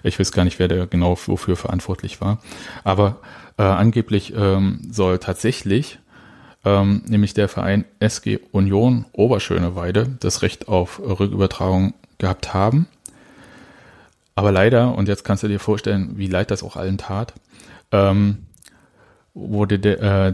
Ich 0.03 0.19
weiß 0.19 0.31
gar 0.31 0.43
nicht, 0.43 0.59
wer 0.59 0.67
der 0.67 0.87
genau 0.87 1.17
wofür 1.25 1.55
verantwortlich 1.55 2.21
war. 2.21 2.39
Aber 2.83 3.17
äh, 3.57 3.63
angeblich 3.63 4.33
ähm, 4.35 4.81
soll 4.91 5.19
tatsächlich 5.19 5.99
ähm, 6.65 7.03
nämlich 7.07 7.35
der 7.35 7.47
Verein 7.47 7.85
SG 7.99 8.39
Union 8.51 9.05
Oberschöneweide 9.11 10.17
das 10.19 10.41
Recht 10.41 10.67
auf 10.67 10.99
Rückübertragung 10.99 11.93
gehabt 12.17 12.53
haben 12.53 12.87
aber 14.35 14.51
leider, 14.51 14.95
und 14.95 15.07
jetzt 15.07 15.23
kannst 15.23 15.43
du 15.43 15.47
dir 15.47 15.59
vorstellen, 15.59 16.17
wie 16.17 16.27
leid 16.27 16.51
das 16.51 16.63
auch 16.63 16.75
allen 16.75 16.97
tat, 16.97 17.33
ähm, 17.91 18.39
wurde, 19.33 19.79
de, 19.79 19.95
äh, 19.95 20.33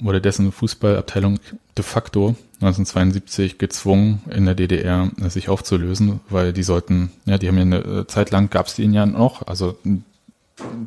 wurde 0.00 0.20
dessen 0.20 0.52
Fußballabteilung 0.52 1.40
de 1.76 1.84
facto 1.84 2.36
1972 2.60 3.58
gezwungen, 3.58 4.22
in 4.30 4.44
der 4.44 4.54
DDR 4.54 5.10
äh, 5.20 5.30
sich 5.30 5.48
aufzulösen, 5.48 6.20
weil 6.28 6.52
die 6.52 6.62
sollten, 6.62 7.10
ja, 7.24 7.38
die 7.38 7.48
haben 7.48 7.56
ja 7.56 7.62
eine 7.62 7.78
äh, 7.78 8.06
Zeit 8.06 8.30
lang, 8.30 8.50
gab 8.50 8.66
es 8.66 8.74
den 8.74 8.92
ja 8.92 9.06
noch, 9.06 9.46
also 9.46 9.78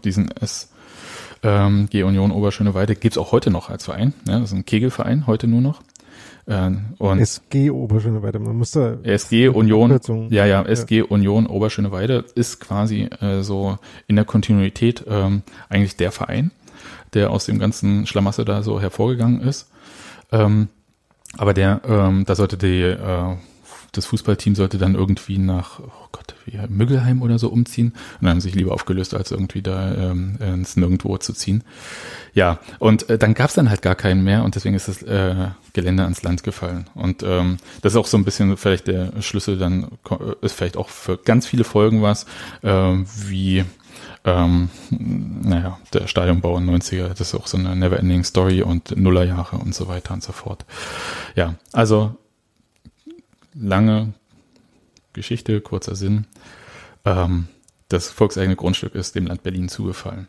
diesen 0.04 0.30
S. 0.32 0.70
Ähm, 1.44 1.88
G 1.90 2.04
Union 2.04 2.32
Oberschöneweide 2.32 2.96
gibt's 2.96 3.18
auch 3.18 3.32
heute 3.32 3.50
noch 3.50 3.70
als 3.70 3.86
Verein. 3.86 4.14
Ja, 4.28 4.40
das 4.40 4.52
ist 4.52 4.58
ein 4.58 4.66
Kegelverein, 4.66 5.26
heute 5.26 5.48
nur 5.48 5.62
noch. 5.62 5.82
Äh, 6.46 6.72
und 6.98 7.20
SG 7.20 7.70
Oberschöneweide, 7.70 8.40
man 8.40 8.58
muss 8.58 8.72
da 8.72 8.98
SG 9.04 9.50
Union, 9.50 10.00
ja, 10.30 10.46
ja, 10.46 10.64
SG 10.64 11.00
ja. 11.00 11.04
Union 11.06 11.48
Oberschöneweide 11.48 12.26
ist 12.36 12.60
quasi 12.60 13.04
äh, 13.22 13.42
so 13.42 13.78
in 14.08 14.16
der 14.16 14.26
Kontinuität 14.26 15.06
ähm, 15.08 15.44
eigentlich 15.70 15.98
der 15.98 16.12
Verein, 16.12 16.52
der 17.14 17.32
aus 17.32 17.46
dem 17.46 17.60
ganzen 17.60 18.08
Schlamasse 18.08 18.46
da 18.46 18.64
so 18.64 18.82
hervorgegangen 18.82 19.42
ist. 19.42 19.70
Ähm, 20.32 20.70
aber 21.38 21.54
der, 21.54 21.82
ähm, 21.88 22.26
da 22.26 22.36
sollte 22.36 22.58
die, 22.58 22.82
äh, 22.82 23.36
das 23.92 24.06
Fußballteam 24.06 24.56
sollte 24.56 24.78
dann 24.78 24.96
irgendwie 24.96 25.38
nach, 25.38 25.80
oh 25.80 26.08
Gott, 26.12 26.36
wie 26.46 26.58
Müggelheim 26.70 27.22
oder 27.22 27.38
so 27.38 27.50
umziehen 27.50 27.94
und 28.22 28.30
haben 28.30 28.40
sich 28.40 28.56
lieber 28.56 28.74
aufgelöst, 28.74 29.14
als 29.14 29.32
irgendwie 29.32 29.62
da 29.62 30.12
ähm, 30.12 30.38
ins 30.40 30.78
Nirgendwo 30.78 31.18
zu 31.18 31.34
ziehen. 31.34 31.64
Ja, 32.34 32.60
und 32.80 33.10
äh, 33.10 33.18
dann 33.18 33.34
gab's 33.34 33.54
dann 33.54 33.70
halt 33.70 33.82
gar 33.82 33.96
keinen 33.96 34.24
mehr 34.24 34.44
und 34.44 34.56
deswegen 34.56 34.76
ist 34.76 34.88
das 34.88 35.04
äh, 35.04 35.50
Gelände 35.74 36.04
ans 36.04 36.24
Land 36.24 36.44
gefallen. 36.44 36.90
Und 36.94 37.22
ähm, 37.24 37.58
das 37.82 37.94
ist 37.94 37.98
auch 37.98 38.08
so 38.08 38.18
ein 38.18 38.24
bisschen 38.24 38.56
vielleicht 38.56 38.88
der 38.88 39.22
Schlüssel 39.22 39.58
dann, 39.58 39.90
äh, 40.10 40.46
ist 40.46 40.54
vielleicht 40.54 40.78
auch 40.78 40.90
für 40.90 41.18
ganz 41.18 41.46
viele 41.46 41.66
Folgen 41.66 42.02
was, 42.02 42.26
äh, 42.62 42.96
wie 43.28 43.66
ähm, 44.24 44.70
naja, 44.90 45.80
der 45.94 46.08
Stadionbau 46.08 46.58
in 46.58 46.70
90er, 46.70 47.10
das 47.10 47.22
ist 47.22 47.36
auch 47.36 47.48
so 47.48 47.58
eine 47.58 47.76
Neverending 47.76 48.24
Story 48.24 48.62
und 48.62 48.96
Nullerjahre 48.96 49.58
und 49.58 49.74
so 49.74 49.88
weiter 49.88 50.14
und 50.14 50.24
so 50.24 50.32
fort. 50.32 50.66
Ja, 51.36 51.56
also 51.74 52.16
lange 53.54 54.14
Geschichte, 55.14 55.62
kurzer 55.62 55.96
Sinn. 55.96 56.26
Ähm, 57.06 57.48
das 57.90 58.10
volkseigene 58.10 58.56
Grundstück 58.56 58.96
ist 58.96 59.16
dem 59.16 59.28
Land 59.28 59.44
Berlin 59.44 59.70
zugefallen. 59.70 60.28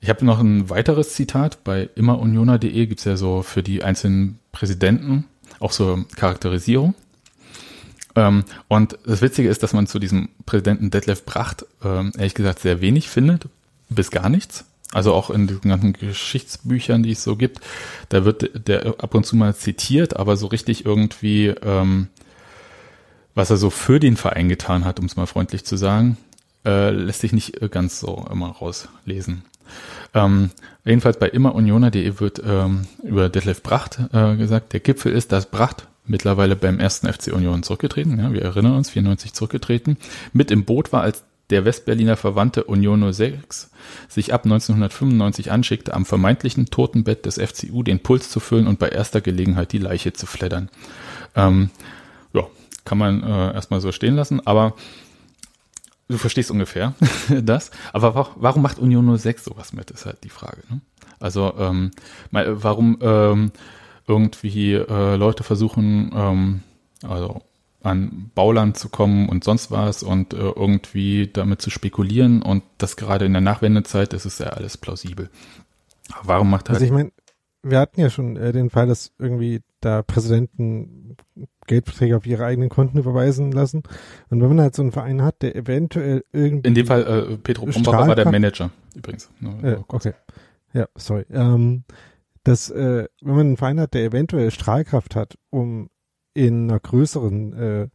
Ich 0.00 0.08
habe 0.08 0.24
noch 0.24 0.40
ein 0.40 0.70
weiteres 0.70 1.14
Zitat. 1.14 1.64
Bei 1.64 1.88
immerunioner.de 1.94 2.86
gibt 2.86 3.00
es 3.00 3.04
ja 3.04 3.16
so 3.16 3.42
für 3.42 3.62
die 3.62 3.82
einzelnen 3.82 4.38
Präsidenten 4.52 5.24
auch 5.60 5.72
so 5.72 6.04
Charakterisierung. 6.16 6.94
Ähm, 8.14 8.44
und 8.68 8.98
das 9.06 9.22
Witzige 9.22 9.48
ist, 9.48 9.62
dass 9.62 9.72
man 9.72 9.86
zu 9.86 9.98
diesem 9.98 10.30
Präsidenten 10.46 10.90
Detlef 10.90 11.24
Bracht 11.24 11.66
ähm, 11.84 12.12
ehrlich 12.16 12.34
gesagt 12.34 12.60
sehr 12.60 12.80
wenig 12.80 13.08
findet, 13.08 13.48
bis 13.88 14.10
gar 14.10 14.28
nichts. 14.28 14.64
Also 14.92 15.12
auch 15.12 15.30
in 15.30 15.46
den 15.46 15.60
ganzen 15.60 15.92
Geschichtsbüchern, 15.92 17.02
die 17.02 17.10
es 17.10 17.24
so 17.24 17.36
gibt, 17.36 17.60
da 18.08 18.24
wird 18.24 18.68
der 18.68 18.86
ab 18.98 19.14
und 19.14 19.26
zu 19.26 19.36
mal 19.36 19.54
zitiert, 19.54 20.16
aber 20.16 20.36
so 20.36 20.46
richtig 20.46 20.86
irgendwie, 20.86 21.48
ähm, 21.48 22.08
was 23.36 23.50
er 23.50 23.58
so 23.58 23.70
für 23.70 24.00
den 24.00 24.16
Verein 24.16 24.48
getan 24.48 24.84
hat, 24.84 24.98
um 24.98 25.06
es 25.06 25.14
mal 25.14 25.26
freundlich 25.26 25.64
zu 25.64 25.76
sagen, 25.76 26.16
äh, 26.64 26.90
lässt 26.90 27.20
sich 27.20 27.32
nicht 27.32 27.70
ganz 27.70 28.00
so 28.00 28.26
immer 28.32 28.48
rauslesen. 28.48 29.44
Ähm, 30.14 30.50
jedenfalls 30.84 31.18
bei 31.18 31.28
immerunioner.de 31.28 32.18
wird 32.18 32.42
ähm, 32.44 32.86
über 33.04 33.28
Detlef 33.28 33.62
Bracht 33.62 34.00
äh, 34.12 34.36
gesagt, 34.36 34.72
der 34.72 34.80
Gipfel 34.80 35.12
ist, 35.12 35.30
dass 35.30 35.46
Bracht 35.46 35.86
mittlerweile 36.06 36.56
beim 36.56 36.80
ersten 36.80 37.12
FC 37.12 37.32
Union 37.32 37.62
zurückgetreten, 37.62 38.18
ja, 38.18 38.32
wir 38.32 38.42
erinnern 38.42 38.76
uns, 38.76 38.90
94 38.90 39.32
zurückgetreten, 39.32 39.98
mit 40.32 40.50
im 40.50 40.64
Boot 40.64 40.92
war, 40.92 41.02
als 41.02 41.24
der 41.50 41.64
Westberliner 41.64 42.16
Verwandte 42.16 42.64
Union 42.64 43.12
06 43.12 43.70
sich 44.08 44.32
ab 44.32 44.44
1995 44.44 45.52
anschickte, 45.52 45.94
am 45.94 46.04
vermeintlichen 46.04 46.66
Totenbett 46.66 47.26
des 47.26 47.40
FCU 47.40 47.82
den 47.82 48.00
Puls 48.00 48.30
zu 48.30 48.40
füllen 48.40 48.66
und 48.66 48.78
bei 48.78 48.88
erster 48.88 49.20
Gelegenheit 49.20 49.72
die 49.72 49.78
Leiche 49.78 50.12
zu 50.12 50.26
fleddern. 50.26 50.70
Ähm, 51.36 51.70
ja, 52.32 52.46
kann 52.86 52.96
man 52.96 53.22
äh, 53.22 53.52
erstmal 53.52 53.82
so 53.82 53.92
stehen 53.92 54.16
lassen, 54.16 54.46
aber 54.46 54.74
Du 56.08 56.18
verstehst 56.18 56.50
ungefähr 56.52 56.94
das. 57.42 57.70
Aber 57.92 58.32
warum 58.36 58.62
macht 58.62 58.78
Union 58.78 59.16
06 59.18 59.44
sowas 59.44 59.72
mit, 59.72 59.90
ist 59.90 60.06
halt 60.06 60.22
die 60.22 60.28
Frage. 60.28 60.62
Ne? 60.70 60.80
Also 61.18 61.54
ähm, 61.58 61.90
warum 62.30 62.98
ähm, 63.00 63.52
irgendwie 64.06 64.74
äh, 64.74 65.16
Leute 65.16 65.42
versuchen, 65.42 66.12
ähm, 66.14 66.60
also 67.02 67.42
an 67.82 68.30
Bauland 68.34 68.76
zu 68.76 68.88
kommen 68.88 69.28
und 69.28 69.44
sonst 69.44 69.70
was 69.70 70.02
und 70.02 70.32
äh, 70.32 70.36
irgendwie 70.36 71.28
damit 71.32 71.60
zu 71.60 71.70
spekulieren 71.70 72.42
und 72.42 72.62
das 72.78 72.96
gerade 72.96 73.24
in 73.24 73.32
der 73.32 73.42
Nachwendezeit, 73.42 74.12
das 74.12 74.26
ist 74.26 74.40
ja 74.40 74.48
alles 74.48 74.76
plausibel. 74.76 75.30
Warum 76.22 76.50
macht 76.50 76.68
halt... 76.68 76.76
Also 76.76 76.86
ich 76.86 76.92
meine, 76.92 77.10
wir 77.62 77.80
hatten 77.80 78.00
ja 78.00 78.10
schon 78.10 78.36
äh, 78.36 78.52
den 78.52 78.70
Fall, 78.70 78.86
dass 78.86 79.12
irgendwie 79.18 79.62
da 79.80 80.02
Präsidenten 80.02 81.16
Geldbeträge 81.66 82.16
auf 82.16 82.26
ihre 82.26 82.44
eigenen 82.44 82.68
Konten 82.68 82.98
überweisen 82.98 83.52
lassen. 83.52 83.82
Und 84.30 84.40
wenn 84.40 84.48
man 84.48 84.60
halt 84.60 84.74
so 84.74 84.82
einen 84.82 84.92
Verein 84.92 85.22
hat, 85.22 85.42
der 85.42 85.56
eventuell 85.56 86.24
irgendwie. 86.32 86.68
In 86.68 86.74
dem 86.74 86.86
Fall 86.86 87.02
äh, 87.06 87.36
Petro 87.36 87.66
Pombacher 87.66 88.08
war 88.08 88.14
der 88.14 88.30
Manager 88.30 88.70
übrigens. 88.94 89.30
Äh, 89.62 89.76
okay. 89.88 90.12
Ja, 90.72 90.88
sorry. 90.96 91.24
Ähm, 91.30 91.84
dass, 92.44 92.70
äh, 92.70 93.06
wenn 93.20 93.36
man 93.36 93.46
einen 93.46 93.56
Verein 93.56 93.80
hat, 93.80 93.94
der 93.94 94.04
eventuell 94.04 94.50
Strahlkraft 94.50 95.16
hat, 95.16 95.38
um 95.50 95.90
in 96.34 96.70
einer 96.70 96.80
größeren, 96.80 97.52
äh, 97.54 97.88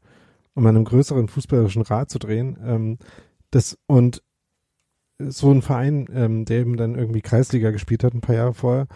um 0.54 0.66
einem 0.66 0.84
größeren 0.84 1.28
fußballerischen 1.28 1.84
Rad 1.84 2.10
zu 2.10 2.20
drehen, 2.20 2.58
ähm, 2.66 2.98
das 3.52 3.78
und 3.88 4.24
so 5.20 5.52
ein 5.52 5.62
Verein, 5.62 6.08
ähm, 6.14 6.46
der 6.46 6.62
eben 6.62 6.78
dann 6.78 6.96
irgendwie 6.96 7.22
Kreisliga 7.22 7.72
gespielt 7.72 8.04
hat 8.04 8.14
ein 8.14 8.22
paar 8.22 8.36
Jahre 8.36 8.54
vorher, 8.54 8.88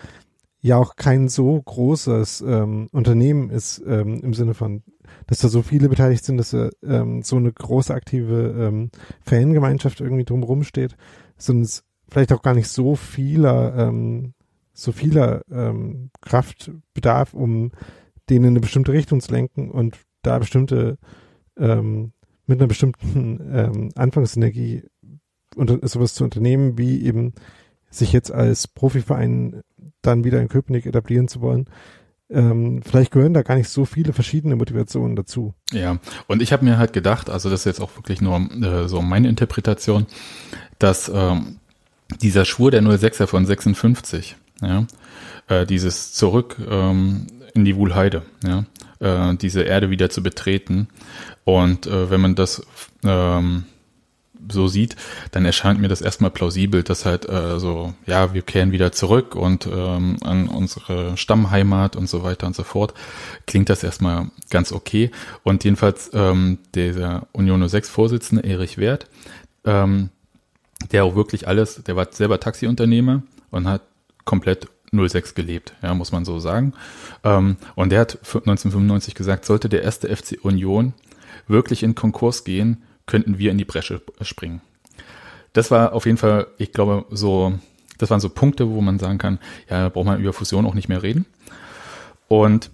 ja 0.65 0.77
auch 0.77 0.95
kein 0.95 1.27
so 1.27 1.61
großes 1.61 2.41
ähm, 2.41 2.87
Unternehmen 2.91 3.51
ist 3.51 3.83
ähm, 3.85 4.21
im 4.23 4.33
Sinne 4.33 4.55
von, 4.55 4.81
dass 5.27 5.37
da 5.37 5.47
so 5.47 5.61
viele 5.61 5.89
beteiligt 5.89 6.25
sind, 6.25 6.37
dass 6.37 6.49
da 6.49 6.69
ähm, 6.83 7.21
so 7.21 7.35
eine 7.35 7.53
große 7.53 7.93
aktive 7.93 8.55
ähm, 8.57 8.89
Fangemeinschaft 9.21 10.01
irgendwie 10.01 10.23
drumherum 10.23 10.63
steht, 10.63 10.97
sondern 11.37 11.65
es 11.65 11.83
vielleicht 12.09 12.33
auch 12.33 12.41
gar 12.41 12.55
nicht 12.55 12.67
so 12.67 12.95
vieler, 12.95 13.75
ähm, 13.77 14.33
so 14.73 14.91
vieler 14.91 15.43
ähm, 15.51 16.09
Kraft 16.21 16.71
bedarf, 16.95 17.35
um 17.35 17.71
denen 18.31 18.45
in 18.45 18.49
eine 18.53 18.59
bestimmte 18.61 18.91
Richtung 18.91 19.21
zu 19.21 19.31
lenken 19.31 19.69
und 19.69 19.99
da 20.23 20.39
bestimmte 20.39 20.97
ähm, 21.57 22.11
mit 22.47 22.59
einer 22.59 22.67
bestimmten 22.67 23.39
ähm, 23.53 23.89
Anfangsenergie 23.93 24.81
und 25.55 25.87
sowas 25.87 26.15
zu 26.15 26.23
unternehmen, 26.23 26.79
wie 26.79 27.05
eben 27.05 27.33
sich 27.91 28.11
jetzt 28.11 28.31
als 28.31 28.67
Profiverein 28.67 29.61
dann 30.05 30.23
wieder 30.23 30.41
in 30.41 30.47
Köpenick 30.47 30.85
etablieren 30.85 31.27
zu 31.27 31.41
wollen. 31.41 31.67
Ähm, 32.29 32.81
vielleicht 32.83 33.11
gehören 33.11 33.33
da 33.33 33.43
gar 33.43 33.55
nicht 33.55 33.69
so 33.69 33.85
viele 33.85 34.11
verschiedene 34.11 34.55
Motivationen 34.55 35.15
dazu. 35.15 35.53
Ja, 35.71 35.99
und 36.27 36.41
ich 36.41 36.51
habe 36.51 36.65
mir 36.65 36.77
halt 36.77 36.91
gedacht, 36.91 37.29
also 37.29 37.49
das 37.49 37.61
ist 37.61 37.65
jetzt 37.65 37.81
auch 37.81 37.95
wirklich 37.97 38.19
nur 38.21 38.37
äh, 38.37 38.87
so 38.87 39.01
meine 39.01 39.29
Interpretation, 39.29 40.07
dass 40.79 41.09
ähm, 41.13 41.59
dieser 42.21 42.45
Schwur 42.45 42.71
der 42.71 42.81
06er 42.81 43.27
von 43.27 43.45
56, 43.45 44.35
ja, 44.61 44.87
äh, 45.47 45.65
dieses 45.67 46.13
Zurück 46.13 46.57
ähm, 46.67 47.27
in 47.53 47.63
die 47.63 47.75
Wuhlheide, 47.75 48.23
ja, 48.43 48.65
äh, 48.99 49.35
diese 49.35 49.61
Erde 49.61 49.91
wieder 49.91 50.09
zu 50.09 50.23
betreten 50.23 50.87
und 51.43 51.85
äh, 51.85 52.09
wenn 52.09 52.21
man 52.21 52.33
das 52.33 52.65
ähm, 53.03 53.65
so 54.49 54.67
sieht, 54.67 54.95
dann 55.31 55.45
erscheint 55.45 55.79
mir 55.79 55.87
das 55.87 56.01
erstmal 56.01 56.31
plausibel, 56.31 56.83
dass 56.83 57.05
halt 57.05 57.27
äh, 57.27 57.59
so, 57.59 57.93
ja, 58.05 58.33
wir 58.33 58.41
kehren 58.41 58.71
wieder 58.71 58.91
zurück 58.91 59.35
und 59.35 59.67
ähm, 59.67 60.17
an 60.23 60.47
unsere 60.47 61.17
Stammheimat 61.17 61.95
und 61.95 62.07
so 62.07 62.23
weiter 62.23 62.47
und 62.47 62.55
so 62.55 62.63
fort. 62.63 62.93
Klingt 63.47 63.69
das 63.69 63.83
erstmal 63.83 64.29
ganz 64.49 64.71
okay. 64.71 65.11
Und 65.43 65.63
jedenfalls 65.63 66.11
ähm, 66.13 66.59
der 66.73 67.27
Union 67.31 67.67
06 67.67 67.89
Vorsitzende 67.89 68.43
Erich 68.43 68.77
Wert, 68.77 69.07
ähm, 69.65 70.09
der 70.91 71.05
auch 71.05 71.15
wirklich 71.15 71.47
alles, 71.47 71.83
der 71.83 71.95
war 71.95 72.07
selber 72.11 72.39
Taxiunternehmer 72.39 73.23
und 73.51 73.67
hat 73.67 73.81
komplett 74.25 74.67
06 74.91 75.35
gelebt, 75.35 75.73
ja, 75.81 75.93
muss 75.93 76.11
man 76.11 76.25
so 76.25 76.39
sagen. 76.39 76.73
Ähm, 77.23 77.57
und 77.75 77.91
der 77.91 78.01
hat 78.01 78.17
1995 78.21 79.15
gesagt, 79.15 79.45
sollte 79.45 79.69
der 79.69 79.83
erste 79.83 80.13
FC 80.15 80.37
Union 80.41 80.93
wirklich 81.47 81.83
in 81.83 81.95
Konkurs 81.95 82.43
gehen, 82.43 82.83
könnten 83.05 83.37
wir 83.37 83.51
in 83.51 83.57
die 83.57 83.65
Bresche 83.65 84.01
springen. 84.21 84.61
Das 85.53 85.71
war 85.71 85.93
auf 85.93 86.05
jeden 86.05 86.17
Fall, 86.17 86.47
ich 86.57 86.73
glaube, 86.73 87.05
so, 87.09 87.53
das 87.97 88.09
waren 88.09 88.19
so 88.19 88.29
Punkte, 88.29 88.69
wo 88.69 88.81
man 88.81 88.99
sagen 88.99 89.17
kann, 89.17 89.39
ja, 89.69 89.83
da 89.83 89.89
braucht 89.89 90.05
man 90.05 90.19
über 90.19 90.33
Fusion 90.33 90.65
auch 90.65 90.73
nicht 90.73 90.89
mehr 90.89 91.01
reden. 91.01 91.25
Und 92.27 92.71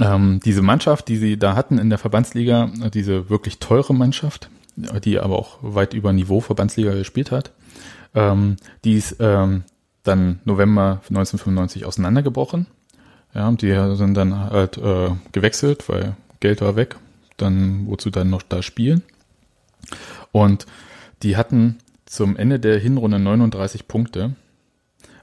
ähm, 0.00 0.40
diese 0.44 0.62
Mannschaft, 0.62 1.08
die 1.08 1.16
sie 1.16 1.38
da 1.38 1.54
hatten 1.54 1.78
in 1.78 1.90
der 1.90 1.98
Verbandsliga, 1.98 2.70
diese 2.92 3.28
wirklich 3.30 3.58
teure 3.58 3.94
Mannschaft, 3.94 4.50
die 4.76 5.20
aber 5.20 5.38
auch 5.38 5.58
weit 5.60 5.94
über 5.94 6.12
Niveau 6.12 6.40
Verbandsliga 6.40 6.92
gespielt 6.94 7.30
hat, 7.30 7.52
ähm, 8.14 8.56
die 8.84 8.96
ist 8.96 9.16
ähm, 9.20 9.64
dann 10.02 10.40
November 10.44 11.00
1995 11.08 11.84
auseinandergebrochen. 11.84 12.66
Ja, 13.34 13.46
und 13.46 13.62
die 13.62 13.72
sind 13.94 14.14
dann 14.14 14.50
halt 14.50 14.76
äh, 14.78 15.10
gewechselt, 15.32 15.88
weil 15.88 16.16
Geld 16.40 16.62
war 16.62 16.74
weg. 16.74 16.96
Dann 17.40 17.86
wozu 17.86 18.10
dann 18.10 18.30
noch 18.30 18.42
da 18.42 18.62
spielen. 18.62 19.02
Und 20.32 20.66
die 21.22 21.36
hatten 21.36 21.78
zum 22.06 22.36
Ende 22.36 22.58
der 22.58 22.78
Hinrunde 22.78 23.18
39 23.18 23.88
Punkte 23.88 24.34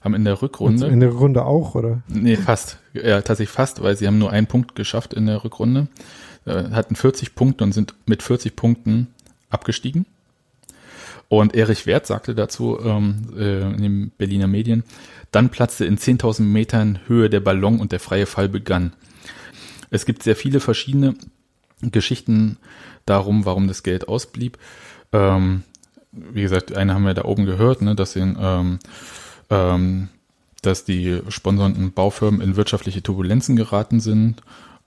haben 0.01 0.13
in 0.13 0.25
der 0.25 0.41
Rückrunde. 0.41 0.87
in 0.87 0.99
der 0.99 1.09
Runde 1.09 1.45
auch, 1.45 1.75
oder? 1.75 2.01
Nee, 2.07 2.37
fast. 2.37 2.77
Ja, 2.93 3.21
tatsächlich 3.21 3.49
fast, 3.49 3.83
weil 3.83 3.95
sie 3.97 4.07
haben 4.07 4.17
nur 4.17 4.31
einen 4.31 4.47
Punkt 4.47 4.75
geschafft 4.75 5.13
in 5.13 5.25
der 5.25 5.43
Rückrunde. 5.43 5.87
Äh, 6.45 6.69
hatten 6.71 6.95
40 6.95 7.35
Punkte 7.35 7.63
und 7.63 7.73
sind 7.73 7.93
mit 8.05 8.23
40 8.23 8.55
Punkten 8.55 9.07
abgestiegen. 9.49 10.05
Und 11.29 11.55
Erich 11.55 11.85
Wert 11.85 12.07
sagte 12.07 12.35
dazu 12.35 12.79
ähm, 12.81 13.33
äh, 13.37 13.61
in 13.61 13.81
den 13.81 14.11
Berliner 14.17 14.47
Medien, 14.47 14.83
dann 15.31 15.49
platzte 15.49 15.85
in 15.85 15.97
10.000 15.97 16.43
Metern 16.43 16.99
Höhe 17.07 17.29
der 17.29 17.41
Ballon 17.41 17.79
und 17.79 17.91
der 17.91 17.99
freie 17.99 18.25
Fall 18.25 18.47
begann. 18.47 18.93
Es 19.89 20.05
gibt 20.05 20.23
sehr 20.23 20.35
viele 20.35 20.59
verschiedene 20.59 21.15
Geschichten 21.81 22.57
darum, 23.05 23.45
warum 23.45 23.67
das 23.67 23.83
Geld 23.83 24.07
ausblieb. 24.07 24.57
Ähm, 25.13 25.63
wie 26.11 26.41
gesagt, 26.41 26.75
eine 26.75 26.93
haben 26.93 27.05
wir 27.05 27.13
da 27.13 27.25
oben 27.25 27.45
gehört, 27.45 27.81
ne, 27.81 27.95
dass, 27.95 28.13
den, 28.13 28.37
ähm, 28.39 28.79
ähm, 29.49 30.09
dass 30.61 30.85
die 30.85 31.21
sponsornden 31.29 31.91
Baufirmen 31.91 32.41
in 32.41 32.55
wirtschaftliche 32.55 33.03
Turbulenzen 33.03 33.55
geraten 33.55 33.99
sind. 33.99 34.41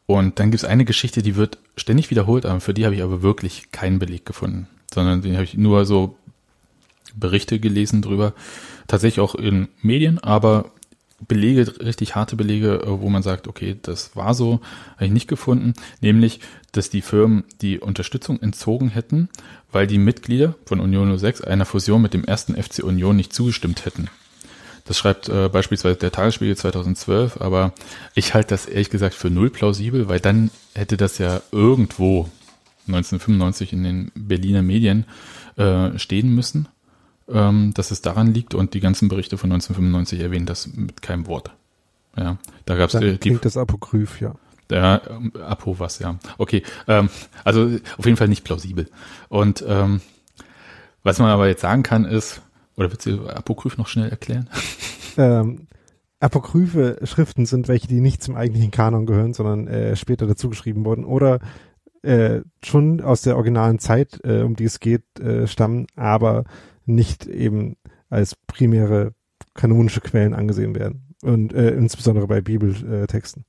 Und 0.07 0.41
dann 0.41 0.51
gibt 0.51 0.65
es 0.65 0.69
eine 0.69 0.85
Geschichte, 0.85 1.23
die 1.23 1.37
wird 1.37 1.59
ständig 1.77 2.11
wiederholt, 2.11 2.45
aber 2.45 2.61
für 2.61 2.75
die 2.75 2.85
habe 2.85 2.97
ich 2.97 3.03
aber 3.03 3.23
wirklich 3.23 3.71
keinen 3.71 4.01
Beleg 4.01 4.27
gefunden, 4.27 4.67
sondern 4.93 5.23
die 5.23 5.35
habe 5.35 5.45
ich 5.45 5.55
nur 5.55 5.85
so 5.85 6.17
Berichte 7.15 7.61
gelesen 7.61 8.03
drüber. 8.03 8.33
Tatsächlich 8.89 9.21
auch 9.21 9.37
in 9.37 9.69
Medien, 9.83 10.19
aber 10.19 10.73
Belege, 11.27 11.81
richtig 11.81 12.15
harte 12.15 12.37
Belege, 12.37 12.83
wo 12.87 13.09
man 13.09 13.23
sagt, 13.23 13.47
okay, 13.49 13.77
das 13.83 14.17
war 14.17 14.35
so, 14.35 14.61
habe 14.97 15.07
ich 15.07 15.13
nicht 15.13 15.29
gefunden. 15.29 15.75
Nämlich, 16.01 16.41
dass 16.73 16.91
die 16.91 17.03
Firmen 17.03 17.45
die 17.61 17.79
Unterstützung 17.79 18.41
entzogen 18.41 18.89
hätten, 18.89 19.29
weil 19.71 19.87
die 19.87 19.99
Mitglieder 19.99 20.55
von 20.65 20.81
Union 20.81 21.17
06 21.17 21.43
einer 21.43 21.67
Fusion 21.67 22.03
mit 22.03 22.15
dem 22.15 22.25
ersten 22.25 22.61
FC 22.61 22.83
Union 22.83 23.17
nicht 23.17 23.33
zugestimmt 23.33 23.85
hätten. 23.85 24.09
Das 24.85 24.99
schreibt 24.99 25.29
äh, 25.29 25.49
beispielsweise 25.49 25.99
der 25.99 26.11
Tagesspiegel 26.11 26.57
2012, 26.57 27.41
aber 27.41 27.73
ich 28.15 28.35
halte 28.35 28.49
das 28.49 28.67
ehrlich 28.67 28.91
gesagt 28.91 29.15
für 29.15 29.31
null 29.31 29.51
plausibel, 29.51 30.09
weil 30.09 30.21
dann 30.21 30.51
hätte 30.75 30.97
das 30.97 31.19
ja 31.19 31.43
irgendwo 31.53 32.29
1995 32.89 33.73
in 33.73 33.85
den 33.85 34.13
Berliner 34.15 34.63
Medien 34.63 35.05
äh, 35.57 35.97
stehen 35.99 36.35
müssen, 36.35 36.67
ähm, 37.33 37.73
dass 37.75 37.91
es 37.91 38.03
daran 38.03 38.33
liegt 38.33 38.55
und 38.55 38.75
die 38.75 38.81
ganzen 38.81 39.09
Berichte 39.09 39.39
von 39.39 39.53
1995 39.53 40.21
erwähnen 40.21 40.47
das 40.47 40.69
mit 40.75 41.03
keinem 41.03 41.27
Wort. 41.27 41.53
Ja, 42.17 42.39
da 42.67 42.77
gab 42.77 42.89
es 42.89 42.95
äh, 42.95 43.17
klingt 43.19 43.45
das 43.45 43.57
Apokryph, 43.57 44.21
ja. 44.21 44.35
Ja, 44.71 45.01
ähm, 45.09 45.33
Apo 45.41 45.79
was, 45.79 45.99
ja. 45.99 46.17
Okay, 46.39 46.63
ähm, 46.87 47.09
also 47.45 47.71
auf 47.99 48.05
jeden 48.05 48.17
Fall 48.17 48.29
nicht 48.29 48.45
plausibel. 48.45 48.87
Und 49.29 49.65
ähm, 49.67 50.01
was 51.03 51.19
man 51.19 51.29
aber 51.29 51.49
jetzt 51.49 51.63
sagen 51.63 51.83
kann 51.83 52.05
ist, 52.05 52.43
oder 52.77 52.91
willst 52.91 53.07
du 53.07 53.29
Apokryph 53.29 53.79
noch 53.79 53.89
schnell 53.89 54.09
erklären? 54.09 54.49
Ähm, 55.17 55.67
Apokryphe 56.21 56.99
Schriften 57.03 57.45
sind 57.45 57.67
welche, 57.67 57.89
die 57.89 58.01
nicht 58.01 58.23
zum 58.23 58.37
eigentlichen 58.37 58.71
Kanon 58.71 59.07
gehören, 59.07 59.35
sondern 59.35 59.67
äh, 59.67 59.97
später 59.97 60.29
dazugeschrieben 60.29 60.85
wurden 60.85 61.05
oder 61.05 61.41
äh, 62.03 62.43
schon 62.63 63.01
aus 63.01 63.23
der 63.23 63.35
originalen 63.35 63.81
Zeit, 63.81 64.21
äh, 64.23 64.43
um 64.43 64.55
die 64.55 64.65
es 64.65 64.79
geht, 64.79 65.03
äh, 65.19 65.49
stammen, 65.49 65.89
aber 65.97 66.45
nicht 66.95 67.27
eben 67.27 67.77
als 68.09 68.37
primäre 68.47 69.15
kanonische 69.55 70.01
Quellen 70.01 70.35
angesehen 70.35 70.75
werden. 70.75 71.15
Und 71.23 71.53
äh, 71.53 71.71
insbesondere 71.71 72.27
bei 72.27 72.41
Bibeltexten. 72.41 73.45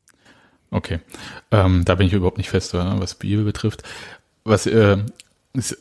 Okay, 0.71 0.99
ähm, 1.51 1.83
da 1.85 1.95
bin 1.95 2.07
ich 2.07 2.13
überhaupt 2.13 2.37
nicht 2.37 2.49
fest, 2.49 2.73
was 2.73 3.15
Bibel 3.15 3.43
betrifft. 3.43 3.83
Was 4.43 4.65
äh, 4.67 4.97
ist 5.53 5.77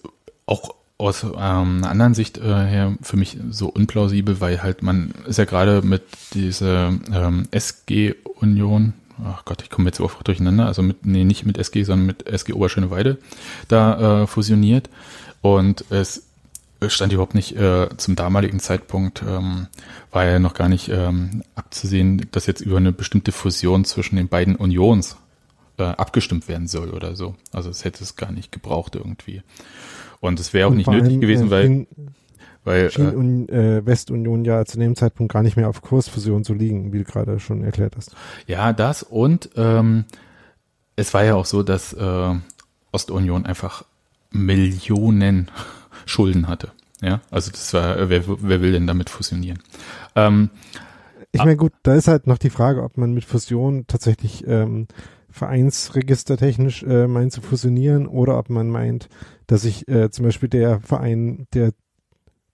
auch 0.46 0.74
aus 0.98 1.22
ähm, 1.22 1.32
einer 1.38 1.90
anderen 1.90 2.14
Sicht 2.14 2.38
äh, 2.38 2.42
her 2.42 2.96
für 3.00 3.16
mich 3.16 3.38
so 3.50 3.68
unplausibel, 3.68 4.40
weil 4.40 4.62
halt 4.62 4.82
man 4.82 5.14
ist 5.26 5.38
ja 5.38 5.46
gerade 5.46 5.80
mit 5.82 6.02
dieser 6.34 6.92
ähm, 7.12 7.48
SG-Union, 7.50 8.92
ach 9.24 9.44
Gott, 9.44 9.62
ich 9.62 9.70
komme 9.70 9.88
jetzt 9.88 10.00
auch 10.00 10.22
durcheinander, 10.22 10.66
also 10.66 10.82
mit, 10.82 11.06
nee, 11.06 11.24
nicht 11.24 11.46
mit 11.46 11.56
SG, 11.56 11.84
sondern 11.84 12.06
mit 12.06 12.26
SG 12.26 12.52
Oberschöneweide 12.52 13.18
da 13.68 14.22
äh, 14.22 14.26
fusioniert 14.26 14.90
und 15.40 15.84
es 15.90 16.29
stand 16.88 17.12
überhaupt 17.12 17.34
nicht 17.34 17.56
äh, 17.56 17.88
zum 17.96 18.16
damaligen 18.16 18.60
Zeitpunkt, 18.60 19.22
ähm, 19.26 19.66
war 20.10 20.24
ja 20.24 20.38
noch 20.38 20.54
gar 20.54 20.68
nicht 20.68 20.88
ähm, 20.88 21.42
abzusehen, 21.54 22.26
dass 22.32 22.46
jetzt 22.46 22.62
über 22.62 22.78
eine 22.78 22.92
bestimmte 22.92 23.32
Fusion 23.32 23.84
zwischen 23.84 24.16
den 24.16 24.28
beiden 24.28 24.56
Unions 24.56 25.16
äh, 25.78 25.82
abgestimmt 25.82 26.48
werden 26.48 26.68
soll 26.68 26.90
oder 26.90 27.16
so. 27.16 27.34
Also 27.52 27.70
es 27.70 27.84
hätte 27.84 28.02
es 28.02 28.16
gar 28.16 28.32
nicht 28.32 28.52
gebraucht 28.52 28.94
irgendwie. 28.94 29.42
Und 30.20 30.40
es 30.40 30.52
wäre 30.52 30.68
auch 30.68 30.74
nicht 30.74 30.88
nötig 30.88 31.10
allem, 31.10 31.20
gewesen, 31.20 31.48
äh, 31.48 31.50
weil, 31.50 31.66
schien, 31.66 31.86
weil 32.64 32.90
schien 32.90 33.48
äh, 33.48 33.78
äh, 33.78 33.86
Westunion 33.86 34.44
ja 34.44 34.64
zu 34.64 34.78
dem 34.78 34.96
Zeitpunkt 34.96 35.32
gar 35.32 35.42
nicht 35.42 35.56
mehr 35.56 35.68
auf 35.68 35.82
Kursfusion 35.82 36.44
zu 36.44 36.54
liegen, 36.54 36.92
wie 36.92 36.98
du 36.98 37.04
gerade 37.04 37.40
schon 37.40 37.62
erklärt 37.62 37.96
hast. 37.96 38.14
Ja, 38.46 38.72
das 38.72 39.02
und 39.02 39.50
ähm, 39.56 40.04
es 40.96 41.12
war 41.14 41.24
ja 41.24 41.34
auch 41.34 41.46
so, 41.46 41.62
dass 41.62 41.92
äh, 41.92 42.34
Ostunion 42.92 43.46
einfach 43.46 43.84
Millionen 44.30 45.50
Schulden 46.06 46.48
hatte. 46.48 46.72
Ja, 47.02 47.20
also 47.30 47.50
das 47.50 47.72
war, 47.72 48.10
wer, 48.10 48.24
wer 48.26 48.60
will 48.60 48.72
denn 48.72 48.86
damit 48.86 49.08
fusionieren? 49.08 49.58
Ähm, 50.14 50.50
ich 51.32 51.40
meine, 51.40 51.56
gut, 51.56 51.72
da 51.82 51.94
ist 51.94 52.08
halt 52.08 52.26
noch 52.26 52.38
die 52.38 52.50
Frage, 52.50 52.82
ob 52.82 52.96
man 52.96 53.14
mit 53.14 53.24
Fusion 53.24 53.86
tatsächlich 53.86 54.44
ähm, 54.46 54.88
vereinsregistertechnisch 55.30 56.82
äh, 56.82 57.06
meint 57.06 57.32
zu 57.32 57.40
fusionieren 57.40 58.06
oder 58.06 58.38
ob 58.38 58.50
man 58.50 58.68
meint, 58.68 59.08
dass 59.46 59.62
sich 59.62 59.88
äh, 59.88 60.10
zum 60.10 60.24
Beispiel 60.24 60.48
der 60.48 60.80
Verein, 60.80 61.46
der 61.54 61.72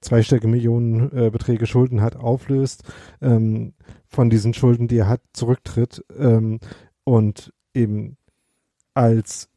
zweistellige 0.01 0.47
Millionenbeträge 0.47 1.65
äh, 1.65 1.67
Schulden 1.67 2.03
hat, 2.03 2.17
auflöst, 2.17 2.85
ähm, 3.23 3.73
von 4.09 4.31
diesen 4.31 4.55
Schulden, 4.55 4.89
die 4.89 4.99
er 4.99 5.09
hat, 5.09 5.23
zurücktritt 5.33 6.05
ähm, 6.17 6.61
und 7.05 7.53
eben 7.75 8.19
als 8.95 9.49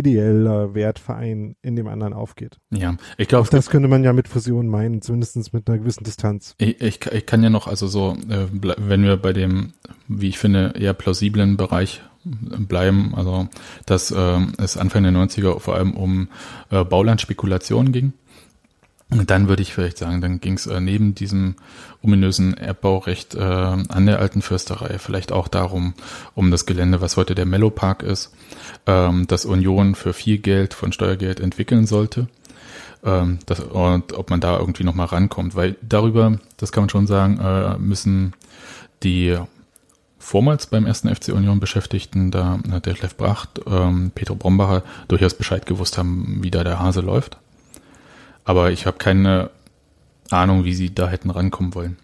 ideeller 0.00 0.74
Wertverein 0.74 1.56
in 1.62 1.76
dem 1.76 1.86
anderen 1.86 2.12
aufgeht. 2.12 2.58
Ja, 2.70 2.96
ich 3.16 3.28
glaube. 3.28 3.48
Das 3.50 3.70
könnte 3.70 3.88
man 3.88 4.04
ja 4.04 4.12
mit 4.12 4.28
Fusion 4.28 4.68
meinen, 4.68 5.02
zumindest 5.02 5.52
mit 5.52 5.68
einer 5.68 5.78
gewissen 5.78 6.04
Distanz. 6.04 6.54
Ich, 6.58 6.80
ich, 6.80 7.06
ich 7.06 7.26
kann 7.26 7.42
ja 7.42 7.50
noch, 7.50 7.66
also 7.66 7.86
so, 7.86 8.16
äh, 8.28 8.46
wenn 8.50 9.04
wir 9.04 9.16
bei 9.16 9.32
dem, 9.32 9.72
wie 10.08 10.28
ich 10.28 10.38
finde, 10.38 10.74
eher 10.78 10.94
plausiblen 10.94 11.56
Bereich 11.56 12.02
bleiben, 12.24 13.14
also 13.14 13.48
dass 13.86 14.10
äh, 14.10 14.40
es 14.58 14.76
Anfang 14.76 15.02
der 15.04 15.12
90er 15.12 15.58
vor 15.58 15.74
allem 15.76 15.94
um 15.94 16.28
äh, 16.70 16.84
Baulandspekulationen 16.84 17.92
ging. 17.92 18.12
Und 19.10 19.30
dann 19.30 19.48
würde 19.48 19.62
ich 19.62 19.74
vielleicht 19.74 19.98
sagen, 19.98 20.20
dann 20.20 20.40
ging 20.40 20.54
es 20.54 20.66
äh, 20.66 20.80
neben 20.80 21.16
diesem 21.16 21.56
ominösen 22.00 22.56
Erbbaurecht 22.56 23.34
äh, 23.34 23.40
an 23.40 24.06
der 24.06 24.20
alten 24.20 24.40
Fürsterei 24.40 24.98
vielleicht 24.98 25.32
auch 25.32 25.48
darum, 25.48 25.94
um 26.34 26.52
das 26.52 26.64
Gelände, 26.64 27.00
was 27.00 27.16
heute 27.16 27.34
der 27.34 27.44
Mellow 27.44 27.70
Park 27.70 28.04
ist, 28.04 28.32
ähm, 28.86 29.26
das 29.26 29.44
Union 29.44 29.96
für 29.96 30.12
viel 30.12 30.38
Geld 30.38 30.74
von 30.74 30.92
Steuergeld 30.92 31.40
entwickeln 31.40 31.86
sollte. 31.86 32.28
Ähm, 33.04 33.40
das, 33.46 33.58
und 33.58 34.12
ob 34.12 34.30
man 34.30 34.40
da 34.40 34.58
irgendwie 34.58 34.84
nochmal 34.84 35.06
rankommt, 35.06 35.56
weil 35.56 35.76
darüber, 35.82 36.38
das 36.56 36.70
kann 36.70 36.82
man 36.82 36.90
schon 36.90 37.08
sagen, 37.08 37.40
äh, 37.40 37.78
müssen 37.78 38.34
die 39.02 39.36
vormals 40.20 40.66
beim 40.66 40.86
ersten 40.86 41.12
FC 41.12 41.30
Union 41.30 41.58
Beschäftigten, 41.58 42.30
da 42.30 42.60
äh, 42.72 42.80
Detlef 42.80 43.16
Bracht, 43.16 43.60
ähm, 43.66 44.12
Petro 44.14 44.36
Brombacher 44.36 44.84
durchaus 45.08 45.34
Bescheid 45.34 45.66
gewusst 45.66 45.98
haben, 45.98 46.38
wie 46.42 46.52
da 46.52 46.62
der 46.62 46.78
Hase 46.78 47.00
läuft. 47.00 47.39
Aber 48.44 48.70
ich 48.70 48.86
habe 48.86 48.98
keine 48.98 49.50
Ahnung, 50.30 50.64
wie 50.64 50.74
sie 50.74 50.94
da 50.94 51.08
hätten 51.08 51.30
rankommen 51.30 51.74
wollen, 51.74 51.96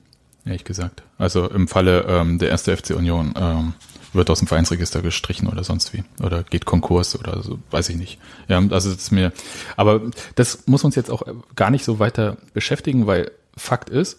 ehrlich 0.45 0.65
gesagt. 0.65 1.03
Also 1.19 1.49
im 1.49 1.69
Falle 1.69 2.05
ähm, 2.09 2.39
der 2.39 2.51
erste 2.51 2.77
FC 2.77 2.91
Union 2.91 3.35
ähm, 3.37 3.75
wird 4.13 4.31
aus 4.31 4.39
dem 4.41 4.49
Vereinsregister 4.49 5.03
gestrichen 5.03 5.49
oder 5.49 5.65
sonst 5.65 5.93
wie. 5.93 6.05
Oder 6.23 6.43
geht 6.43 6.65
Konkurs 6.65 7.19
oder 7.19 7.43
so, 7.43 7.59
weiß 7.71 7.89
ich 7.91 7.97
nicht. 7.97 8.19
Ja, 8.49 8.59
also 8.59 8.91
das 8.91 9.03
ist 9.03 9.13
mir. 9.13 9.33
Aber 9.77 10.01
das 10.35 10.67
muss 10.67 10.85
uns 10.85 10.95
jetzt 10.95 11.11
auch 11.11 11.23
gar 11.55 11.71
nicht 11.71 11.85
so 11.85 11.99
weiter 11.99 12.37
beschäftigen, 12.53 13.07
weil 13.07 13.31
Fakt 13.57 13.91
ist, 13.91 14.19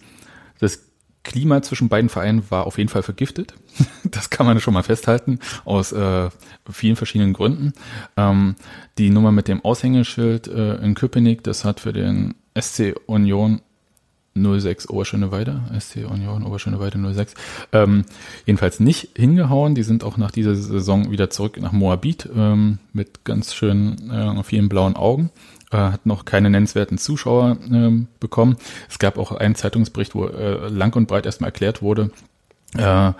das 0.60 0.80
Klima 1.22 1.62
zwischen 1.62 1.88
beiden 1.88 2.08
Vereinen 2.08 2.50
war 2.50 2.66
auf 2.66 2.78
jeden 2.78 2.88
Fall 2.88 3.02
vergiftet. 3.02 3.54
Das 4.04 4.30
kann 4.30 4.46
man 4.46 4.58
schon 4.58 4.72
mal 4.72 4.82
festhalten, 4.82 5.38
aus 5.66 5.92
äh, 5.92 6.30
vielen 6.70 6.96
verschiedenen 6.96 7.34
Gründen. 7.34 7.74
Ähm, 8.16 8.56
die 8.96 9.10
Nummer 9.10 9.32
mit 9.32 9.48
dem 9.48 9.62
Aushängeschild 9.62 10.48
äh, 10.48 10.76
in 10.76 10.94
Köpenick, 10.94 11.44
das 11.44 11.64
hat 11.66 11.80
für 11.80 11.92
den 11.92 12.34
SC 12.58 12.94
Union 13.06 13.60
06 14.34 14.88
Oberschöneweide, 14.88 15.62
SC 15.78 16.08
Union 16.08 16.44
Oberschöneweide 16.44 16.98
06, 17.14 17.34
ähm, 17.72 18.04
jedenfalls 18.46 18.80
nicht 18.80 19.10
hingehauen. 19.16 19.74
Die 19.74 19.82
sind 19.82 20.04
auch 20.04 20.16
nach 20.16 20.30
dieser 20.30 20.54
Saison 20.54 21.10
wieder 21.10 21.30
zurück 21.30 21.60
nach 21.60 21.72
Moabit 21.72 22.28
ähm, 22.34 22.78
mit 22.92 23.24
ganz 23.24 23.54
schön 23.54 24.10
äh, 24.10 24.42
vielen 24.42 24.68
blauen 24.68 24.96
Augen. 24.96 25.30
Äh, 25.70 25.76
hat 25.76 26.06
noch 26.06 26.24
keine 26.24 26.48
nennenswerten 26.48 26.96
Zuschauer 26.96 27.58
äh, 27.70 27.90
bekommen. 28.20 28.56
Es 28.88 28.98
gab 28.98 29.18
auch 29.18 29.32
einen 29.32 29.54
Zeitungsbericht, 29.54 30.14
wo 30.14 30.26
äh, 30.26 30.68
lang 30.68 30.96
und 30.96 31.08
breit 31.08 31.26
erstmal 31.26 31.48
erklärt 31.48 31.82
wurde, 31.82 32.10
äh, 32.74 33.12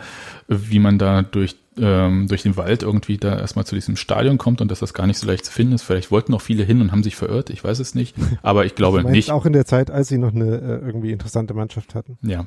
wie 0.48 0.78
man 0.78 0.98
da 0.98 1.22
durch 1.22 1.56
ähm, 1.80 2.26
durch 2.26 2.42
den 2.42 2.56
Wald 2.56 2.82
irgendwie 2.82 3.18
da 3.18 3.38
erstmal 3.38 3.64
zu 3.64 3.74
diesem 3.74 3.96
Stadion 3.96 4.38
kommt 4.38 4.60
und 4.60 4.70
dass 4.70 4.80
das 4.80 4.94
gar 4.94 5.06
nicht 5.06 5.18
so 5.18 5.26
leicht 5.26 5.44
zu 5.44 5.52
finden 5.52 5.74
ist. 5.74 5.82
Vielleicht 5.82 6.10
wollten 6.10 6.32
noch 6.32 6.40
viele 6.40 6.64
hin 6.64 6.80
und 6.80 6.90
haben 6.90 7.02
sich 7.02 7.16
verirrt, 7.16 7.50
ich 7.50 7.62
weiß 7.62 7.78
es 7.78 7.94
nicht, 7.94 8.16
aber 8.42 8.64
ich 8.64 8.74
glaube 8.74 9.04
nicht. 9.10 9.30
Auch 9.30 9.46
in 9.46 9.52
der 9.52 9.64
Zeit, 9.64 9.90
als 9.90 10.08
sie 10.08 10.18
noch 10.18 10.34
eine 10.34 10.56
äh, 10.56 10.86
irgendwie 10.86 11.12
interessante 11.12 11.54
Mannschaft 11.54 11.94
hatten. 11.94 12.18
Ja, 12.22 12.46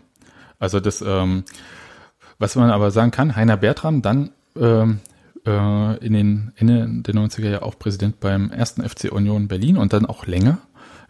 also 0.60 0.80
das, 0.80 1.02
ähm, 1.02 1.44
was 2.40 2.56
man 2.56 2.72
aber 2.72 2.92
sagen 2.92 3.12
kann, 3.12 3.36
Heiner 3.36 3.58
Bertram 3.58 4.02
dann 4.02 4.32
ähm, 4.60 5.00
äh, 5.46 5.98
in 6.06 6.14
den 6.14 6.52
Ende 6.56 6.88
der 6.90 7.14
90er 7.14 7.50
Jahre 7.50 7.64
auch 7.64 7.78
Präsident 7.78 8.20
beim 8.20 8.52
ersten 8.52 8.88
FC 8.88 9.12
Union 9.12 9.48
Berlin 9.48 9.78
und 9.78 9.94
dann 9.94 10.06
auch 10.06 10.26
länger. 10.26 10.60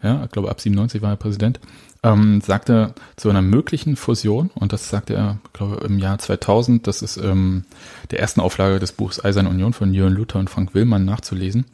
Ja, 0.02 0.24
ich 0.24 0.30
glaube 0.30 0.50
ab 0.50 0.60
97 0.60 1.00
war 1.00 1.10
er 1.10 1.16
Präsident 1.16 1.60
ähm, 2.02 2.40
sagte 2.40 2.94
zu 3.16 3.30
einer 3.30 3.42
möglichen 3.42 3.96
Fusion, 3.96 4.50
und 4.54 4.72
das 4.72 4.88
sagte 4.88 5.14
er, 5.14 5.38
glaube 5.52 5.84
im 5.84 5.98
Jahr 5.98 6.18
2000, 6.18 6.86
das 6.86 7.02
ist 7.02 7.16
ähm, 7.16 7.64
der 8.10 8.20
ersten 8.20 8.40
Auflage 8.40 8.78
des 8.80 8.92
Buchs 8.92 9.24
Eiserne 9.24 9.48
Union 9.48 9.72
von 9.72 9.94
Jürgen 9.94 10.16
Luther 10.16 10.40
und 10.40 10.50
Frank 10.50 10.74
Willmann 10.74 11.04
nachzulesen. 11.04 11.64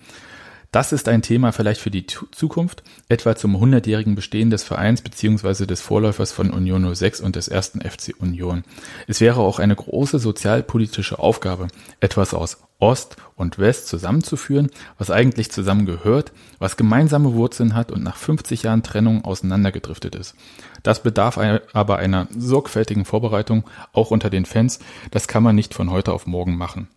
Das 0.71 0.93
ist 0.93 1.09
ein 1.09 1.23
Thema 1.23 1.53
vielleicht 1.53 1.81
für 1.81 1.91
die 1.91 2.05
Zukunft, 2.07 2.83
etwa 3.09 3.35
zum 3.35 3.57
100-jährigen 3.57 4.15
Bestehen 4.15 4.51
des 4.51 4.65
Vereins 4.65 5.01
bzw. 5.01 5.65
des 5.65 5.81
Vorläufers 5.81 6.31
von 6.31 6.51
Union 6.51 6.95
06 6.95 7.23
und 7.23 7.37
des 7.37 7.49
ersten 7.49 7.81
FC 7.81 8.15
Union. 8.19 8.65
Es 9.07 9.23
wäre 9.23 9.41
auch 9.41 9.61
eine 9.61 9.75
große 9.75 10.19
sozialpolitische 10.19 11.19
Aufgabe, 11.19 11.69
etwas 12.01 12.35
aus 12.35 12.59
Ost 12.81 13.17
und 13.35 13.59
West 13.59 13.89
zusammenzuführen, 13.89 14.71
was 14.99 15.11
eigentlich 15.11 15.51
zusammengehört, 15.51 16.33
was 16.59 16.77
gemeinsame 16.77 17.33
Wurzeln 17.33 17.75
hat 17.75 17.91
und 17.91 18.03
nach 18.03 18.17
50 18.17 18.65
Jahren 18.65 18.83
Trennung 18.83 19.25
auseinandergedriftet 19.25 20.15
ist. 20.15 20.35
Das 20.83 21.03
bedarf 21.03 21.39
aber 21.73 21.97
einer 21.97 22.29
sorgfältigen 22.37 23.07
Vorbereitung, 23.07 23.65
auch 23.95 24.11
unter 24.11 24.29
den 24.29 24.45
Fans. 24.45 24.81
Das 25.11 25.29
kann 25.29 25.43
man 25.43 25.57
nicht 25.57 25.73
von 25.73 25.91
heute 25.91 26.13
auf 26.13 26.27
morgen 26.27 26.57
machen. 26.57 26.89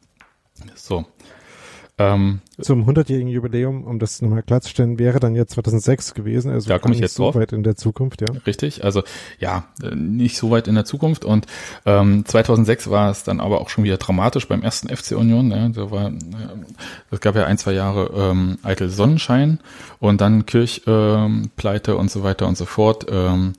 So, 0.76 1.06
ähm, 2.02 2.39
Zum 2.60 2.88
100-jährigen 2.88 3.30
Jubiläum, 3.30 3.84
um 3.84 3.99
das 3.99 4.22
nochmal 4.22 4.43
klarzustellen, 4.43 4.99
wäre 4.99 5.20
dann 5.20 5.36
jetzt 5.36 5.54
2006 5.54 6.14
gewesen, 6.14 6.52
also 6.52 6.70
da 6.70 6.80
komme 6.80 6.95
ich 6.95 7.02
jetzt 7.02 7.16
so 7.16 7.24
drauf. 7.24 7.36
weit 7.36 7.54
in 7.54 7.64
der 7.64 7.76
Zukunft, 7.76 8.22
ja. 8.22 8.28
Richtig, 8.45 8.84
also 8.84 9.04
ja, 9.39 9.66
äh, 9.84 9.95
nicht 9.95 10.38
so 10.38 10.52
weit 10.52 10.68
in 10.68 10.76
der 10.76 10.86
Zukunft 10.86 11.26
und 11.26 11.45
ähm, 11.86 12.26
2006 12.26 12.89
war 12.89 13.12
es 13.12 13.24
dann 13.24 13.39
aber 13.39 13.62
auch 13.62 13.70
schon 13.70 13.84
wieder 13.84 13.97
dramatisch 13.97 14.47
beim 14.47 14.62
ersten 14.62 14.95
FC 14.95 15.12
Union, 15.12 15.52
ja, 15.52 15.70
da 15.70 15.91
war, 15.91 16.08
äh, 16.08 16.14
es 17.12 17.20
gab 17.20 17.36
ja 17.36 17.45
ein, 17.45 17.58
zwei 17.58 17.74
Jahre 17.74 18.12
ähm, 18.16 18.58
eitel 18.64 18.89
Sonnenschein 18.89 19.60
und 19.99 20.22
dann 20.22 20.45
Kirchpleite 20.45 21.91
ähm, 21.91 21.97
und 21.97 22.12
so 22.12 22.24
weiter 22.24 22.47
und 22.47 22.58
so 22.58 22.66
fort, 22.66 23.06
ähm, 23.10 23.54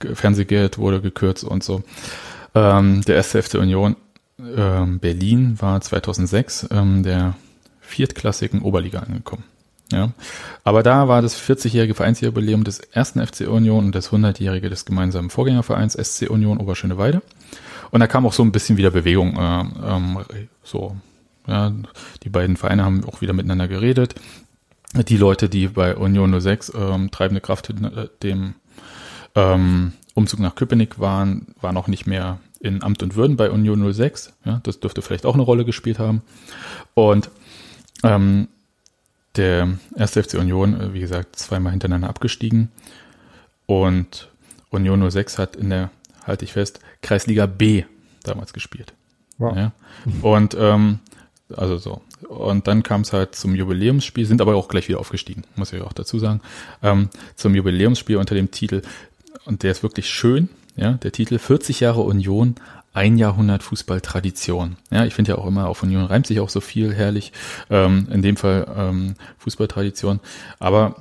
Fernsehgeld 0.00 0.78
wurde 0.78 1.00
gekürzt 1.00 1.44
und 1.44 1.64
so. 1.64 1.82
Ähm, 2.54 3.02
der 3.02 3.16
erste 3.16 3.42
FC 3.42 3.54
Union 3.54 3.96
ähm, 4.38 4.98
Berlin 4.98 5.56
war 5.60 5.80
2006 5.80 6.68
ähm, 6.70 7.02
der 7.02 7.34
viertklassigen 7.94 8.62
Oberliga 8.62 9.00
angekommen. 9.00 9.44
Ja. 9.92 10.10
Aber 10.64 10.82
da 10.82 11.08
war 11.08 11.22
das 11.22 11.40
40-jährige 11.40 11.94
Vereinsjubiläum 11.94 12.64
des 12.64 12.80
ersten 12.80 13.24
FC 13.24 13.42
Union 13.48 13.86
und 13.86 13.94
das 13.94 14.10
100-jährige 14.10 14.68
des 14.68 14.84
gemeinsamen 14.84 15.30
Vorgängervereins 15.30 15.94
SC 15.94 16.28
Union 16.28 16.58
Oberschöneweide. 16.58 17.22
Und 17.90 18.00
da 18.00 18.06
kam 18.08 18.26
auch 18.26 18.32
so 18.32 18.42
ein 18.42 18.50
bisschen 18.50 18.76
wieder 18.76 18.90
Bewegung. 18.90 19.36
Äh, 19.36 19.64
ähm, 19.86 20.18
so, 20.64 20.96
ja, 21.46 21.72
die 22.24 22.30
beiden 22.30 22.56
Vereine 22.56 22.84
haben 22.84 23.04
auch 23.04 23.20
wieder 23.20 23.34
miteinander 23.34 23.68
geredet. 23.68 24.16
Die 25.08 25.16
Leute, 25.16 25.48
die 25.48 25.68
bei 25.68 25.96
Union 25.96 26.40
06 26.40 26.72
ähm, 26.74 27.10
treibende 27.10 27.40
Kraft 27.40 27.68
hinter 27.68 28.08
dem 28.22 28.54
ähm, 29.36 29.92
Umzug 30.14 30.40
nach 30.40 30.54
Köpenick 30.54 30.98
waren, 30.98 31.54
waren 31.60 31.76
auch 31.76 31.88
nicht 31.88 32.06
mehr 32.06 32.38
in 32.60 32.82
Amt 32.82 33.02
und 33.02 33.14
Würden 33.14 33.36
bei 33.36 33.50
Union 33.50 33.92
06. 33.92 34.32
Ja, 34.44 34.60
das 34.62 34.80
dürfte 34.80 35.02
vielleicht 35.02 35.26
auch 35.26 35.34
eine 35.34 35.42
Rolle 35.42 35.64
gespielt 35.64 35.98
haben. 35.98 36.22
Und 36.94 37.30
ähm, 38.04 38.48
der 39.36 39.68
erste 39.96 40.22
FC 40.22 40.34
Union, 40.34 40.80
äh, 40.80 40.94
wie 40.94 41.00
gesagt, 41.00 41.36
zweimal 41.36 41.72
hintereinander 41.72 42.08
abgestiegen. 42.08 42.70
Und 43.66 44.30
Union 44.70 45.10
06 45.10 45.38
hat 45.38 45.56
in 45.56 45.70
der, 45.70 45.90
halte 46.24 46.44
ich 46.44 46.52
fest, 46.52 46.80
Kreisliga 47.02 47.46
B 47.46 47.84
damals 48.22 48.52
gespielt. 48.52 48.92
Wow. 49.38 49.56
Ja. 49.56 49.72
Und 50.22 50.56
ähm, 50.58 51.00
also 51.54 51.78
so. 51.78 52.00
Und 52.28 52.68
dann 52.68 52.82
kam 52.82 53.02
es 53.02 53.12
halt 53.12 53.34
zum 53.34 53.54
Jubiläumsspiel, 53.54 54.24
sind 54.24 54.40
aber 54.40 54.54
auch 54.56 54.68
gleich 54.68 54.88
wieder 54.88 55.00
aufgestiegen, 55.00 55.44
muss 55.56 55.72
ich 55.72 55.82
auch 55.82 55.92
dazu 55.92 56.18
sagen. 56.18 56.40
Ähm, 56.82 57.10
zum 57.36 57.54
Jubiläumsspiel 57.54 58.16
unter 58.16 58.34
dem 58.34 58.50
Titel, 58.50 58.82
und 59.44 59.62
der 59.62 59.72
ist 59.72 59.82
wirklich 59.82 60.08
schön, 60.08 60.48
ja, 60.76 60.92
der 60.92 61.12
Titel 61.12 61.38
40 61.38 61.80
Jahre 61.80 62.00
Union, 62.00 62.54
ein 62.94 63.18
Jahrhundert 63.18 63.62
Fußballtradition. 63.62 64.76
Ja, 64.90 65.04
ich 65.04 65.14
finde 65.14 65.32
ja 65.32 65.38
auch 65.38 65.46
immer, 65.46 65.68
auf 65.68 65.82
Union 65.82 66.04
reimt 66.04 66.26
sich 66.26 66.40
auch 66.40 66.48
so 66.48 66.60
viel 66.60 66.94
herrlich. 66.94 67.32
Ähm, 67.68 68.08
in 68.10 68.22
dem 68.22 68.36
Fall 68.36 68.66
ähm, 68.74 69.16
Fußballtradition. 69.38 70.20
Aber 70.60 70.96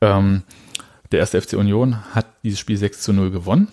ähm, 0.00 0.42
der 1.12 1.20
erste 1.20 1.40
FC 1.40 1.52
Union 1.52 2.14
hat 2.14 2.26
dieses 2.42 2.58
Spiel 2.58 2.76
6 2.76 3.02
zu 3.02 3.12
0 3.12 3.30
gewonnen. 3.30 3.68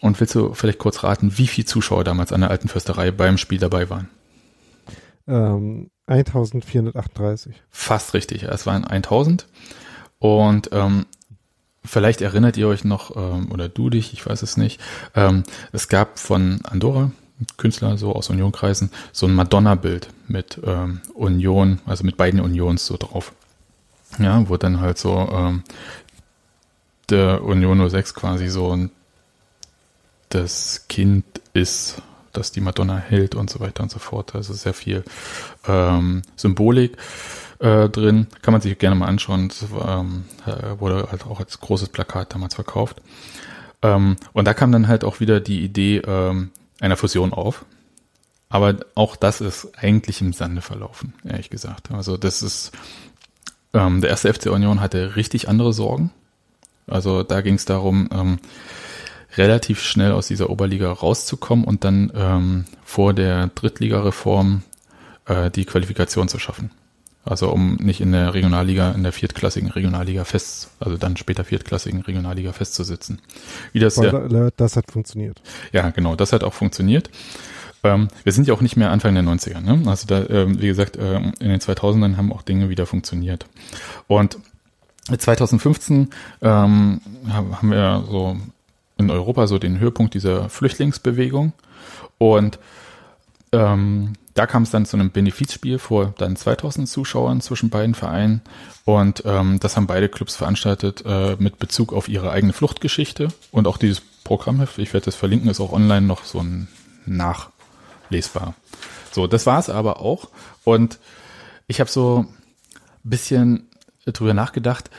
Und 0.00 0.20
willst 0.20 0.34
du 0.34 0.54
vielleicht 0.54 0.78
kurz 0.78 1.02
raten, 1.02 1.36
wie 1.36 1.46
viele 1.48 1.66
Zuschauer 1.66 2.04
damals 2.04 2.32
an 2.32 2.42
der 2.42 2.50
alten 2.50 2.68
Fürsterei 2.68 3.10
beim 3.10 3.38
Spiel 3.38 3.58
dabei 3.58 3.90
waren? 3.90 4.08
Ähm, 5.26 5.90
1438. 6.06 7.60
Fast 7.70 8.14
richtig, 8.14 8.44
es 8.44 8.66
waren 8.66 8.84
1000. 8.84 9.46
Und 10.18 10.70
ähm, 10.72 11.06
Vielleicht 11.86 12.20
erinnert 12.20 12.56
ihr 12.56 12.68
euch 12.68 12.84
noch, 12.84 13.16
ähm, 13.16 13.50
oder 13.50 13.68
du 13.68 13.90
dich, 13.90 14.12
ich 14.12 14.26
weiß 14.26 14.42
es 14.42 14.56
nicht. 14.56 14.80
Ähm, 15.14 15.44
es 15.72 15.88
gab 15.88 16.18
von 16.18 16.60
Andorra, 16.64 17.10
Künstler 17.56 17.98
so 17.98 18.14
aus 18.14 18.30
Unionkreisen, 18.30 18.90
so 19.12 19.26
ein 19.26 19.34
Madonna-Bild 19.34 20.08
mit 20.26 20.58
ähm, 20.64 21.00
Union, 21.14 21.80
also 21.86 22.04
mit 22.04 22.16
beiden 22.16 22.40
Unions 22.40 22.86
so 22.86 22.96
drauf. 22.96 23.32
Ja, 24.18 24.48
wo 24.48 24.56
dann 24.56 24.80
halt 24.80 24.98
so 24.98 25.60
der 27.10 27.42
Union 27.42 27.90
06 27.90 28.14
quasi 28.14 28.48
so 28.48 28.88
das 30.30 30.86
Kind 30.88 31.24
ist, 31.52 32.00
das 32.32 32.52
die 32.52 32.60
Madonna 32.60 32.96
hält 32.96 33.34
und 33.34 33.50
so 33.50 33.60
weiter 33.60 33.82
und 33.82 33.90
so 33.90 33.98
fort. 33.98 34.34
Also 34.34 34.54
sehr 34.54 34.72
viel 34.74 35.02
Symbolik 36.36 36.96
äh, 37.58 37.88
drin. 37.88 38.26
Kann 38.42 38.52
man 38.52 38.60
sich 38.60 38.78
gerne 38.78 38.96
mal 38.96 39.06
anschauen. 39.06 39.48
Das 39.48 39.62
ähm, 39.62 40.24
äh, 40.46 40.78
wurde 40.80 41.08
halt 41.10 41.26
auch 41.26 41.40
als 41.40 41.60
großes 41.60 41.88
Plakat 41.90 42.34
damals 42.34 42.54
verkauft. 42.54 43.00
Ähm, 43.82 44.16
und 44.32 44.46
da 44.46 44.54
kam 44.54 44.72
dann 44.72 44.88
halt 44.88 45.04
auch 45.04 45.20
wieder 45.20 45.40
die 45.40 45.62
Idee 45.62 45.98
ähm, 45.98 46.50
einer 46.80 46.96
Fusion 46.96 47.32
auf. 47.32 47.64
Aber 48.48 48.76
auch 48.94 49.16
das 49.16 49.40
ist 49.40 49.72
eigentlich 49.76 50.20
im 50.20 50.32
Sande 50.32 50.62
verlaufen, 50.62 51.14
ehrlich 51.24 51.50
gesagt. 51.50 51.90
Also 51.90 52.16
das 52.16 52.42
ist, 52.42 52.72
ähm, 53.74 54.00
der 54.00 54.10
erste 54.10 54.32
FC 54.32 54.46
Union 54.46 54.80
hatte 54.80 55.16
richtig 55.16 55.48
andere 55.48 55.72
Sorgen. 55.72 56.12
Also 56.86 57.24
da 57.24 57.40
ging 57.40 57.54
es 57.54 57.64
darum, 57.64 58.08
ähm, 58.12 58.38
relativ 59.36 59.82
schnell 59.82 60.12
aus 60.12 60.28
dieser 60.28 60.48
Oberliga 60.48 60.90
rauszukommen 60.92 61.64
und 61.64 61.84
dann 61.84 62.12
ähm, 62.14 62.64
vor 62.84 63.12
der 63.12 63.48
Drittligareform 63.48 64.62
äh, 65.26 65.50
die 65.50 65.64
Qualifikation 65.64 66.28
zu 66.28 66.38
schaffen. 66.38 66.70
Also 67.26 67.50
um 67.50 67.74
nicht 67.76 68.00
in 68.00 68.12
der 68.12 68.34
Regionalliga, 68.34 68.92
in 68.92 69.02
der 69.02 69.12
viertklassigen 69.12 69.70
Regionalliga 69.70 70.24
fest, 70.24 70.70
also 70.78 70.96
dann 70.96 71.16
später 71.16 71.44
viertklassigen 71.44 72.02
Regionalliga 72.02 72.52
festzusitzen. 72.52 73.20
Wie 73.72 73.80
das 73.80 73.96
ja, 73.96 74.50
das 74.56 74.76
hat 74.76 74.92
funktioniert. 74.92 75.42
Ja, 75.72 75.90
genau, 75.90 76.14
das 76.14 76.32
hat 76.32 76.44
auch 76.44 76.54
funktioniert. 76.54 77.10
Ähm, 77.82 78.08
wir 78.22 78.32
sind 78.32 78.46
ja 78.46 78.54
auch 78.54 78.60
nicht 78.60 78.76
mehr 78.76 78.90
Anfang 78.90 79.14
der 79.14 79.24
90er, 79.24 79.60
ne? 79.60 79.82
Also 79.90 80.06
da, 80.06 80.24
ähm, 80.28 80.60
wie 80.60 80.68
gesagt, 80.68 80.96
ähm, 81.00 81.32
in 81.40 81.48
den 81.48 81.60
2000ern 81.60 82.16
haben 82.16 82.32
auch 82.32 82.42
Dinge 82.42 82.68
wieder 82.68 82.86
funktioniert. 82.86 83.46
Und 84.06 84.38
2015 85.16 86.10
ähm, 86.42 87.00
haben 87.28 87.70
wir 87.70 88.04
so 88.08 88.36
in 88.98 89.10
Europa 89.10 89.46
so 89.46 89.58
den 89.58 89.78
Höhepunkt 89.78 90.14
dieser 90.14 90.48
Flüchtlingsbewegung 90.48 91.52
und 92.18 92.58
ähm, 93.52 94.14
da 94.36 94.46
kam 94.46 94.62
es 94.62 94.70
dann 94.70 94.86
zu 94.86 94.96
einem 94.96 95.10
Benefizspiel 95.10 95.78
vor 95.78 96.14
dann 96.18 96.36
2000 96.36 96.88
Zuschauern 96.88 97.40
zwischen 97.40 97.70
beiden 97.70 97.94
Vereinen 97.94 98.42
und 98.84 99.22
ähm, 99.24 99.58
das 99.60 99.76
haben 99.76 99.86
beide 99.86 100.08
Clubs 100.08 100.36
veranstaltet 100.36 101.02
äh, 101.06 101.36
mit 101.38 101.58
Bezug 101.58 101.92
auf 101.92 102.08
ihre 102.08 102.30
eigene 102.30 102.52
Fluchtgeschichte 102.52 103.28
und 103.50 103.66
auch 103.66 103.78
dieses 103.78 104.02
Programmheft. 104.24 104.78
Ich 104.78 104.92
werde 104.92 105.06
das 105.06 105.14
verlinken, 105.14 105.50
ist 105.50 105.60
auch 105.60 105.72
online 105.72 106.06
noch 106.06 106.24
so 106.24 106.40
ein 106.40 106.68
nachlesbar. 107.06 108.54
So, 109.10 109.26
das 109.26 109.46
war 109.46 109.58
es 109.58 109.70
aber 109.70 110.00
auch. 110.00 110.28
Und 110.64 110.98
ich 111.66 111.80
habe 111.80 111.90
so 111.90 112.26
ein 112.26 113.10
bisschen 113.10 113.68
drüber 114.04 114.34
nachgedacht, 114.34 114.90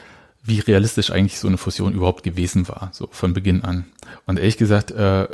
wie 0.42 0.60
realistisch 0.60 1.12
eigentlich 1.12 1.40
so 1.40 1.48
eine 1.48 1.58
Fusion 1.58 1.94
überhaupt 1.94 2.24
gewesen 2.24 2.68
war, 2.68 2.90
so 2.94 3.08
von 3.12 3.34
Beginn 3.34 3.64
an. 3.64 3.86
Und 4.26 4.40
ehrlich 4.40 4.58
gesagt, 4.58 4.92
äh, 4.92 5.28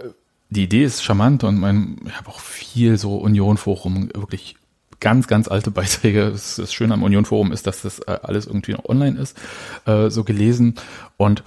die 0.53 0.63
Idee 0.63 0.83
ist 0.83 1.03
charmant 1.03 1.43
und 1.43 1.59
mein, 1.59 1.97
ich 2.05 2.15
habe 2.15 2.29
auch 2.29 2.39
viel 2.39 2.97
so 2.97 3.17
Union-Forum, 3.17 4.09
wirklich 4.13 4.55
ganz, 4.99 5.27
ganz 5.27 5.47
alte 5.47 5.71
Beiträge. 5.71 6.31
Das, 6.31 6.73
Schöne 6.73 6.93
am 6.93 7.03
Union-Forum 7.03 7.51
ist, 7.51 7.67
dass 7.67 7.81
das 7.81 7.99
äh, 7.99 8.17
alles 8.23 8.47
irgendwie 8.47 8.71
noch 8.71 8.85
online 8.85 9.19
ist, 9.19 9.37
äh, 9.85 10.09
so 10.09 10.23
gelesen. 10.23 10.75
Und 11.17 11.43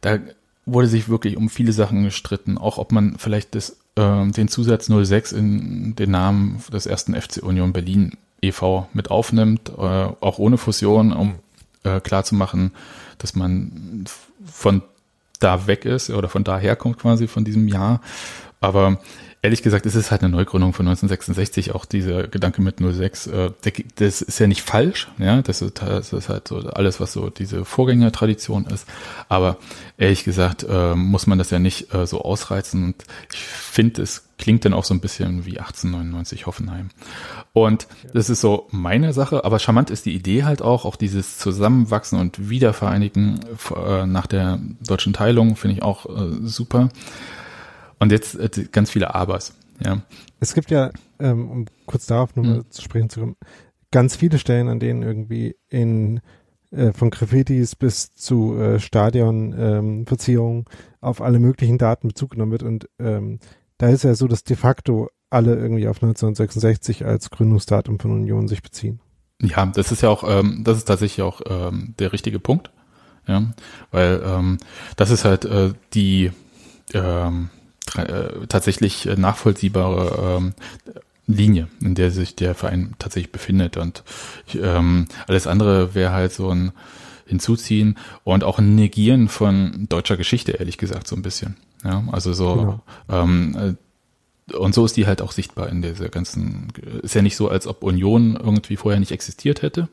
da 0.00 0.18
wurde 0.66 0.86
sich 0.86 1.08
wirklich 1.08 1.36
um 1.36 1.50
viele 1.50 1.72
Sachen 1.72 2.04
gestritten, 2.04 2.58
auch 2.58 2.78
ob 2.78 2.92
man 2.92 3.16
vielleicht 3.18 3.54
das, 3.54 3.78
äh, 3.96 4.26
den 4.30 4.48
Zusatz 4.48 4.86
06 4.86 5.32
in 5.32 5.96
den 5.96 6.10
Namen 6.10 6.62
des 6.72 6.86
ersten 6.86 7.20
FC 7.20 7.42
Union 7.42 7.72
Berlin 7.72 8.12
e.V. 8.42 8.88
mit 8.92 9.10
aufnimmt, 9.10 9.70
äh, 9.70 9.80
auch 9.80 10.38
ohne 10.38 10.56
Fusion, 10.56 11.12
um 11.12 11.34
klarzumachen, 11.82 12.72
dass 13.16 13.34
man 13.34 14.04
von 14.44 14.82
da 15.38 15.66
weg 15.66 15.86
ist 15.86 16.10
oder 16.10 16.28
von 16.28 16.44
daher 16.44 16.76
kommt 16.76 16.98
quasi 16.98 17.26
von 17.26 17.42
diesem 17.42 17.68
Jahr. 17.68 18.02
Aber 18.60 18.98
ehrlich 19.42 19.62
gesagt, 19.62 19.86
es 19.86 19.94
ist 19.94 20.10
halt 20.10 20.22
eine 20.22 20.30
Neugründung 20.30 20.72
von 20.74 20.86
1966, 20.86 21.74
auch 21.74 21.86
dieser 21.86 22.28
Gedanke 22.28 22.60
mit 22.60 22.76
06, 22.78 23.26
äh, 23.28 23.50
das 23.96 24.20
ist 24.20 24.38
ja 24.38 24.46
nicht 24.46 24.62
falsch, 24.62 25.08
ja, 25.18 25.40
das 25.40 25.62
ist, 25.62 25.80
das 25.80 26.12
ist 26.12 26.28
halt 26.28 26.48
so 26.48 26.58
alles, 26.58 27.00
was 27.00 27.14
so 27.14 27.30
diese 27.30 27.64
Vorgängertradition 27.64 28.66
ist, 28.66 28.86
aber 29.28 29.56
ehrlich 29.96 30.24
gesagt 30.24 30.66
äh, 30.68 30.94
muss 30.94 31.26
man 31.26 31.38
das 31.38 31.50
ja 31.50 31.58
nicht 31.58 31.94
äh, 31.94 32.06
so 32.06 32.20
ausreizen 32.20 32.84
und 32.84 33.04
ich 33.32 33.38
finde, 33.38 34.02
es 34.02 34.26
klingt 34.36 34.64
dann 34.64 34.74
auch 34.74 34.84
so 34.84 34.92
ein 34.94 35.00
bisschen 35.00 35.46
wie 35.46 35.58
1899 35.58 36.46
Hoffenheim. 36.46 36.88
Und 37.52 37.88
das 38.14 38.30
ist 38.30 38.40
so 38.40 38.68
meine 38.70 39.12
Sache, 39.12 39.44
aber 39.44 39.58
charmant 39.58 39.90
ist 39.90 40.06
die 40.06 40.14
Idee 40.14 40.44
halt 40.44 40.62
auch, 40.62 40.86
auch 40.86 40.96
dieses 40.96 41.36
Zusammenwachsen 41.36 42.18
und 42.18 42.48
Wiedervereinigen 42.48 43.40
nach 44.06 44.26
der 44.26 44.58
deutschen 44.80 45.12
Teilung, 45.12 45.56
finde 45.56 45.76
ich 45.76 45.82
auch 45.82 46.06
super. 46.42 46.88
Und 48.00 48.10
jetzt 48.10 48.34
äh, 48.34 48.48
ganz 48.72 48.90
viele 48.90 49.14
Abers. 49.14 49.54
Ja. 49.84 50.02
Es 50.40 50.54
gibt 50.54 50.70
ja, 50.70 50.90
ähm, 51.20 51.48
um 51.50 51.66
kurz 51.86 52.06
darauf 52.06 52.34
nochmal 52.34 52.58
mhm. 52.58 52.70
zu 52.70 52.82
sprechen 52.82 53.08
zu 53.08 53.20
kommen, 53.20 53.36
ganz 53.92 54.16
viele 54.16 54.38
Stellen, 54.38 54.68
an 54.68 54.80
denen 54.80 55.02
irgendwie 55.02 55.56
in 55.68 56.20
äh, 56.70 56.92
von 56.92 57.10
Graffitis 57.10 57.76
bis 57.76 58.14
zu 58.14 58.56
äh, 58.56 58.80
Stadionverzierungen 58.80 60.58
ähm, 60.60 60.74
auf 61.00 61.20
alle 61.20 61.38
möglichen 61.38 61.78
Daten 61.78 62.08
Bezug 62.08 62.30
genommen 62.30 62.52
wird. 62.52 62.62
Und 62.62 62.88
ähm, 62.98 63.38
da 63.78 63.88
ist 63.88 64.04
ja 64.04 64.14
so, 64.14 64.28
dass 64.28 64.44
de 64.44 64.56
facto 64.56 65.08
alle 65.30 65.54
irgendwie 65.54 65.88
auf 65.88 65.96
1966 65.96 67.04
als 67.04 67.30
Gründungsdatum 67.30 67.98
von 67.98 68.12
Union 68.12 68.48
sich 68.48 68.62
beziehen. 68.62 69.00
Ja, 69.40 69.66
das 69.66 69.92
ist 69.92 70.02
ja 70.02 70.10
auch, 70.10 70.24
ähm, 70.26 70.62
das 70.64 70.76
ist 70.78 70.84
tatsächlich 70.84 71.22
auch 71.22 71.40
ähm, 71.46 71.94
der 71.98 72.12
richtige 72.12 72.38
Punkt. 72.38 72.70
Ja, 73.26 73.52
weil 73.90 74.22
ähm, 74.24 74.58
das 74.96 75.10
ist 75.10 75.24
halt 75.24 75.44
äh, 75.44 75.72
die 75.92 76.32
ähm, 76.94 77.50
äh, 77.96 78.46
tatsächlich 78.48 79.06
nachvollziehbare 79.16 80.38
ähm, 80.38 80.54
Linie, 81.26 81.68
in 81.80 81.94
der 81.94 82.10
sich 82.10 82.34
der 82.36 82.54
Verein 82.54 82.94
tatsächlich 82.98 83.32
befindet. 83.32 83.76
Und 83.76 84.02
ähm, 84.54 85.06
alles 85.26 85.46
andere 85.46 85.94
wäre 85.94 86.12
halt 86.12 86.32
so 86.32 86.50
ein 86.50 86.72
Hinzuziehen 87.26 87.96
und 88.24 88.42
auch 88.42 88.58
ein 88.58 88.74
Negieren 88.74 89.28
von 89.28 89.86
deutscher 89.88 90.16
Geschichte, 90.16 90.52
ehrlich 90.52 90.78
gesagt, 90.78 91.06
so 91.06 91.14
ein 91.14 91.22
bisschen. 91.22 91.56
Ja, 91.84 92.02
also 92.12 92.32
so 92.32 92.54
genau. 92.54 92.80
ähm, 93.08 93.76
äh, 94.50 94.54
und 94.56 94.74
so 94.74 94.84
ist 94.84 94.96
die 94.96 95.06
halt 95.06 95.22
auch 95.22 95.30
sichtbar 95.30 95.68
in 95.68 95.80
dieser 95.80 96.08
ganzen. 96.08 96.72
Ist 97.02 97.14
ja 97.14 97.22
nicht 97.22 97.36
so, 97.36 97.48
als 97.48 97.68
ob 97.68 97.84
Union 97.84 98.36
irgendwie 98.36 98.76
vorher 98.76 98.98
nicht 98.98 99.12
existiert 99.12 99.62
hätte, 99.62 99.88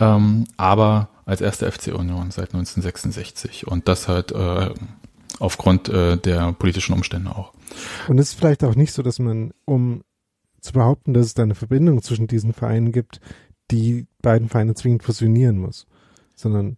ähm, 0.00 0.46
aber 0.56 1.08
als 1.26 1.42
erste 1.42 1.70
FC 1.70 1.88
Union 1.88 2.30
seit 2.30 2.54
1966 2.54 3.66
und 3.66 3.88
das 3.88 4.08
halt 4.08 4.32
äh, 4.32 4.70
aufgrund 5.42 5.88
äh, 5.88 6.16
der 6.16 6.52
politischen 6.52 6.94
Umstände 6.94 7.34
auch. 7.34 7.52
Und 8.08 8.18
es 8.18 8.30
ist 8.30 8.38
vielleicht 8.38 8.62
auch 8.62 8.76
nicht 8.76 8.92
so, 8.92 9.02
dass 9.02 9.18
man, 9.18 9.52
um 9.64 10.02
zu 10.60 10.72
behaupten, 10.72 11.14
dass 11.14 11.26
es 11.26 11.34
da 11.34 11.42
eine 11.42 11.56
Verbindung 11.56 12.00
zwischen 12.00 12.28
diesen 12.28 12.52
Vereinen 12.52 12.92
gibt, 12.92 13.20
die 13.70 14.06
beiden 14.22 14.48
Vereine 14.48 14.74
zwingend 14.74 15.02
fusionieren 15.02 15.58
muss, 15.58 15.86
sondern 16.36 16.76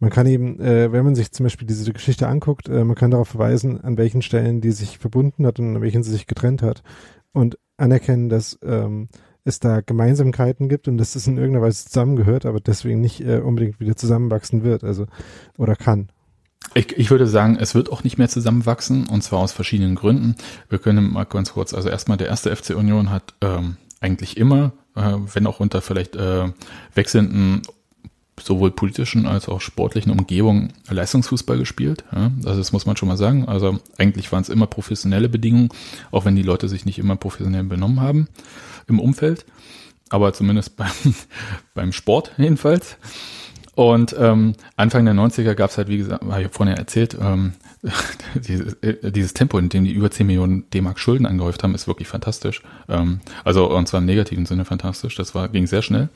man 0.00 0.10
kann 0.10 0.26
eben, 0.26 0.60
äh, 0.60 0.92
wenn 0.92 1.04
man 1.04 1.14
sich 1.14 1.32
zum 1.32 1.44
Beispiel 1.44 1.66
diese 1.66 1.92
Geschichte 1.92 2.28
anguckt, 2.28 2.68
äh, 2.68 2.84
man 2.84 2.94
kann 2.94 3.10
darauf 3.10 3.28
verweisen, 3.28 3.80
an 3.80 3.96
welchen 3.96 4.20
Stellen 4.22 4.60
die 4.60 4.72
sich 4.72 4.98
verbunden 4.98 5.46
hat 5.46 5.58
und 5.58 5.76
an 5.76 5.82
welchen 5.82 6.02
sie 6.02 6.12
sich 6.12 6.26
getrennt 6.26 6.62
hat 6.62 6.82
und 7.32 7.58
anerkennen, 7.78 8.28
dass 8.28 8.58
ähm, 8.62 9.08
es 9.44 9.60
da 9.60 9.80
Gemeinsamkeiten 9.80 10.68
gibt 10.68 10.88
und 10.88 10.98
dass 10.98 11.16
es 11.16 11.26
in 11.26 11.38
irgendeiner 11.38 11.64
Weise 11.64 11.86
zusammengehört, 11.86 12.44
aber 12.44 12.60
deswegen 12.60 13.00
nicht 13.00 13.22
äh, 13.22 13.38
unbedingt 13.38 13.80
wieder 13.80 13.96
zusammenwachsen 13.96 14.62
wird, 14.62 14.84
also 14.84 15.06
oder 15.56 15.74
kann. 15.74 16.10
Ich, 16.74 16.96
ich 16.96 17.10
würde 17.10 17.26
sagen, 17.26 17.56
es 17.58 17.74
wird 17.74 17.90
auch 17.90 18.04
nicht 18.04 18.18
mehr 18.18 18.28
zusammenwachsen 18.28 19.06
und 19.08 19.22
zwar 19.22 19.40
aus 19.40 19.52
verschiedenen 19.52 19.94
Gründen. 19.94 20.36
Wir 20.68 20.78
können 20.78 21.12
mal 21.12 21.24
ganz 21.24 21.52
kurz, 21.52 21.74
also 21.74 21.88
erstmal 21.88 22.18
der 22.18 22.28
erste 22.28 22.54
FC 22.54 22.70
Union 22.70 23.10
hat 23.10 23.34
ähm, 23.40 23.76
eigentlich 24.00 24.36
immer, 24.36 24.72
äh, 24.94 25.14
wenn 25.32 25.46
auch 25.46 25.60
unter 25.60 25.80
vielleicht 25.80 26.16
äh, 26.16 26.52
wechselnden 26.94 27.62
sowohl 28.40 28.70
politischen 28.70 29.26
als 29.26 29.48
auch 29.48 29.60
sportlichen 29.60 30.12
Umgebungen 30.12 30.72
Leistungsfußball 30.88 31.58
gespielt. 31.58 32.04
Ja, 32.12 32.30
also 32.44 32.58
das 32.58 32.72
muss 32.72 32.86
man 32.86 32.96
schon 32.96 33.08
mal 33.08 33.16
sagen. 33.16 33.48
Also 33.48 33.80
eigentlich 33.96 34.30
waren 34.30 34.42
es 34.42 34.48
immer 34.48 34.66
professionelle 34.66 35.28
Bedingungen, 35.28 35.70
auch 36.10 36.24
wenn 36.24 36.36
die 36.36 36.42
Leute 36.42 36.68
sich 36.68 36.84
nicht 36.84 36.98
immer 36.98 37.16
professionell 37.16 37.64
benommen 37.64 38.00
haben 38.00 38.28
im 38.86 39.00
Umfeld. 39.00 39.44
Aber 40.10 40.32
zumindest 40.32 40.76
beim, 40.76 40.88
beim 41.74 41.92
Sport 41.92 42.32
jedenfalls. 42.38 42.96
Und 43.78 44.12
ähm, 44.18 44.54
Anfang 44.74 45.04
der 45.04 45.14
90er 45.14 45.54
gab 45.54 45.70
es 45.70 45.78
halt, 45.78 45.86
wie 45.86 45.98
gesagt, 45.98 46.24
habe 46.24 46.42
ich 46.42 46.48
vorhin 46.50 46.74
ja 46.74 46.80
erzählt, 46.80 47.16
ähm, 47.20 47.52
dieses, 48.34 48.72
äh, 48.82 49.12
dieses 49.12 49.34
Tempo, 49.34 49.56
in 49.56 49.68
dem 49.68 49.84
die 49.84 49.92
über 49.92 50.10
10 50.10 50.26
Millionen 50.26 50.68
D-Mark 50.70 50.98
Schulden 50.98 51.26
angehäuft 51.26 51.62
haben, 51.62 51.76
ist 51.76 51.86
wirklich 51.86 52.08
fantastisch. 52.08 52.62
Ähm, 52.88 53.20
also 53.44 53.70
und 53.70 53.86
zwar 53.86 53.98
im 53.98 54.06
negativen 54.06 54.46
Sinne 54.46 54.64
fantastisch. 54.64 55.14
Das 55.14 55.36
war 55.36 55.48
ging 55.48 55.68
sehr 55.68 55.82
schnell. 55.82 56.08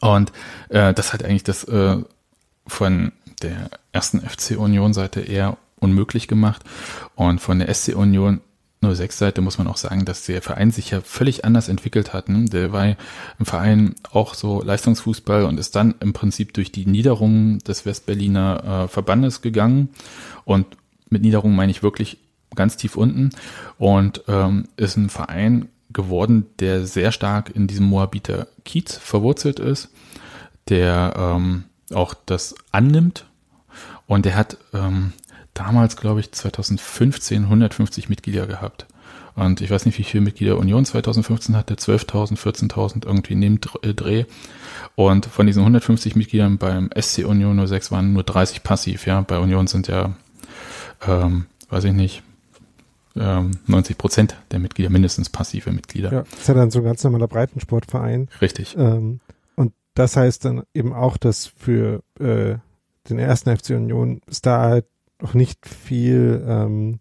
Und 0.00 0.32
äh, 0.70 0.94
das 0.94 1.12
hat 1.12 1.22
eigentlich 1.22 1.44
das 1.44 1.64
äh, 1.64 1.98
von 2.66 3.12
der 3.42 3.68
ersten 3.92 4.22
FC 4.22 4.58
Union 4.58 4.94
Seite 4.94 5.20
eher 5.20 5.58
unmöglich 5.78 6.26
gemacht 6.26 6.64
und 7.16 7.42
von 7.42 7.58
der 7.58 7.74
SC 7.74 7.94
Union 7.94 8.40
06 8.82 9.16
Seite 9.16 9.40
muss 9.40 9.58
man 9.58 9.66
auch 9.68 9.76
sagen, 9.76 10.04
dass 10.04 10.26
der 10.26 10.42
Verein 10.42 10.70
sich 10.70 10.90
ja 10.90 11.00
völlig 11.00 11.44
anders 11.44 11.68
entwickelt 11.68 12.12
hat. 12.12 12.28
Ne? 12.28 12.46
Der 12.46 12.72
war 12.72 12.86
im 12.86 13.46
Verein 13.46 13.94
auch 14.10 14.34
so 14.34 14.62
Leistungsfußball 14.62 15.44
und 15.44 15.58
ist 15.58 15.76
dann 15.76 15.94
im 16.00 16.12
Prinzip 16.12 16.52
durch 16.54 16.72
die 16.72 16.86
Niederungen 16.86 17.60
des 17.60 17.86
Westberliner 17.86 18.84
äh, 18.84 18.88
Verbandes 18.88 19.40
gegangen. 19.40 19.90
Und 20.44 20.66
mit 21.10 21.22
Niederungen 21.22 21.56
meine 21.56 21.70
ich 21.70 21.82
wirklich 21.82 22.18
ganz 22.54 22.76
tief 22.76 22.96
unten 22.96 23.30
und 23.78 24.24
ähm, 24.28 24.64
ist 24.76 24.96
ein 24.96 25.08
Verein 25.08 25.68
geworden, 25.92 26.46
der 26.58 26.86
sehr 26.86 27.12
stark 27.12 27.54
in 27.54 27.66
diesem 27.66 27.86
Moabiter 27.86 28.48
Kiez 28.64 28.96
verwurzelt 28.96 29.58
ist, 29.58 29.90
der 30.68 31.14
ähm, 31.16 31.64
auch 31.92 32.14
das 32.26 32.54
annimmt 32.70 33.26
und 34.06 34.24
der 34.24 34.36
hat 34.36 34.58
ähm, 34.74 35.12
damals, 35.54 35.96
glaube 35.96 36.20
ich, 36.20 36.32
2015 36.32 37.44
150 37.44 38.08
Mitglieder 38.08 38.46
gehabt. 38.46 38.86
Und 39.34 39.60
ich 39.62 39.70
weiß 39.70 39.86
nicht, 39.86 39.98
wie 39.98 40.04
viele 40.04 40.22
Mitglieder 40.22 40.58
Union 40.58 40.84
2015 40.84 41.56
hatte, 41.56 41.74
12.000, 41.74 42.36
14.000 42.36 43.06
irgendwie 43.06 43.32
in 43.32 43.40
dem 43.40 43.60
äh, 43.82 43.94
Dreh. 43.94 44.24
Und 44.94 45.26
von 45.26 45.46
diesen 45.46 45.60
150 45.60 46.16
Mitgliedern 46.16 46.58
beim 46.58 46.90
SC 46.98 47.24
Union 47.24 47.66
06 47.66 47.90
waren 47.90 48.12
nur 48.12 48.24
30 48.24 48.62
passiv, 48.62 49.06
ja. 49.06 49.22
Bei 49.22 49.38
Union 49.38 49.66
sind 49.66 49.88
ja, 49.88 50.14
ähm, 51.06 51.46
weiß 51.70 51.84
ich 51.84 51.92
nicht, 51.92 52.22
ähm, 53.16 53.52
90 53.66 53.96
Prozent 53.96 54.36
der 54.50 54.58
Mitglieder 54.58 54.90
mindestens 54.90 55.30
passive 55.30 55.72
Mitglieder. 55.72 56.12
Ja, 56.12 56.24
das 56.30 56.40
ist 56.40 56.48
ja 56.48 56.54
dann 56.54 56.70
so 56.70 56.80
ein 56.80 56.84
ganz 56.84 57.02
normaler 57.04 57.28
Breitensportverein. 57.28 58.28
Richtig. 58.40 58.76
Ähm, 58.76 59.20
und 59.56 59.72
das 59.94 60.16
heißt 60.16 60.44
dann 60.44 60.64
eben 60.74 60.92
auch, 60.92 61.16
dass 61.16 61.46
für 61.46 62.02
äh, 62.20 62.56
den 63.08 63.18
ersten 63.18 63.56
FC 63.56 63.70
Union 63.70 64.20
ist 64.26 64.46
da 64.46 64.60
halt 64.60 64.86
auch 65.22 65.34
nicht 65.34 65.66
viel, 65.66 66.44
ähm, 66.46 67.00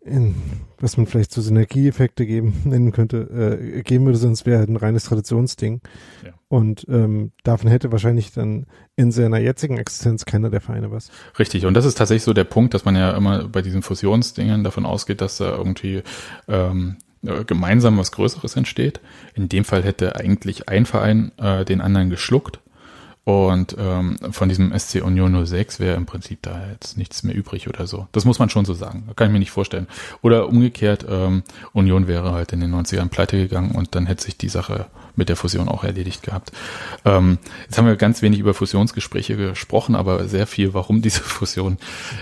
in, 0.00 0.36
was 0.78 0.96
man 0.96 1.06
vielleicht 1.06 1.32
so 1.32 1.40
Synergieeffekte 1.40 2.26
geben, 2.26 2.60
nennen 2.64 2.92
könnte, 2.92 3.58
äh, 3.60 3.82
geben 3.82 4.06
würde, 4.06 4.18
sonst 4.18 4.46
wäre 4.46 4.58
halt 4.58 4.68
ein 4.68 4.76
reines 4.76 5.04
Traditionsding. 5.04 5.80
Ja. 6.24 6.32
Und 6.48 6.86
ähm, 6.88 7.32
davon 7.42 7.68
hätte 7.68 7.90
wahrscheinlich 7.90 8.32
dann 8.32 8.66
in 8.94 9.10
seiner 9.10 9.38
jetzigen 9.38 9.78
Existenz 9.78 10.24
keiner 10.24 10.48
der 10.48 10.60
Vereine 10.60 10.92
was. 10.92 11.10
Richtig, 11.38 11.66
und 11.66 11.74
das 11.74 11.84
ist 11.84 11.98
tatsächlich 11.98 12.22
so 12.22 12.32
der 12.34 12.44
Punkt, 12.44 12.72
dass 12.74 12.84
man 12.84 12.94
ja 12.94 13.16
immer 13.16 13.48
bei 13.48 13.62
diesen 13.62 13.82
Fusionsdingen 13.82 14.62
davon 14.62 14.86
ausgeht, 14.86 15.20
dass 15.20 15.38
da 15.38 15.56
irgendwie 15.56 16.02
ähm, 16.46 16.96
äh, 17.24 17.44
gemeinsam 17.44 17.98
was 17.98 18.12
Größeres 18.12 18.54
entsteht. 18.54 19.00
In 19.34 19.48
dem 19.48 19.64
Fall 19.64 19.82
hätte 19.82 20.14
eigentlich 20.14 20.68
ein 20.68 20.86
Verein 20.86 21.32
äh, 21.38 21.64
den 21.64 21.80
anderen 21.80 22.10
geschluckt 22.10 22.60
Und 23.26 23.74
ähm, 23.76 24.18
von 24.30 24.48
diesem 24.48 24.72
SC 24.78 25.02
Union 25.02 25.44
06 25.44 25.80
wäre 25.80 25.96
im 25.96 26.06
Prinzip 26.06 26.42
da 26.42 26.68
jetzt 26.70 26.96
nichts 26.96 27.24
mehr 27.24 27.34
übrig 27.34 27.68
oder 27.68 27.88
so. 27.88 28.06
Das 28.12 28.24
muss 28.24 28.38
man 28.38 28.50
schon 28.50 28.64
so 28.64 28.72
sagen. 28.72 29.08
Kann 29.16 29.26
ich 29.26 29.32
mir 29.32 29.40
nicht 29.40 29.50
vorstellen. 29.50 29.88
Oder 30.22 30.48
umgekehrt, 30.48 31.04
ähm, 31.08 31.42
Union 31.72 32.06
wäre 32.06 32.30
halt 32.30 32.52
in 32.52 32.60
den 32.60 32.72
90ern 32.72 33.08
pleite 33.08 33.36
gegangen 33.36 33.72
und 33.72 33.96
dann 33.96 34.06
hätte 34.06 34.22
sich 34.22 34.38
die 34.38 34.48
Sache 34.48 34.86
mit 35.16 35.28
der 35.28 35.34
Fusion 35.34 35.68
auch 35.68 35.82
erledigt 35.82 36.22
gehabt. 36.22 36.52
Ähm, 37.04 37.38
jetzt 37.64 37.76
haben 37.76 37.86
wir 37.86 37.96
ganz 37.96 38.22
wenig 38.22 38.38
über 38.38 38.54
Fusionsgespräche 38.54 39.36
gesprochen, 39.36 39.96
aber 39.96 40.28
sehr 40.28 40.46
viel, 40.46 40.72
warum 40.72 41.02
diese 41.02 41.22
Fusion 41.22 41.78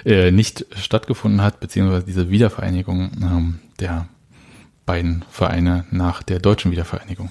äh, 0.06 0.30
nicht 0.30 0.64
stattgefunden 0.74 1.42
hat, 1.42 1.60
beziehungsweise 1.60 2.06
diese 2.06 2.30
Wiedervereinigung 2.30 3.10
ähm, 3.20 3.58
der 3.78 4.08
beiden 4.86 5.22
Vereine 5.30 5.84
nach 5.90 6.22
der 6.22 6.38
deutschen 6.38 6.70
Wiedervereinigung. 6.72 7.28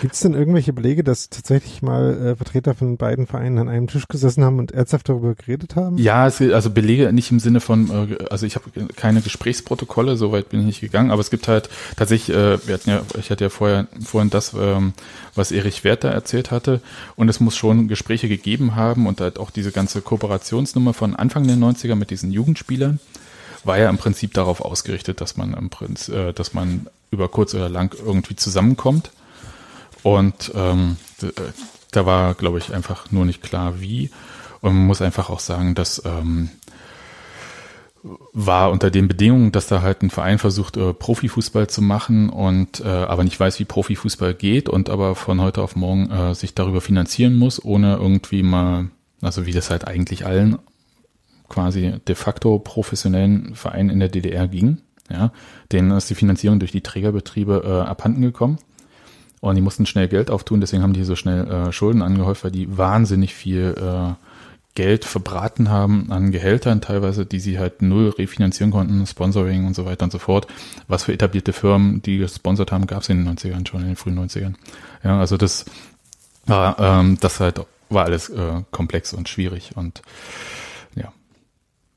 Gibt 0.00 0.14
es 0.14 0.20
denn 0.20 0.32
irgendwelche 0.32 0.72
Belege, 0.72 1.04
dass 1.04 1.28
tatsächlich 1.28 1.82
mal 1.82 2.28
äh, 2.28 2.36
Vertreter 2.36 2.74
von 2.74 2.96
beiden 2.96 3.26
Vereinen 3.26 3.58
an 3.58 3.68
einem 3.68 3.86
Tisch 3.86 4.08
gesessen 4.08 4.42
haben 4.42 4.58
und 4.58 4.72
ernsthaft 4.72 5.10
darüber 5.10 5.34
geredet 5.34 5.76
haben? 5.76 5.98
Ja, 5.98 6.26
es, 6.26 6.40
also 6.40 6.70
Belege 6.70 7.12
nicht 7.12 7.30
im 7.30 7.38
Sinne 7.38 7.60
von, 7.60 7.90
äh, 7.90 8.24
also 8.30 8.46
ich 8.46 8.56
habe 8.56 8.70
keine 8.96 9.20
Gesprächsprotokolle, 9.20 10.16
soweit 10.16 10.48
bin 10.48 10.60
ich 10.60 10.66
nicht 10.66 10.80
gegangen, 10.80 11.10
aber 11.10 11.20
es 11.20 11.30
gibt 11.30 11.48
halt 11.48 11.68
tatsächlich, 11.96 12.34
äh, 12.34 12.66
wir 12.66 12.74
hatten 12.74 12.88
ja, 12.88 13.02
ich 13.18 13.30
hatte 13.30 13.44
ja 13.44 13.50
vorher 13.50 13.88
vorhin 14.02 14.30
das, 14.30 14.54
ähm, 14.58 14.94
was 15.34 15.52
Erich 15.52 15.84
Werther 15.84 16.10
erzählt 16.10 16.50
hatte, 16.50 16.80
und 17.16 17.28
es 17.28 17.38
muss 17.38 17.54
schon 17.54 17.86
Gespräche 17.86 18.28
gegeben 18.28 18.76
haben 18.76 19.06
und 19.06 19.20
halt 19.20 19.38
auch 19.38 19.50
diese 19.50 19.70
ganze 19.70 20.00
Kooperationsnummer 20.00 20.94
von 20.94 21.14
Anfang 21.14 21.46
der 21.46 21.56
90er 21.56 21.94
mit 21.94 22.10
diesen 22.10 22.32
Jugendspielern 22.32 23.00
war 23.64 23.78
ja 23.78 23.90
im 23.90 23.98
Prinzip 23.98 24.32
darauf 24.32 24.62
ausgerichtet, 24.62 25.20
dass 25.20 25.36
man 25.36 25.52
im 25.52 25.68
Prinzip, 25.68 26.14
äh, 26.14 26.32
dass 26.32 26.54
man 26.54 26.86
über 27.10 27.28
kurz 27.28 27.52
oder 27.54 27.68
lang 27.68 27.94
irgendwie 28.02 28.36
zusammenkommt 28.36 29.10
und 30.02 30.52
ähm, 30.54 30.96
da 31.90 32.06
war, 32.06 32.34
glaube 32.34 32.58
ich, 32.58 32.72
einfach 32.72 33.10
nur 33.10 33.24
nicht 33.24 33.42
klar, 33.42 33.80
wie. 33.80 34.10
Und 34.60 34.74
man 34.74 34.86
muss 34.86 35.02
einfach 35.02 35.30
auch 35.30 35.40
sagen, 35.40 35.74
dass 35.74 36.02
ähm, 36.04 36.50
war 38.32 38.70
unter 38.70 38.90
den 38.90 39.08
Bedingungen, 39.08 39.52
dass 39.52 39.66
da 39.66 39.82
halt 39.82 40.02
ein 40.02 40.10
Verein 40.10 40.38
versucht, 40.38 40.76
äh, 40.76 40.94
Profifußball 40.94 41.68
zu 41.68 41.82
machen 41.82 42.30
und 42.30 42.80
äh, 42.80 42.88
aber 42.88 43.24
nicht 43.24 43.38
weiß, 43.38 43.58
wie 43.58 43.64
Profifußball 43.64 44.34
geht 44.34 44.68
und 44.68 44.88
aber 44.88 45.14
von 45.14 45.40
heute 45.40 45.62
auf 45.62 45.76
morgen 45.76 46.10
äh, 46.10 46.34
sich 46.34 46.54
darüber 46.54 46.80
finanzieren 46.80 47.36
muss, 47.36 47.62
ohne 47.62 47.96
irgendwie 47.96 48.42
mal, 48.42 48.88
also 49.20 49.44
wie 49.44 49.52
das 49.52 49.70
halt 49.70 49.86
eigentlich 49.86 50.24
allen 50.24 50.58
quasi 51.48 51.94
de 52.06 52.14
facto 52.14 52.58
professionellen 52.58 53.54
Vereinen 53.54 53.90
in 53.90 54.00
der 54.00 54.08
DDR 54.08 54.48
ging. 54.48 54.78
Ja, 55.10 55.32
denen 55.72 55.90
ist 55.90 56.08
die 56.08 56.14
Finanzierung 56.14 56.60
durch 56.60 56.70
die 56.70 56.82
Trägerbetriebe 56.82 57.62
äh, 57.64 57.88
abhanden 57.88 58.22
gekommen. 58.22 58.58
Und 59.40 59.54
die 59.54 59.62
mussten 59.62 59.86
schnell 59.86 60.08
Geld 60.08 60.30
auftun, 60.30 60.60
deswegen 60.60 60.82
haben 60.82 60.92
die 60.92 61.04
so 61.04 61.16
schnell 61.16 61.48
äh, 61.48 61.72
Schulden 61.72 62.02
angehäuft, 62.02 62.44
weil 62.44 62.50
die 62.50 62.76
wahnsinnig 62.76 63.34
viel 63.34 63.74
äh, 63.78 64.14
Geld 64.74 65.04
verbraten 65.04 65.68
haben 65.68 66.12
an 66.12 66.30
Gehältern 66.30 66.80
teilweise, 66.80 67.26
die 67.26 67.40
sie 67.40 67.58
halt 67.58 67.82
null 67.82 68.10
refinanzieren 68.10 68.70
konnten, 68.70 69.04
Sponsoring 69.06 69.66
und 69.66 69.74
so 69.74 69.84
weiter 69.84 70.04
und 70.04 70.12
so 70.12 70.18
fort. 70.18 70.46
Was 70.88 71.04
für 71.04 71.12
etablierte 71.12 71.52
Firmen, 71.52 72.02
die 72.02 72.18
gesponsert 72.18 72.70
haben, 72.70 72.86
gab 72.86 73.02
es 73.02 73.08
in 73.08 73.24
den 73.24 73.36
90ern 73.36 73.66
schon, 73.66 73.80
in 73.80 73.88
den 73.88 73.96
frühen 73.96 74.18
90ern. 74.18 74.54
Ja, 75.02 75.18
also 75.18 75.36
das 75.36 75.64
war, 76.46 76.78
ähm, 76.78 77.18
das 77.20 77.40
halt 77.40 77.60
war 77.88 78.04
alles 78.04 78.28
äh, 78.28 78.62
komplex 78.70 79.12
und 79.12 79.28
schwierig 79.28 79.72
und 79.74 80.02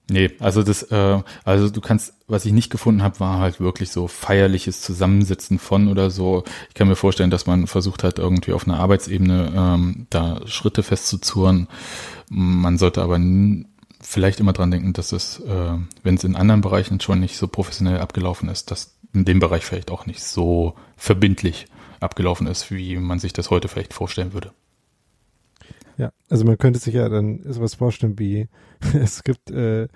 Nee, 0.10 0.32
also 0.40 0.64
das, 0.64 0.84
äh, 0.84 1.22
also 1.46 1.70
du 1.70 1.80
kannst, 1.80 2.14
was 2.28 2.46
ich 2.46 2.52
nicht 2.52 2.70
gefunden 2.70 3.04
habe, 3.04 3.22
war 3.22 3.40
halt 3.40 3.62
wirklich 3.62 3.90
so 3.90 4.08
feierliches 4.08 4.82
Zusammensitzen 4.82 5.60
von 5.60 5.88
oder 5.88 6.10
so. 6.10 6.44
Ich 6.68 6.76
kann 6.76 6.90
mir 6.90 6.98
vorstellen, 6.98 7.30
dass 7.30 7.46
man 7.46 7.68
versucht 7.68 8.04
hat, 8.04 8.20
irgendwie 8.20 8.52
auf 8.52 8.68
einer 8.68 8.80
Arbeitsebene 8.80 9.54
ähm, 9.56 10.08
da 10.10 10.42
Schritte 10.46 10.84
festzuzurren. 10.84 11.68
Man 12.30 12.78
sollte 12.78 13.02
aber 13.02 13.18
vielleicht 14.02 14.42
immer 14.42 14.54
dran 14.54 14.72
denken, 14.72 14.92
dass 14.92 15.14
es, 15.14 15.40
äh, 15.40 15.78
wenn 16.04 16.16
es 16.16 16.26
in 16.26 16.36
anderen 16.36 16.62
Bereichen 16.62 17.00
schon 17.00 17.22
nicht 17.22 17.38
so 17.38 17.48
professionell 17.48 18.00
abgelaufen 18.00 18.50
ist, 18.50 18.72
dass 18.72 18.98
in 19.14 19.24
dem 19.24 19.40
Bereich 19.40 19.64
vielleicht 19.64 19.90
auch 19.90 20.06
nicht 20.06 20.24
so 20.24 20.76
verbindlich 20.98 21.68
abgelaufen 22.02 22.48
ist, 22.48 22.72
wie 22.72 22.98
man 22.98 23.20
sich 23.20 23.32
das 23.32 23.50
heute 23.50 23.70
vielleicht 23.70 23.94
vorstellen 23.94 24.34
würde. 24.34 24.52
Ja, 25.98 26.12
also 26.30 26.46
man 26.46 26.58
könnte 26.58 26.80
sich 26.80 26.94
ja 26.94 27.10
dann 27.10 27.42
sowas 27.52 27.76
vorstellen 27.76 28.18
wie, 28.20 28.48
es 28.94 29.24
gibt 29.24 29.52
äh, 29.52 29.88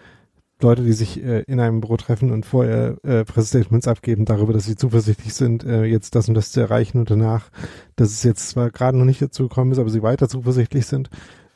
Leute, 0.61 0.83
die 0.83 0.93
sich 0.93 1.23
äh, 1.23 1.41
in 1.41 1.59
einem 1.59 1.81
Büro 1.81 1.97
treffen 1.97 2.31
und 2.31 2.45
vorher 2.45 2.97
äh, 3.03 3.23
Präsentations 3.23 3.87
abgeben 3.87 4.25
darüber, 4.25 4.53
dass 4.53 4.65
sie 4.65 4.75
zuversichtlich 4.75 5.33
sind, 5.33 5.63
äh, 5.63 5.83
jetzt 5.83 6.15
das 6.15 6.27
und 6.27 6.33
das 6.33 6.51
zu 6.51 6.59
erreichen 6.59 6.97
und 6.97 7.11
danach, 7.11 7.49
dass 7.95 8.09
es 8.09 8.23
jetzt 8.23 8.49
zwar 8.49 8.71
gerade 8.71 8.97
noch 8.97 9.05
nicht 9.05 9.21
dazu 9.21 9.47
gekommen 9.47 9.71
ist, 9.71 9.77
aber 9.79 9.89
sie 9.89 10.01
weiter 10.01 10.27
zuversichtlich 10.27 10.87
sind. 10.87 11.09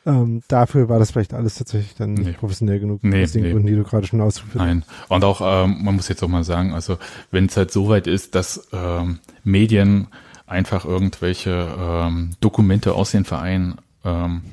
Ähm, 0.06 0.42
dafür 0.48 0.90
war 0.90 0.98
das 0.98 1.12
vielleicht 1.12 1.34
alles 1.34 1.56
tatsächlich 1.56 1.96
dann 1.96 2.14
nicht 2.14 2.26
nee. 2.26 2.34
professionell 2.34 2.80
genug, 2.80 3.04
nee, 3.04 3.24
aus 3.24 3.34
den 3.34 3.44
nee. 3.44 3.52
Gründen, 3.52 3.68
die 3.68 3.76
du 3.76 3.84
gerade 3.84 4.08
schon 4.08 4.22
ausgeführt 4.22 4.60
hast. 4.60 4.68
Nein. 4.68 4.84
Und 5.10 5.24
auch, 5.24 5.42
ähm, 5.44 5.84
man 5.84 5.96
muss 5.96 6.08
jetzt 6.08 6.24
auch 6.24 6.28
mal 6.28 6.44
sagen, 6.44 6.74
also 6.74 6.98
wenn 7.30 7.46
es 7.46 7.58
halt 7.58 7.72
so 7.72 7.88
weit 7.88 8.08
ist, 8.08 8.34
dass 8.34 8.68
ähm, 8.72 9.20
Medien 9.44 10.08
einfach 10.48 10.86
irgendwelche 10.86 11.68
ähm, 11.78 12.32
Dokumente 12.40 12.94
aus 12.94 13.12
den 13.12 13.26
Vereinen 13.26 13.78
ähm, 14.04 14.44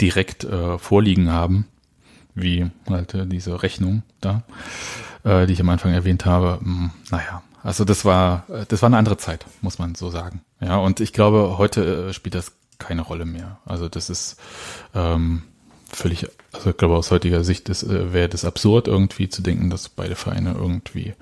direkt 0.00 0.44
äh, 0.44 0.78
vorliegen 0.78 1.30
haben, 1.30 1.66
wie 2.34 2.70
halt 2.88 3.14
äh, 3.14 3.26
diese 3.26 3.62
Rechnung 3.62 4.02
da, 4.20 4.42
äh, 5.24 5.46
die 5.46 5.52
ich 5.52 5.60
am 5.60 5.68
Anfang 5.68 5.92
erwähnt 5.92 6.24
habe. 6.24 6.58
Hm, 6.60 6.90
naja, 7.10 7.42
also 7.62 7.84
das 7.84 8.04
war, 8.04 8.44
äh, 8.48 8.64
das 8.66 8.82
war 8.82 8.88
eine 8.88 8.96
andere 8.96 9.16
Zeit, 9.18 9.44
muss 9.60 9.78
man 9.78 9.94
so 9.94 10.10
sagen. 10.10 10.42
Ja, 10.60 10.76
und 10.76 11.00
ich 11.00 11.12
glaube, 11.12 11.58
heute 11.58 12.08
äh, 12.08 12.12
spielt 12.12 12.34
das 12.34 12.52
keine 12.78 13.02
Rolle 13.02 13.26
mehr. 13.26 13.58
Also 13.66 13.88
das 13.88 14.10
ist 14.10 14.40
ähm, 14.94 15.42
völlig, 15.92 16.26
also 16.52 16.70
ich 16.70 16.76
glaube 16.76 16.96
aus 16.96 17.10
heutiger 17.10 17.44
Sicht 17.44 17.68
äh, 17.68 18.12
wäre 18.12 18.28
das 18.28 18.44
absurd 18.44 18.88
irgendwie 18.88 19.28
zu 19.28 19.42
denken, 19.42 19.70
dass 19.70 19.88
beide 19.88 20.16
Vereine 20.16 20.54
irgendwie 20.58 21.14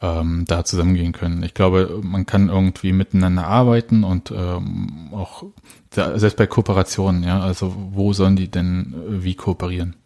ähm, 0.00 0.44
da 0.46 0.64
zusammengehen 0.64 1.12
können. 1.12 1.42
Ich 1.42 1.54
glaube, 1.54 2.00
man 2.02 2.26
kann 2.26 2.48
irgendwie 2.48 2.92
miteinander 2.92 3.46
arbeiten 3.46 4.04
und 4.04 4.30
ähm, 4.30 5.10
auch 5.12 5.44
selbst 5.92 6.36
bei 6.36 6.46
Kooperationen, 6.46 7.24
ja, 7.24 7.40
also 7.40 7.74
wo 7.92 8.12
sollen 8.12 8.36
die 8.36 8.50
denn 8.50 8.94
äh, 8.94 9.24
wie 9.24 9.34
kooperieren? 9.34 9.96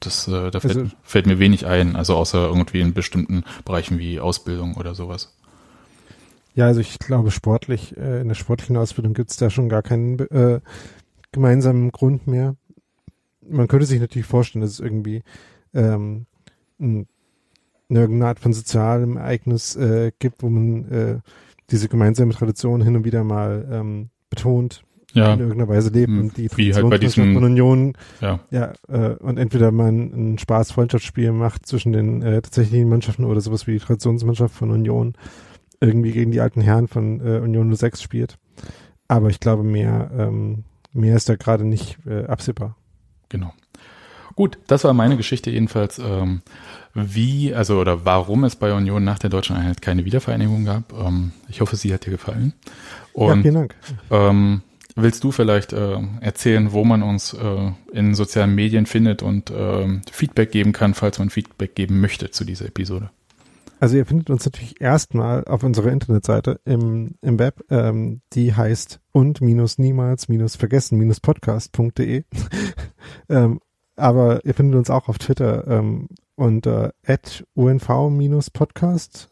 Das, 0.00 0.28
äh, 0.28 0.50
da 0.50 0.60
fällt, 0.60 0.76
also, 0.76 0.90
fällt 1.02 1.26
mir 1.26 1.38
wenig 1.38 1.66
ein, 1.66 1.96
also 1.96 2.14
außer 2.16 2.46
irgendwie 2.46 2.80
in 2.80 2.92
bestimmten 2.92 3.44
Bereichen 3.64 3.98
wie 3.98 4.20
Ausbildung 4.20 4.74
oder 4.74 4.94
sowas. 4.94 5.34
Ja, 6.54 6.66
also 6.66 6.80
ich 6.80 6.98
glaube 6.98 7.30
sportlich, 7.30 7.96
äh, 7.96 8.20
in 8.20 8.28
der 8.28 8.34
sportlichen 8.34 8.76
Ausbildung 8.76 9.14
gibt 9.14 9.30
es 9.30 9.36
da 9.36 9.50
schon 9.50 9.68
gar 9.68 9.82
keinen 9.82 10.18
äh, 10.20 10.60
gemeinsamen 11.32 11.90
Grund 11.90 12.26
mehr. 12.28 12.54
Man 13.46 13.66
könnte 13.66 13.86
sich 13.86 14.00
natürlich 14.00 14.26
vorstellen, 14.26 14.62
dass 14.62 14.70
es 14.70 14.80
irgendwie 14.80 15.22
ähm, 15.74 16.26
ein 16.78 17.08
irgendeine 17.88 18.26
Art 18.26 18.40
von 18.40 18.52
sozialem 18.52 19.16
Ereignis 19.16 19.76
äh, 19.76 20.12
gibt, 20.18 20.42
wo 20.42 20.48
man 20.48 20.90
äh, 20.90 21.18
diese 21.70 21.88
gemeinsame 21.88 22.32
Tradition 22.32 22.82
hin 22.82 22.96
und 22.96 23.04
wieder 23.04 23.24
mal 23.24 23.66
ähm, 23.70 24.10
betont, 24.30 24.84
ja. 25.12 25.32
in 25.32 25.40
irgendeiner 25.40 25.68
Weise 25.68 25.90
lebt 25.90 26.08
hm, 26.08 26.20
und 26.20 26.36
die 26.36 26.48
Wie 26.56 26.74
halt 26.74 26.88
bei 26.90 26.98
diesem, 26.98 27.34
von 27.34 27.44
Union, 27.44 27.94
ja, 28.20 28.40
ja 28.50 28.72
äh, 28.88 29.14
und 29.16 29.38
entweder 29.38 29.70
man 29.70 30.34
ein 30.34 30.38
Spaß-Freundschaftsspiel 30.38 31.32
macht 31.32 31.66
zwischen 31.66 31.92
den 31.92 32.22
äh, 32.22 32.42
tatsächlichen 32.42 32.88
Mannschaften 32.88 33.24
oder 33.24 33.40
sowas 33.40 33.66
wie 33.66 33.72
die 33.72 33.78
Traditionsmannschaft 33.78 34.54
von 34.54 34.70
Union 34.70 35.14
irgendwie 35.80 36.12
gegen 36.12 36.30
die 36.30 36.40
alten 36.40 36.60
Herren 36.60 36.88
von 36.88 37.20
äh, 37.20 37.38
Union 37.38 37.74
06 37.74 38.02
spielt. 38.02 38.38
Aber 39.08 39.28
ich 39.28 39.40
glaube, 39.40 39.62
mehr, 39.62 40.10
ähm, 40.16 40.64
mehr 40.92 41.16
ist 41.16 41.28
da 41.28 41.36
gerade 41.36 41.64
nicht 41.64 41.98
äh, 42.06 42.24
absehbar. 42.24 42.76
Genau. 43.28 43.52
Gut, 44.34 44.58
das 44.66 44.84
war 44.84 44.94
meine 44.94 45.16
Geschichte 45.16 45.50
jedenfalls. 45.50 45.98
Ähm, 45.98 46.42
wie, 46.94 47.54
also 47.54 47.80
oder 47.80 48.04
warum 48.04 48.44
es 48.44 48.56
bei 48.56 48.72
Union 48.72 49.04
nach 49.04 49.18
der 49.18 49.30
deutschen 49.30 49.56
Einheit 49.56 49.82
keine 49.82 50.04
Wiedervereinigung 50.04 50.64
gab. 50.64 50.92
Ähm, 50.92 51.32
ich 51.48 51.60
hoffe, 51.60 51.76
sie 51.76 51.92
hat 51.92 52.06
dir 52.06 52.10
gefallen. 52.10 52.54
Und, 53.12 53.36
ja, 53.36 53.42
vielen 53.42 53.54
Dank. 53.54 53.74
Ähm, 54.10 54.62
willst 54.94 55.24
du 55.24 55.32
vielleicht 55.32 55.72
äh, 55.72 55.98
erzählen, 56.20 56.72
wo 56.72 56.84
man 56.84 57.02
uns 57.02 57.34
äh, 57.34 57.72
in 57.92 58.14
sozialen 58.14 58.54
Medien 58.54 58.86
findet 58.86 59.22
und 59.22 59.50
äh, 59.50 60.00
Feedback 60.10 60.52
geben 60.52 60.72
kann, 60.72 60.94
falls 60.94 61.18
man 61.18 61.30
Feedback 61.30 61.74
geben 61.74 62.00
möchte 62.00 62.30
zu 62.30 62.44
dieser 62.44 62.66
Episode? 62.66 63.10
Also 63.80 63.96
ihr 63.96 64.06
findet 64.06 64.30
uns 64.30 64.44
natürlich 64.44 64.80
erstmal 64.80 65.44
auf 65.44 65.62
unserer 65.62 65.90
Internetseite 65.90 66.60
im, 66.64 67.16
im 67.20 67.38
Web, 67.38 67.64
ähm, 67.70 68.22
die 68.32 68.54
heißt 68.54 69.00
und 69.12 69.40
minus 69.40 69.78
niemals 69.78 70.28
minus 70.28 70.56
vergessen 70.56 70.96
minus 70.96 71.20
podcast.de. 71.20 72.24
ähm, 73.28 73.60
aber 73.96 74.44
ihr 74.44 74.54
findet 74.54 74.78
uns 74.78 74.90
auch 74.90 75.08
auf 75.08 75.18
Twitter 75.18 75.66
ähm, 75.66 76.08
unter 76.36 76.92
unv-podcast, 77.54 79.30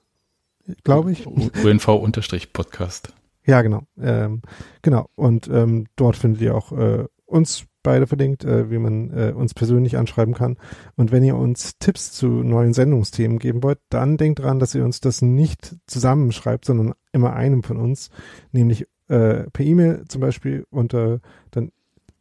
glaube 0.85 1.13
ich. 1.13 1.27
UNV-Podcast. 1.27 3.13
Ja, 3.45 3.63
genau. 3.63 3.83
Ähm, 4.01 4.43
genau. 4.83 5.09
Und 5.15 5.49
ähm, 5.49 5.87
dort 5.97 6.17
findet 6.17 6.41
ihr 6.43 6.55
auch 6.55 6.73
äh, 6.73 7.07
uns 7.27 7.65
beide 7.83 8.07
verlinkt, 8.07 8.45
äh, 8.45 8.71
wie 8.71 8.79
man 8.79 9.11
äh, 9.11 9.33
uns 9.33 9.55
persönlich 9.55 9.97
anschreiben 9.97 10.35
kann. 10.35 10.57
Und 10.97 11.11
wenn 11.11 11.25
ihr 11.25 11.37
uns 11.37 11.79
Tipps 11.79 12.13
zu 12.13 12.29
neuen 12.29 12.73
Sendungsthemen 12.73 13.39
geben 13.39 13.63
wollt, 13.63 13.81
dann 13.89 14.17
denkt 14.17 14.39
dran, 14.41 14.61
dass 14.61 14.75
ihr 14.75 14.85
uns 14.85 15.01
das 15.01 15.23
nicht 15.23 15.77
zusammenschreibt, 15.87 16.65
sondern 16.65 16.95
immer 17.13 17.33
einem 17.33 17.65
von 17.65 17.79
uns, 17.79 18.11
nämlich 18.53 18.87
äh, 19.09 19.51
per 19.51 19.65
E-Mail 19.65 20.05
zum 20.09 20.21
Beispiel 20.21 20.65
unter 20.71 21.21
dann 21.51 21.73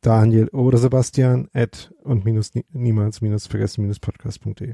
Daniel 0.02 0.48
oder 0.50 0.78
Sebastian 0.78 1.48
at 1.54 1.92
und 2.04 2.26
minus 2.26 2.52
niemals 2.72 3.22
minus 3.22 3.48
vergessen 3.48 3.82
minus 3.82 4.00
podcast.de. 4.00 4.74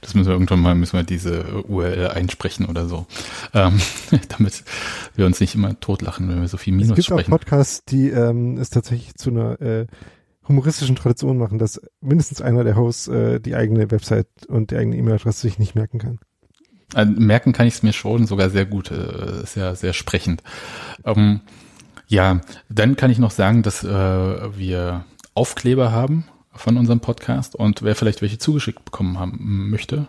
Das 0.00 0.14
müssen 0.14 0.28
wir 0.28 0.32
irgendwann 0.32 0.60
mal, 0.60 0.74
müssen 0.74 0.96
wir 0.96 1.02
diese 1.02 1.64
URL 1.64 2.08
einsprechen 2.08 2.66
oder 2.66 2.86
so. 2.86 3.06
Ähm, 3.54 3.80
damit 4.28 4.64
wir 5.16 5.26
uns 5.26 5.40
nicht 5.40 5.54
immer 5.54 5.78
totlachen, 5.80 6.28
wenn 6.28 6.40
wir 6.40 6.48
so 6.48 6.56
viel 6.56 6.72
Minus 6.72 6.90
sprechen. 6.90 7.00
Es 7.00 7.06
gibt 7.06 7.20
sprechen. 7.20 7.32
auch 7.32 7.38
Podcasts, 7.38 7.84
die 7.84 8.08
ähm, 8.10 8.56
es 8.58 8.70
tatsächlich 8.70 9.14
zu 9.16 9.30
einer 9.30 9.60
äh, 9.60 9.86
humoristischen 10.46 10.96
Tradition 10.96 11.38
machen, 11.38 11.58
dass 11.58 11.80
mindestens 12.00 12.40
einer 12.40 12.64
der 12.64 12.76
Hosts 12.76 13.08
äh, 13.08 13.40
die 13.40 13.54
eigene 13.54 13.90
Website 13.90 14.28
und 14.48 14.70
die 14.70 14.76
eigene 14.76 14.96
E-Mail-Adresse 14.96 15.42
sich 15.42 15.58
nicht 15.58 15.74
merken 15.74 15.98
kann. 15.98 16.18
Also 16.94 17.12
merken 17.12 17.52
kann 17.52 17.66
ich 17.66 17.74
es 17.74 17.82
mir 17.82 17.92
schon 17.92 18.26
sogar 18.26 18.48
sehr 18.48 18.64
gut. 18.64 18.90
Äh, 18.90 19.44
ja 19.54 19.74
sehr 19.74 19.92
sprechend. 19.92 20.42
Ähm, 21.04 21.40
ja, 22.08 22.40
dann 22.68 22.96
kann 22.96 23.10
ich 23.10 23.18
noch 23.18 23.30
sagen, 23.30 23.62
dass 23.62 23.84
äh, 23.84 23.88
wir 24.58 25.04
Aufkleber 25.34 25.92
haben 25.92 26.24
von 26.52 26.76
unserem 26.76 27.00
Podcast 27.00 27.54
und 27.54 27.82
wer 27.82 27.94
vielleicht 27.94 28.22
welche 28.22 28.38
zugeschickt 28.38 28.84
bekommen 28.84 29.18
haben 29.18 29.70
möchte, 29.70 30.08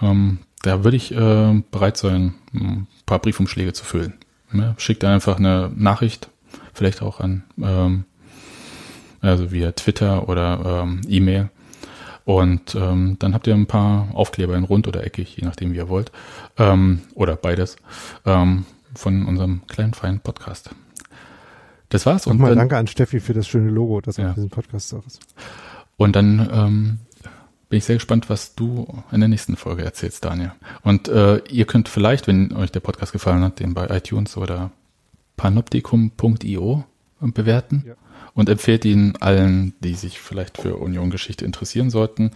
ähm, 0.00 0.38
da 0.62 0.84
würde 0.84 0.96
ich 0.96 1.12
äh, 1.12 1.62
bereit 1.70 1.96
sein, 1.96 2.34
ein 2.54 2.86
paar 3.06 3.18
Briefumschläge 3.18 3.72
zu 3.72 3.84
füllen. 3.84 4.14
Ja, 4.52 4.74
schickt 4.78 5.04
einfach 5.04 5.38
eine 5.38 5.70
Nachricht, 5.74 6.28
vielleicht 6.74 7.02
auch 7.02 7.20
an, 7.20 7.44
ähm, 7.60 8.04
also 9.20 9.52
via 9.52 9.72
Twitter 9.72 10.28
oder 10.28 10.82
ähm, 10.82 11.00
E-Mail. 11.08 11.50
Und 12.24 12.74
ähm, 12.74 13.16
dann 13.18 13.34
habt 13.34 13.46
ihr 13.46 13.54
ein 13.54 13.66
paar 13.66 14.08
Aufkleber 14.14 14.54
in 14.56 14.64
rund 14.64 14.86
oder 14.86 15.04
eckig, 15.04 15.36
je 15.36 15.44
nachdem 15.44 15.72
wie 15.72 15.76
ihr 15.76 15.88
wollt. 15.88 16.12
Ähm, 16.58 17.00
oder 17.14 17.34
beides 17.36 17.76
ähm, 18.26 18.66
von 18.94 19.26
unserem 19.26 19.66
kleinen 19.66 19.94
feinen 19.94 20.20
Podcast. 20.20 20.70
Das 21.90 22.06
war's. 22.06 22.26
Und 22.26 22.38
Nochmal 22.38 22.54
danke 22.54 22.78
an 22.78 22.86
Steffi 22.86 23.20
für 23.20 23.34
das 23.34 23.46
schöne 23.46 23.68
Logo, 23.68 24.00
das 24.00 24.16
ja. 24.16 24.30
auf 24.30 24.34
diesem 24.34 24.48
Podcast 24.48 24.94
auch 24.94 25.06
ist. 25.06 25.20
Und 25.96 26.16
dann 26.16 26.48
ähm, 26.52 26.98
bin 27.68 27.78
ich 27.78 27.84
sehr 27.84 27.96
gespannt, 27.96 28.30
was 28.30 28.54
du 28.54 28.86
in 29.12 29.20
der 29.20 29.28
nächsten 29.28 29.56
Folge 29.56 29.84
erzählst, 29.84 30.24
Daniel. 30.24 30.52
Und 30.82 31.08
äh, 31.08 31.38
ihr 31.48 31.66
könnt 31.66 31.88
vielleicht, 31.88 32.26
wenn 32.26 32.52
euch 32.54 32.72
der 32.72 32.80
Podcast 32.80 33.12
gefallen 33.12 33.42
hat, 33.42 33.60
den 33.60 33.74
bei 33.74 33.86
iTunes 33.88 34.36
oder 34.36 34.70
panoptikum.io 35.36 36.84
bewerten. 37.20 37.84
Ja. 37.86 37.94
Und 38.32 38.48
empfehlt 38.48 38.84
ihn 38.84 39.16
allen, 39.18 39.74
die 39.80 39.94
sich 39.94 40.20
vielleicht 40.20 40.58
für 40.58 40.76
Union-Geschichte 40.76 41.44
interessieren 41.44 41.90
sollten. 41.90 42.30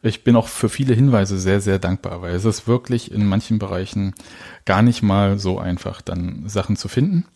Ich 0.00 0.22
bin 0.22 0.36
auch 0.36 0.46
für 0.46 0.68
viele 0.68 0.94
Hinweise 0.94 1.36
sehr, 1.36 1.60
sehr 1.60 1.80
dankbar, 1.80 2.22
weil 2.22 2.34
es 2.36 2.44
ist 2.44 2.68
wirklich 2.68 3.10
in 3.10 3.26
manchen 3.26 3.58
Bereichen 3.58 4.14
gar 4.64 4.82
nicht 4.82 5.02
mal 5.02 5.40
so 5.40 5.58
einfach, 5.58 6.00
dann 6.00 6.44
Sachen 6.46 6.76
zu 6.76 6.86
finden 6.86 7.26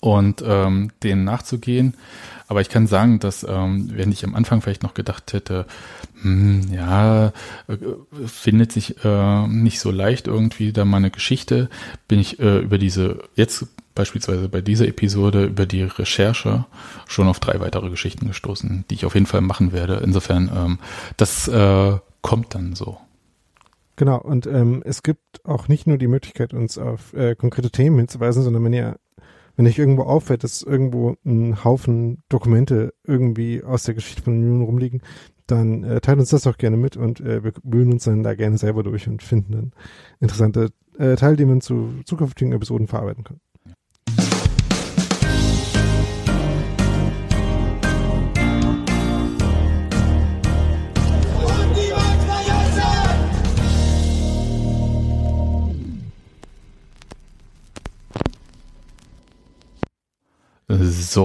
und 0.00 0.42
ähm, 0.46 0.90
denen 1.02 1.24
nachzugehen. 1.24 1.94
Aber 2.48 2.60
ich 2.60 2.68
kann 2.68 2.86
sagen, 2.86 3.18
dass 3.18 3.44
ähm, 3.48 3.90
wenn 3.92 4.12
ich 4.12 4.24
am 4.24 4.34
Anfang 4.34 4.60
vielleicht 4.60 4.82
noch 4.82 4.94
gedacht 4.94 5.32
hätte, 5.32 5.66
hm, 6.22 6.72
ja, 6.72 7.32
äh, 7.66 7.76
findet 8.26 8.72
sich 8.72 9.04
äh, 9.04 9.46
nicht 9.48 9.80
so 9.80 9.90
leicht 9.90 10.28
irgendwie 10.28 10.72
da 10.72 10.84
mal 10.84 10.98
eine 10.98 11.10
Geschichte, 11.10 11.68
bin 12.06 12.20
ich 12.20 12.38
äh, 12.38 12.58
über 12.58 12.78
diese, 12.78 13.18
jetzt 13.34 13.66
beispielsweise 13.94 14.48
bei 14.48 14.60
dieser 14.60 14.86
Episode, 14.86 15.46
über 15.46 15.66
die 15.66 15.82
Recherche 15.82 16.66
schon 17.06 17.26
auf 17.26 17.40
drei 17.40 17.58
weitere 17.58 17.90
Geschichten 17.90 18.28
gestoßen, 18.28 18.84
die 18.88 18.94
ich 18.94 19.06
auf 19.06 19.14
jeden 19.14 19.26
Fall 19.26 19.40
machen 19.40 19.72
werde. 19.72 20.00
Insofern, 20.04 20.50
ähm, 20.54 20.78
das 21.16 21.48
äh, 21.48 21.98
kommt 22.22 22.54
dann 22.54 22.76
so. 22.76 22.98
Genau, 23.96 24.20
und 24.20 24.46
ähm, 24.46 24.82
es 24.84 25.02
gibt 25.02 25.44
auch 25.44 25.68
nicht 25.68 25.86
nur 25.86 25.96
die 25.96 26.06
Möglichkeit, 26.06 26.52
uns 26.52 26.76
auf 26.76 27.14
äh, 27.14 27.34
konkrete 27.34 27.70
Themen 27.70 27.96
hinzuweisen, 27.96 28.42
sondern 28.42 28.62
wenn 28.62 28.74
ihr 28.74 28.96
wenn 29.56 29.66
euch 29.66 29.78
irgendwo 29.78 30.02
auffällt, 30.02 30.44
dass 30.44 30.62
irgendwo 30.62 31.16
ein 31.24 31.64
Haufen 31.64 32.22
Dokumente 32.28 32.94
irgendwie 33.04 33.64
aus 33.64 33.84
der 33.84 33.94
Geschichte 33.94 34.22
von 34.22 34.34
Union 34.34 34.62
rumliegen, 34.62 35.02
dann 35.46 35.84
äh, 35.84 36.00
teilt 36.00 36.18
uns 36.18 36.30
das 36.30 36.46
auch 36.46 36.58
gerne 36.58 36.76
mit 36.76 36.96
und 36.96 37.20
äh, 37.20 37.42
wir 37.42 37.52
wühlen 37.62 37.92
uns 37.92 38.04
dann 38.04 38.22
da 38.22 38.34
gerne 38.34 38.58
selber 38.58 38.82
durch 38.82 39.08
und 39.08 39.22
finden 39.22 39.52
dann 39.52 39.72
interessante 40.20 40.70
äh, 40.98 41.16
Teile, 41.16 41.36
die 41.36 41.44
man 41.44 41.60
zu 41.60 41.90
zukünftigen 42.04 42.52
Episoden 42.52 42.86
verarbeiten 42.86 43.24
kann. 43.24 43.40
So. 60.68 61.24